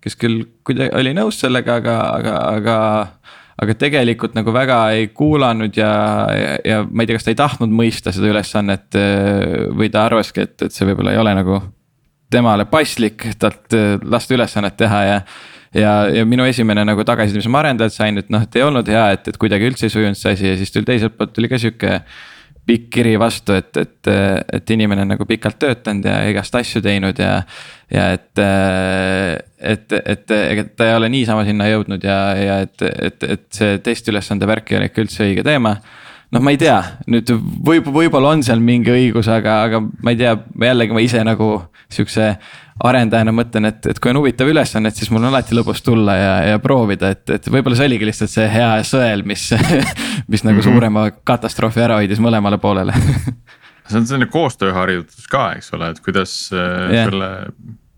kes 0.00 0.16
küll 0.16 0.46
kuidagi 0.64 0.96
oli 0.96 1.12
nõus 1.20 1.42
sellega, 1.42 1.82
aga, 1.82 2.00
aga, 2.16 2.40
aga 2.56 2.78
aga 3.60 3.76
tegelikult 3.78 4.36
nagu 4.38 4.54
väga 4.54 4.78
ei 4.96 5.08
kuulanud 5.12 5.76
ja, 5.76 5.92
ja, 6.32 6.56
ja 6.64 6.82
ma 6.88 7.04
ei 7.04 7.10
tea, 7.10 7.18
kas 7.18 7.28
ta 7.28 7.34
ei 7.34 7.38
tahtnud 7.38 7.72
mõista 7.74 8.14
seda 8.14 8.30
ülesannet 8.32 8.98
äh, 8.98 9.68
või 9.76 9.90
ta 9.92 10.06
arvaski, 10.08 10.46
et, 10.46 10.56
et 10.68 10.74
see 10.74 10.88
võib-olla 10.88 11.14
ei 11.14 11.20
ole 11.20 11.34
nagu 11.36 11.60
temale 12.32 12.66
paslik 12.70 13.26
talt 13.40 13.76
äh, 13.76 13.96
lasta 14.02 14.38
ülesannet 14.38 14.78
teha 14.80 15.02
ja 15.08 15.18
ja, 15.72 15.92
ja 16.12 16.24
minu 16.28 16.44
esimene 16.44 16.84
nagu 16.84 17.04
tagasiside, 17.08 17.40
mis 17.40 17.48
ma 17.48 17.62
arendajalt 17.62 17.94
sain, 17.94 18.20
et 18.20 18.28
noh, 18.32 18.42
et 18.44 18.58
ei 18.58 18.64
olnud 18.66 18.88
hea, 18.92 19.06
et, 19.16 19.32
et 19.32 19.38
kuidagi 19.40 19.70
üldse 19.70 19.88
ei 19.88 19.94
sujunud 19.94 20.18
see 20.18 20.34
asi 20.36 20.50
ja 20.50 20.58
siis 20.60 20.72
tuli 20.74 20.88
teiselt 20.88 21.16
poolt 21.16 21.32
tuli 21.36 21.48
ka 21.48 21.60
sihuke 21.60 22.00
pikk 22.66 22.90
kiri 22.94 23.14
vastu, 23.18 23.56
et, 23.58 23.76
et, 23.76 24.10
et 24.54 24.70
inimene 24.74 25.02
on 25.02 25.10
nagu 25.14 25.26
pikalt 25.26 25.58
töötanud 25.62 26.06
ja 26.06 26.20
igast 26.30 26.54
asju 26.54 26.82
teinud 26.84 27.18
ja. 27.18 27.40
ja 27.90 28.04
et, 28.14 28.42
et, 29.72 29.96
et 29.98 30.36
ega 30.36 30.66
ta 30.76 30.86
ei 30.88 30.94
ole 31.00 31.10
niisama 31.12 31.42
sinna 31.48 31.66
jõudnud 31.72 32.06
ja, 32.06 32.20
ja 32.38 32.60
et, 32.66 32.86
et, 32.86 33.26
et 33.34 33.44
see 33.50 33.82
testiülesande 33.82 34.46
värk 34.48 34.72
ei 34.72 34.78
ole 34.78 34.90
ikka 34.92 35.04
üldse 35.04 35.26
õige 35.26 35.44
teema 35.46 35.76
noh, 36.32 36.42
ma 36.42 36.52
ei 36.54 36.58
tea, 36.60 36.78
nüüd 37.12 37.30
võib, 37.66 37.88
võib-olla 37.92 38.32
on 38.34 38.42
seal 38.46 38.62
mingi 38.64 38.92
õigus, 38.92 39.28
aga, 39.32 39.62
aga 39.68 39.82
ma 39.82 40.14
ei 40.14 40.20
tea, 40.20 40.34
jällegi 40.64 40.96
ma 40.96 41.04
ise 41.04 41.22
nagu 41.26 41.54
sihukese 41.92 42.32
arendajana 42.82 43.34
mõtlen, 43.36 43.68
et, 43.68 43.84
et 43.92 43.98
kui 44.02 44.10
on 44.10 44.18
huvitav 44.22 44.48
ülesanne, 44.48 44.90
et 44.90 44.98
siis 44.98 45.10
mul 45.12 45.22
on 45.22 45.30
alati 45.30 45.54
lõbus 45.54 45.84
tulla 45.84 46.16
ja, 46.16 46.32
ja 46.52 46.62
proovida, 46.62 47.12
et, 47.12 47.24
et 47.36 47.50
võib-olla 47.52 47.78
see 47.78 47.90
oligi 47.90 48.08
lihtsalt 48.08 48.32
see 48.32 48.48
hea 48.50 48.70
sõel, 48.88 49.26
mis 49.28 49.50
mis 50.32 50.44
nagu 50.44 50.56
mm 50.56 50.60
-hmm. 50.60 50.70
suurema 50.70 51.04
katastroofi 51.24 51.84
ära 51.84 52.00
hoidis 52.00 52.22
mõlemale 52.22 52.58
poolele. 52.58 52.96
See 53.82 53.98
on 53.98 54.06
selline 54.06 54.30
koostööharjutus 54.30 55.26
ka, 55.28 55.56
eks 55.58 55.72
ole, 55.74 55.88
et 55.90 55.98
kuidas 56.00 56.32
yeah. 56.54 57.08
selle 57.10 57.30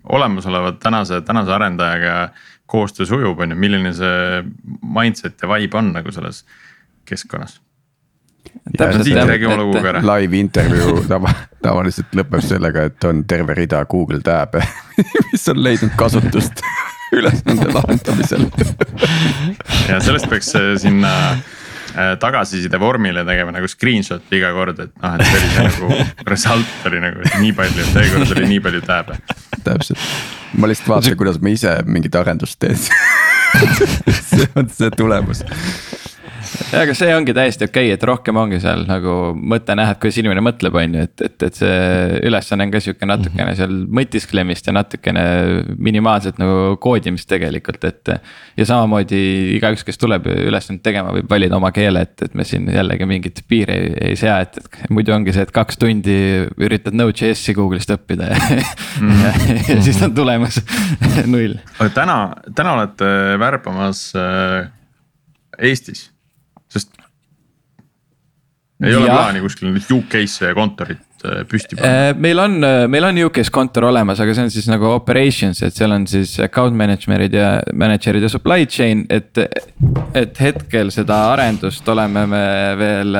olemasoleva 0.08 0.72
tänase, 0.80 1.20
tänase 1.20 1.52
arendajaga 1.52 2.30
koostöö 2.66 3.06
sujub, 3.06 3.38
on 3.38 3.52
ju, 3.52 3.56
milline 3.56 3.92
see 3.92 4.40
mindset 4.80 5.42
ja 5.42 5.48
vibe 5.48 5.78
on 5.78 5.92
nagu 5.92 6.12
selles 6.12 6.40
keskkonnas 7.04 7.60
live 10.02 10.38
intervjuu 10.38 11.04
tava, 11.08 11.32
tavaliselt 11.62 12.14
lõpeb 12.16 12.44
sellega, 12.44 12.88
et 12.90 13.06
on 13.08 13.24
terve 13.28 13.56
rida 13.56 13.84
Google 13.90 14.20
tab'e 14.24 14.62
mis 15.32 15.48
on 15.52 15.62
leidnud 15.62 15.94
kasutust 15.98 16.62
ülesande 17.18 17.68
lahendamisel. 17.70 18.48
Ja 19.88 20.00
sellest 20.02 20.26
peaks 20.30 20.50
äh, 20.58 20.72
sinna 20.82 21.12
äh, 21.30 22.14
tagasiside 22.20 22.80
vormile 22.80 23.24
tegema 23.28 23.54
nagu 23.54 23.68
screenshot'i 23.70 24.40
iga 24.40 24.50
kord, 24.56 24.80
et 24.82 24.94
noh, 25.02 25.18
et 25.18 25.28
see 25.28 25.38
oli 25.38 25.52
see 25.52 25.68
nagu 25.68 26.00
result 26.32 26.88
oli 26.90 27.02
nagu 27.04 27.28
nii 27.42 27.52
palju, 27.60 27.90
seekord 27.92 28.34
oli 28.38 28.48
nii 28.56 28.64
palju 28.64 28.82
tab'e. 28.88 29.20
täpselt, 29.66 30.08
ma 30.58 30.70
lihtsalt 30.70 30.90
vaatasin, 30.96 31.20
kuidas 31.20 31.38
ma 31.42 31.54
ise 31.54 31.76
mingit 31.86 32.18
arendust 32.18 32.58
teen. 32.62 32.80
See 34.10 34.48
on 34.58 34.66
see 34.74 34.90
tulemus 34.98 35.44
ja, 36.72 36.82
aga 36.82 36.94
see 36.96 37.10
ongi 37.14 37.34
täiesti 37.36 37.66
okei 37.68 37.88
okay,, 37.88 37.96
et 37.96 38.06
rohkem 38.06 38.38
ongi 38.38 38.60
seal 38.62 38.84
nagu 38.88 39.34
mõte 39.34 39.76
näha, 39.78 39.94
et 39.94 40.00
kuidas 40.02 40.18
inimene 40.20 40.42
mõtleb, 40.44 40.76
on 40.78 40.96
ju, 40.98 41.06
et, 41.08 41.24
et, 41.28 41.46
et 41.48 41.58
see 41.58 42.20
ülesanne 42.28 42.66
on 42.66 42.74
ka 42.74 42.82
sihuke 42.84 43.08
natukene 43.08 43.50
mhm. 43.50 43.58
seal 43.60 43.76
mõtisklemist 44.00 44.70
ja 44.70 44.76
natukene 44.76 45.24
minimaalset 45.78 46.38
nagu 46.42 46.76
koodimist 46.82 47.28
tegelikult, 47.30 47.84
et. 47.88 48.14
ja 48.58 48.68
samamoodi 48.68 49.22
igaüks, 49.58 49.84
kes 49.86 50.00
tuleb 50.00 50.28
ülesannet 50.30 50.84
tegema, 50.84 51.14
võib 51.16 51.30
valida 51.30 51.58
oma 51.58 51.72
keele, 51.74 52.04
et, 52.06 52.16
et 52.28 52.38
me 52.38 52.46
siin 52.48 52.68
jällegi 52.72 53.08
mingit 53.08 53.44
piiri 53.48 53.74
ei, 53.74 53.90
ei 54.10 54.18
sea, 54.18 54.38
et, 54.44 54.58
et 54.58 54.94
muidu 54.94 55.14
ongi 55.14 55.34
see, 55.34 55.44
et 55.46 55.54
kaks 55.54 55.80
tundi 55.80 56.16
üritad 56.62 56.96
Node.js-i 56.96 57.56
Google'ist 57.56 57.92
õppida 57.94 58.30
ja, 58.32 58.40
mm. 59.00 59.20
ja, 59.24 59.34
ja 59.74 59.78
siis 59.84 60.00
on 60.04 60.14
tulemus 60.16 60.60
null. 61.34 61.58
täna, 61.96 62.18
täna 62.54 62.78
olete 62.78 63.12
värbamas 63.40 64.06
äh, 64.18 64.72
Eestis 65.58 66.13
ei 68.82 68.94
ole 68.96 69.10
plaani 69.10 69.42
kuskil 69.44 69.74
UK-sse 69.74 70.50
kontorit 70.56 71.24
äh, 71.24 71.42
püsti 71.48 71.76
panna? 71.78 72.10
Äh, 72.10 72.16
meil 72.20 72.40
on, 72.42 72.56
äh, 72.66 72.84
meil 72.90 73.06
on 73.06 73.18
UK-s 73.26 73.52
kontor 73.54 73.88
olemas, 73.88 74.20
aga 74.20 74.34
see 74.34 74.46
on 74.48 74.52
siis 74.52 74.66
nagu 74.70 74.88
operations, 74.90 75.62
et 75.64 75.76
seal 75.76 75.94
on 75.94 76.06
siis 76.10 76.36
account 76.44 76.76
manager'id 76.78 77.36
ja 77.38 77.50
manager'id 77.72 78.26
ja 78.26 78.32
supply 78.32 78.66
chain, 78.66 79.06
et. 79.10 79.32
et 80.14 80.40
hetkel 80.40 80.92
seda 80.94 81.16
arendust 81.32 81.88
oleme 81.90 82.24
me 82.30 82.42
veel 82.78 83.16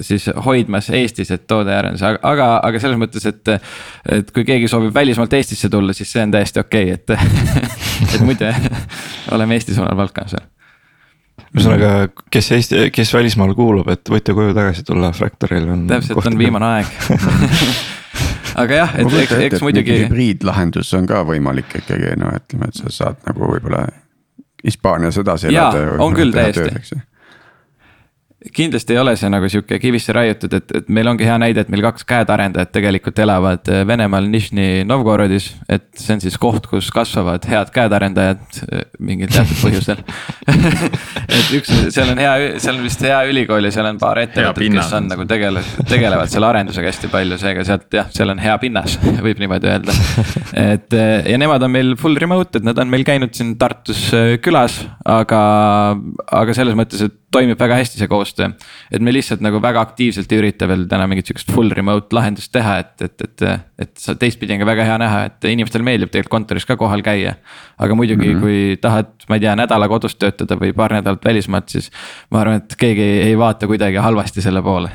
siis 0.00 0.26
hoidmas 0.44 0.90
Eestis, 0.96 1.30
et 1.32 1.46
toodearendus, 1.48 2.02
aga, 2.04 2.50
aga 2.60 2.82
selles 2.82 3.00
mõttes, 3.00 3.26
et. 3.28 3.54
et 4.18 4.32
kui 4.34 4.44
keegi 4.48 4.68
soovib 4.68 4.94
välismaalt 4.94 5.36
Eestisse 5.38 5.70
tulla, 5.72 5.96
siis 5.96 6.12
see 6.12 6.24
on 6.24 6.32
täiesti 6.34 6.60
okei 6.60 6.94
okay,, 6.94 7.18
et, 7.20 8.14
et 8.14 8.24
muidu 8.24 8.48
oleme 9.36 9.56
Eestis 9.56 9.80
omal 9.80 9.96
valdkonnas 10.04 10.40
ühesõnaga, 11.54 11.92
kes 12.32 12.50
Eesti, 12.56 12.82
kes 12.94 13.14
välismaal 13.14 13.54
kuulub, 13.58 13.88
et 13.92 14.12
võite 14.12 14.34
koju 14.36 14.54
tagasi 14.56 14.84
tulla, 14.86 15.12
Fractalil 15.16 15.68
on. 15.70 15.86
täpselt, 15.90 16.20
on 16.26 16.38
viimane 16.40 16.70
aeg 16.76 16.92
aga 18.62 18.80
jah, 18.82 18.94
et 19.00 19.18
eks, 19.24 19.36
eks 19.48 19.64
muidugi. 19.64 20.02
hübriidlahendus 20.04 20.92
on 20.98 21.08
ka 21.10 21.22
võimalik 21.28 21.78
ikkagi 21.82 22.16
no 22.20 22.32
ütleme, 22.36 22.70
et 22.70 22.80
sa 22.80 22.94
saad 23.00 23.20
nagu 23.28 23.52
võib-olla 23.54 23.86
Hispaanias 24.60 25.16
edasi 25.20 25.48
elada. 25.48 25.96
on 26.04 26.16
küll 26.16 26.34
täiesti 26.34 27.00
kindlasti 28.54 28.94
ei 28.94 28.98
ole 28.98 29.12
see 29.20 29.28
nagu 29.28 29.48
sihuke 29.52 29.76
kivisse 29.82 30.14
raiutud, 30.16 30.54
et, 30.56 30.72
et 30.78 30.86
meil 30.88 31.08
ongi 31.10 31.26
hea 31.28 31.36
näide, 31.42 31.60
et 31.60 31.70
meil 31.72 31.82
kaks 31.84 32.06
käedarendajat 32.08 32.70
tegelikult 32.72 33.18
elavad 33.20 33.68
äh, 33.68 33.82
Venemaal 33.88 34.30
Nižni 34.32 34.86
Novgorodis. 34.88 35.50
et 35.68 35.84
see 36.00 36.14
on 36.16 36.22
siis 36.24 36.38
koht, 36.40 36.64
kus 36.70 36.88
kasvavad 36.94 37.44
head 37.50 37.72
käedarendajad 37.74 38.40
äh, 38.64 38.86
mingil 38.96 39.28
teatud 39.32 39.60
põhjusel 39.64 40.00
et 41.36 41.52
üks, 41.58 41.74
seal 41.92 42.14
on 42.14 42.22
hea, 42.22 42.32
seal 42.64 42.78
on 42.78 42.86
vist 42.86 43.04
hea 43.04 43.20
ülikool 43.28 43.68
ja 43.68 43.74
seal 43.76 43.90
on 43.90 44.00
paar 44.00 44.22
ettevõtet, 44.24 44.72
kes 44.78 44.96
on 44.96 45.12
nagu 45.12 45.28
tegelevad, 45.28 45.84
tegelevad 45.92 46.32
selle 46.32 46.48
arendusega 46.48 46.88
hästi 46.88 47.12
palju, 47.12 47.40
seega 47.44 47.68
sealt 47.68 48.00
jah, 48.00 48.08
seal 48.14 48.32
on 48.32 48.40
hea 48.40 48.56
pinnas, 48.62 48.96
võib 49.26 49.44
niimoodi 49.44 49.68
öelda. 49.74 50.00
et 50.56 50.96
äh, 50.96 51.28
ja 51.28 51.40
nemad 51.40 51.68
on 51.68 51.76
meil 51.76 51.92
full 52.00 52.16
remote, 52.16 52.56
et 52.56 52.64
nad 52.64 52.80
on 52.80 52.88
meil 52.88 53.04
käinud 53.04 53.36
siin 53.36 53.58
Tartus 53.60 54.06
külas, 54.40 54.80
aga, 55.04 55.40
aga 56.40 56.56
selles 56.56 56.78
mõttes, 56.78 57.04
et 57.04 57.20
toimib 57.34 57.58
väga 57.60 57.78
hästi 57.78 58.00
see 58.00 58.10
koostöö. 58.10 58.29
Et 58.38 59.02
me 59.02 59.12
lihtsalt 59.12 59.42
nagu 59.44 59.60
väga 59.62 59.82
aktiivselt 59.82 60.32
ei 60.32 60.40
ürita 60.42 60.68
veel 60.70 60.86
täna 60.90 61.08
mingit 61.10 61.30
sihukest 61.30 61.50
full 61.54 61.72
remote 61.76 62.14
lahendust 62.16 62.52
teha, 62.52 62.78
et, 62.84 62.94
et, 63.06 63.26
et, 63.26 63.46
et 63.86 64.04
teistpidi 64.20 64.54
on 64.54 64.62
ka 64.62 64.68
väga 64.70 64.86
hea 64.88 64.98
näha, 65.02 65.22
et 65.30 65.48
inimestele 65.50 65.86
meeldib 65.86 66.12
tegelikult 66.12 66.36
kontoris 66.36 66.68
ka 66.68 66.76
kohal 66.80 67.02
käia. 67.06 67.36
aga 67.78 67.94
muidugi 67.94 68.28
mm, 68.28 68.36
-hmm. 68.36 68.40
kui 68.40 68.76
tahad, 68.80 69.12
ma 69.28 69.38
ei 69.38 69.40
tea, 69.40 69.56
nädala 69.56 69.88
kodus 69.88 70.16
töötada 70.16 70.56
või 70.56 70.72
paar 70.76 70.92
nädalat 70.92 71.24
välismaalt, 71.24 71.68
siis 71.68 71.90
ma 72.30 72.40
arvan, 72.40 72.62
et 72.62 72.76
keegi 72.76 73.02
ei, 73.02 73.22
ei 73.30 73.38
vaata 73.38 73.66
kuidagi 73.66 73.96
halvasti 73.96 74.42
selle 74.42 74.62
poole 74.62 74.90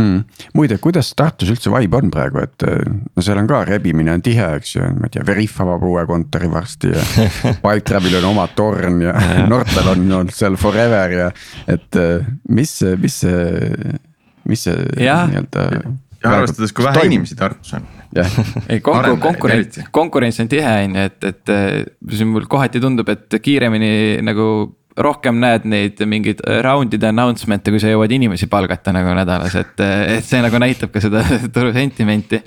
mm.. 0.00 0.20
muide, 0.58 0.78
kuidas 0.82 1.12
Tartus 1.16 1.50
üldse 1.54 1.72
vibe 1.72 1.98
on 2.00 2.12
praegu, 2.14 2.42
et 2.44 2.66
no 2.66 3.24
seal 3.24 3.40
on 3.40 3.48
ka 3.50 3.62
rebimine 3.68 4.14
on 4.14 4.24
tihe, 4.24 4.50
eks 4.58 4.76
ju, 4.76 4.86
ma 4.98 5.08
ei 5.08 5.16
tea, 5.16 5.26
Veriff 5.26 5.60
avab 5.64 5.84
uue 5.88 6.04
kontori 6.10 6.50
varsti 6.52 6.92
ja. 6.94 7.02
Pipedrive'il 7.64 8.20
on 8.22 8.30
oma 8.32 8.46
torn 8.56 9.02
ja 9.04 9.16
Nortal 9.50 9.94
on 9.94 10.06
olnud 10.20 10.34
seal 10.34 10.58
forever 10.60 11.18
ja, 11.18 11.28
et 11.70 12.00
mis, 12.48 12.78
mis 13.00 13.20
see, 13.24 13.98
mis 14.50 14.66
see 14.68 14.88
nii-öelda. 15.00 15.68
ja 16.24 16.38
arvestades, 16.38 16.72
kui 16.72 16.86
vähe 16.86 16.98
toimub. 16.98 17.12
inimesi 17.12 17.38
Tartus 17.38 17.76
on 17.78 17.90
jah, 18.14 18.38
ei 18.70 18.80
konkur-, 18.84 19.18
konkurents, 19.22 19.82
konkurents 19.94 20.40
on 20.42 20.50
tihe, 20.50 20.72
on 20.86 20.96
ju, 20.98 21.10
et, 21.10 21.28
et 21.30 22.14
siin 22.14 22.30
mul 22.30 22.48
kohati 22.50 22.82
tundub, 22.82 23.10
et 23.12 23.38
kiiremini 23.42 24.22
nagu 24.24 24.48
rohkem 24.96 25.40
näed 25.42 25.66
neid 25.66 26.00
mingeid 26.06 26.42
round'ide 26.62 27.08
announcement'e, 27.10 27.72
kui 27.74 27.82
sa 27.82 27.90
jõuad 27.90 28.12
inimesi 28.14 28.46
palgata 28.50 28.94
nagu 28.94 29.14
nädalas, 29.16 29.56
et, 29.58 29.80
et 29.80 30.26
see 30.26 30.42
nagu 30.44 30.60
näitab 30.62 30.92
ka 30.94 31.02
seda 31.02 31.24
turu 31.54 31.72
sentimenti. 31.74 32.40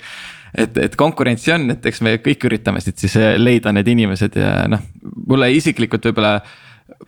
et, 0.56 0.78
et 0.80 0.96
konkurentsi 0.96 1.52
on, 1.52 1.68
et 1.74 1.90
eks 1.90 2.00
me 2.06 2.16
kõik 2.24 2.48
üritame 2.48 2.80
siit 2.80 2.98
siis 2.98 3.18
leida 3.36 3.72
need 3.76 3.88
inimesed 3.92 4.40
ja 4.40 4.54
noh, 4.70 4.80
mulle 5.28 5.50
isiklikult 5.52 6.08
võib-olla 6.08 6.38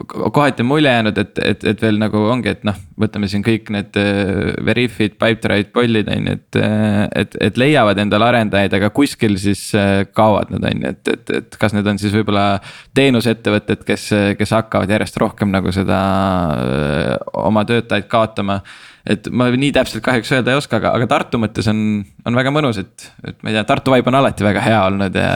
kohati 0.07 0.63
on 0.63 0.67
mulje 0.67 0.91
jäänud, 0.91 1.19
et, 1.19 1.39
et, 1.45 1.65
et 1.65 1.83
veel 1.83 1.99
nagu 1.99 2.21
ongi, 2.31 2.53
et 2.55 2.63
noh, 2.67 2.77
võtame 3.01 3.29
siin 3.31 3.43
kõik 3.45 3.71
need 3.75 3.97
äh, 3.99 4.53
Veriffid, 4.65 5.17
Pipedrive'id, 5.19 5.73
Pollid 5.75 6.11
on 6.13 6.29
ju, 6.31 6.37
et. 6.39 6.61
Äh, 6.61 7.01
et, 7.21 7.35
et 7.43 7.57
leiavad 7.59 7.99
endale 7.99 8.29
arendajaid, 8.29 8.75
aga 8.77 8.91
kuskil 8.95 9.35
siis 9.41 9.63
äh, 9.79 10.05
kaovad 10.15 10.53
nad 10.55 10.65
on 10.69 10.85
ju, 10.85 10.93
et, 10.95 11.11
et, 11.15 11.33
et 11.41 11.59
kas 11.61 11.75
need 11.75 11.89
on 11.91 11.99
siis 12.01 12.15
võib-olla 12.15 12.45
teenusettevõtted, 12.97 13.83
kes, 13.89 14.07
kes 14.39 14.55
hakkavad 14.55 14.91
järjest 14.95 15.19
rohkem 15.21 15.51
nagu 15.53 15.73
seda 15.75 15.99
oma 17.43 17.67
töötajaid 17.69 18.09
kaotama 18.11 18.61
et 19.11 19.27
ma 19.33 19.49
nii 19.51 19.73
täpselt 19.75 20.05
kahjuks 20.05 20.31
öelda 20.37 20.53
ei 20.53 20.61
oska, 20.61 20.79
aga, 20.79 20.93
aga 20.97 21.09
Tartu 21.11 21.41
mõttes 21.41 21.67
on, 21.73 22.03
on 22.29 22.37
väga 22.37 22.53
mõnus, 22.55 22.79
et, 22.83 23.07
et 23.27 23.39
ma 23.43 23.51
ei 23.51 23.57
tea, 23.57 23.65
Tartu 23.69 23.95
vibe 23.95 24.13
on 24.13 24.21
alati 24.21 24.47
väga 24.47 24.65
hea 24.65 24.83
olnud 24.87 25.17
ja. 25.17 25.31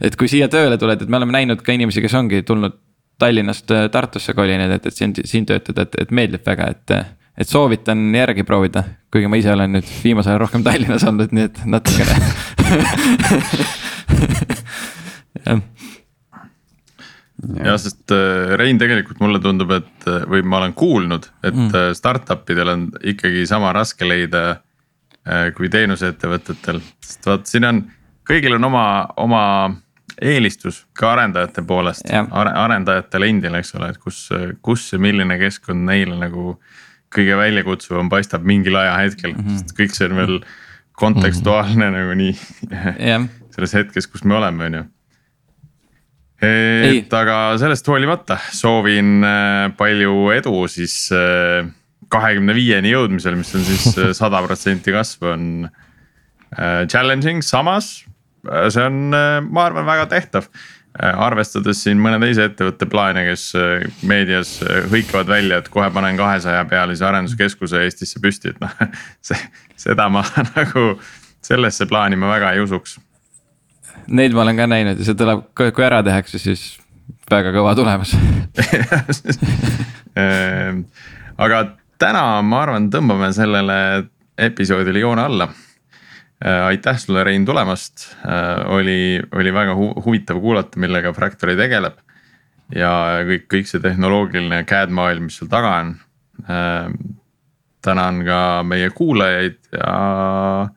et 0.00 0.16
kui 0.18 0.30
siia 0.30 0.48
tööle 0.52 0.78
tuled, 0.80 1.02
et 1.02 1.10
me 1.10 1.18
oleme 1.20 1.36
näinud 1.36 1.64
ka 1.66 1.74
inimesi, 1.74 2.02
kes 2.04 2.16
ongi 2.16 2.44
tulnud 2.46 2.78
Tallinnast 3.20 3.70
äh, 3.74 3.86
Tartusse 3.92 4.34
kolinud, 4.36 4.72
et, 4.76 4.86
et 4.86 4.96
siin, 4.96 5.14
siin 5.24 5.46
töötada, 5.48 5.86
et, 5.86 5.98
et 6.04 6.10
meeldib 6.14 6.46
väga, 6.46 6.70
et. 6.74 7.16
et 7.40 7.48
soovitan 7.48 7.98
järgi 8.14 8.42
proovida, 8.44 8.82
kuigi 9.12 9.28
ma 9.30 9.38
ise 9.40 9.52
olen 9.52 9.72
nüüd 9.78 9.86
viimasel 10.04 10.34
ajal 10.34 10.42
rohkem 10.42 10.64
Tallinnas 10.66 11.04
olnud, 11.08 11.30
nii 11.32 11.46
et 11.48 11.60
natukene 11.64 12.14
jah 15.46 15.60
jah, 17.64 17.78
sest 17.80 18.12
äh, 18.12 18.56
Rein 18.60 18.78
tegelikult 18.80 19.22
mulle 19.24 19.40
tundub, 19.40 19.70
et 19.78 20.08
või 20.28 20.42
ma 20.44 20.60
olen 20.60 20.74
kuulnud, 20.76 21.30
et 21.40 21.56
mm. 21.56 21.70
Äh, 21.72 21.92
startup 21.96 22.50
idel 22.52 22.68
on 22.74 22.82
ikkagi 23.14 23.46
sama 23.48 23.72
raske 23.76 24.08
leida 24.08 24.60
kui 25.54 25.68
teenuseettevõtetel, 25.68 26.78
sest 27.04 27.26
vaat 27.28 27.44
siin 27.46 27.66
on, 27.68 27.80
kõigil 28.26 28.54
on 28.56 28.64
oma, 28.70 28.84
oma 29.20 29.42
eelistus 30.20 30.84
ka 30.96 31.14
arendajate 31.14 31.62
poolest 31.66 32.10
Are,, 32.12 32.52
arendajatele 32.64 33.30
endile, 33.32 33.62
eks 33.62 33.74
ole, 33.78 33.90
et 33.94 33.98
kus, 33.98 34.28
kus 34.62 34.92
ja 34.92 35.00
milline 35.02 35.38
keskkond 35.40 35.86
neile 35.88 36.18
nagu 36.20 36.54
kõige 37.10 37.36
väljakutsuvam 37.38 38.10
paistab 38.12 38.44
mingil 38.46 38.76
ajahetkel 38.78 39.34
mm, 39.34 39.42
-hmm. 39.42 39.58
sest 39.58 39.76
kõik 39.78 39.96
see 39.96 40.08
on 40.10 40.16
veel 40.20 40.38
kontekstuaalne 41.00 41.90
mm 41.90 41.94
-hmm. 41.94 41.98
nagu 41.98 42.14
nii 42.14 43.28
selles 43.50 43.74
hetkes, 43.74 44.06
kus 44.06 44.24
me 44.24 44.36
oleme, 44.36 44.64
on 44.64 44.74
ju. 44.74 44.84
et 46.40 47.12
aga 47.12 47.58
sellest 47.60 47.88
hoolimata 47.88 48.38
soovin 48.52 49.24
äh, 49.24 49.72
palju 49.76 50.30
edu 50.32 50.68
siis 50.68 51.10
äh, 51.12 51.66
kahekümne 52.08 52.54
viieni 52.54 52.94
jõudmisel, 52.94 53.36
mis 53.36 53.54
on 53.54 53.64
siis 53.64 53.98
äh, 53.98 54.12
sada 54.20 54.42
protsenti 54.42 54.92
kasv 54.92 55.32
on 55.34 55.68
challenging, 56.90 57.44
samas 57.46 58.09
see 58.70 58.84
on, 58.84 59.14
äh, 59.14 59.40
ma 59.44 59.66
arvan, 59.68 59.86
väga 59.86 60.06
tehtav 60.10 60.46
äh, 60.48 61.20
arvestades 61.20 61.82
siin 61.84 62.00
mõne 62.02 62.20
teise 62.22 62.48
ettevõtte 62.48 62.88
plaane, 62.90 63.24
kes 63.28 63.50
meedias 64.08 64.56
hõikavad 64.92 65.30
välja, 65.30 65.60
et 65.60 65.70
kohe 65.72 65.88
panen 65.94 66.18
kahesaja 66.20 66.64
pealise 66.70 67.06
arenduskeskuse 67.08 67.84
Eestisse 67.86 68.22
püsti, 68.22 68.54
et 68.54 68.60
noh. 68.62 68.76
see, 69.30 69.40
seda 69.80 70.08
ma 70.12 70.24
nagu, 70.56 70.92
sellesse 71.44 71.88
plaani 71.90 72.18
ma 72.20 72.34
väga 72.34 72.54
ei 72.56 72.64
usuks. 72.64 72.98
Neid 74.10 74.34
ma 74.34 74.46
olen 74.46 74.58
ka 74.58 74.70
näinud 74.70 75.00
ja 75.00 75.06
see 75.06 75.18
tuleb, 75.18 75.50
kui 75.56 75.86
ära 75.86 76.00
tehakse, 76.06 76.40
siis 76.42 76.72
väga 77.30 77.52
kõva 77.54 77.76
tulemus 77.78 78.16
aga 81.44 81.58
täna 82.00 82.24
ma 82.42 82.62
arvan, 82.64 82.88
tõmbame 82.90 83.28
sellele 83.36 83.76
episoodile 84.40 85.02
joone 85.02 85.26
alla 85.28 85.46
Äh, 85.46 85.69
aitäh 86.66 86.98
sulle, 86.98 87.24
Rein, 87.24 87.44
tulemast, 87.44 88.16
äh, 88.24 88.72
oli, 88.72 89.20
oli 89.32 89.52
väga 89.52 89.74
hu 89.74 89.92
huvitav 90.04 90.40
kuulata, 90.40 90.80
millega 90.80 91.12
Fractory 91.12 91.56
tegeleb. 91.56 91.98
ja 92.74 92.90
kõik, 93.26 93.48
kõik 93.50 93.66
see 93.66 93.82
tehnoloogiline 93.82 94.62
CAD 94.64 94.92
maailm, 94.94 95.26
mis 95.26 95.40
seal 95.40 95.50
taga 95.50 95.72
on. 95.82 95.94
Äh, 96.46 96.90
tänan 97.82 98.24
ka 98.24 98.62
meie 98.62 98.90
kuulajaid 98.94 99.58
ja 99.72 100.68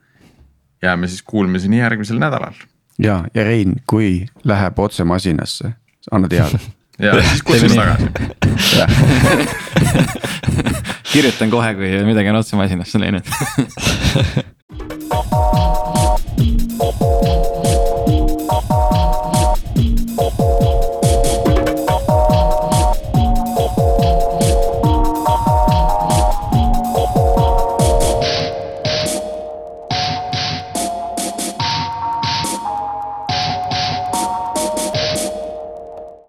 jääme 0.83 1.07
siis 1.07 1.23
kuulmiseni 1.23 1.79
järgmisel 1.79 2.19
nädalal. 2.19 2.53
ja, 2.99 3.23
ja 3.33 3.43
Rein, 3.43 3.75
kui 3.87 4.25
läheb 4.43 4.79
otse 4.79 5.03
masinasse, 5.03 5.73
anna 6.11 6.27
teada 6.27 6.59
ja 6.99 7.13
siis 7.23 7.43
kutsume 7.43 7.75
tagasi 7.75 8.09
kirjutan 11.13 11.49
kohe, 11.49 11.73
kui 11.75 12.03
midagi 12.07 12.29
on 12.29 12.41
otse 12.41 12.55
masinasse 12.59 12.99
läinud 12.99 13.23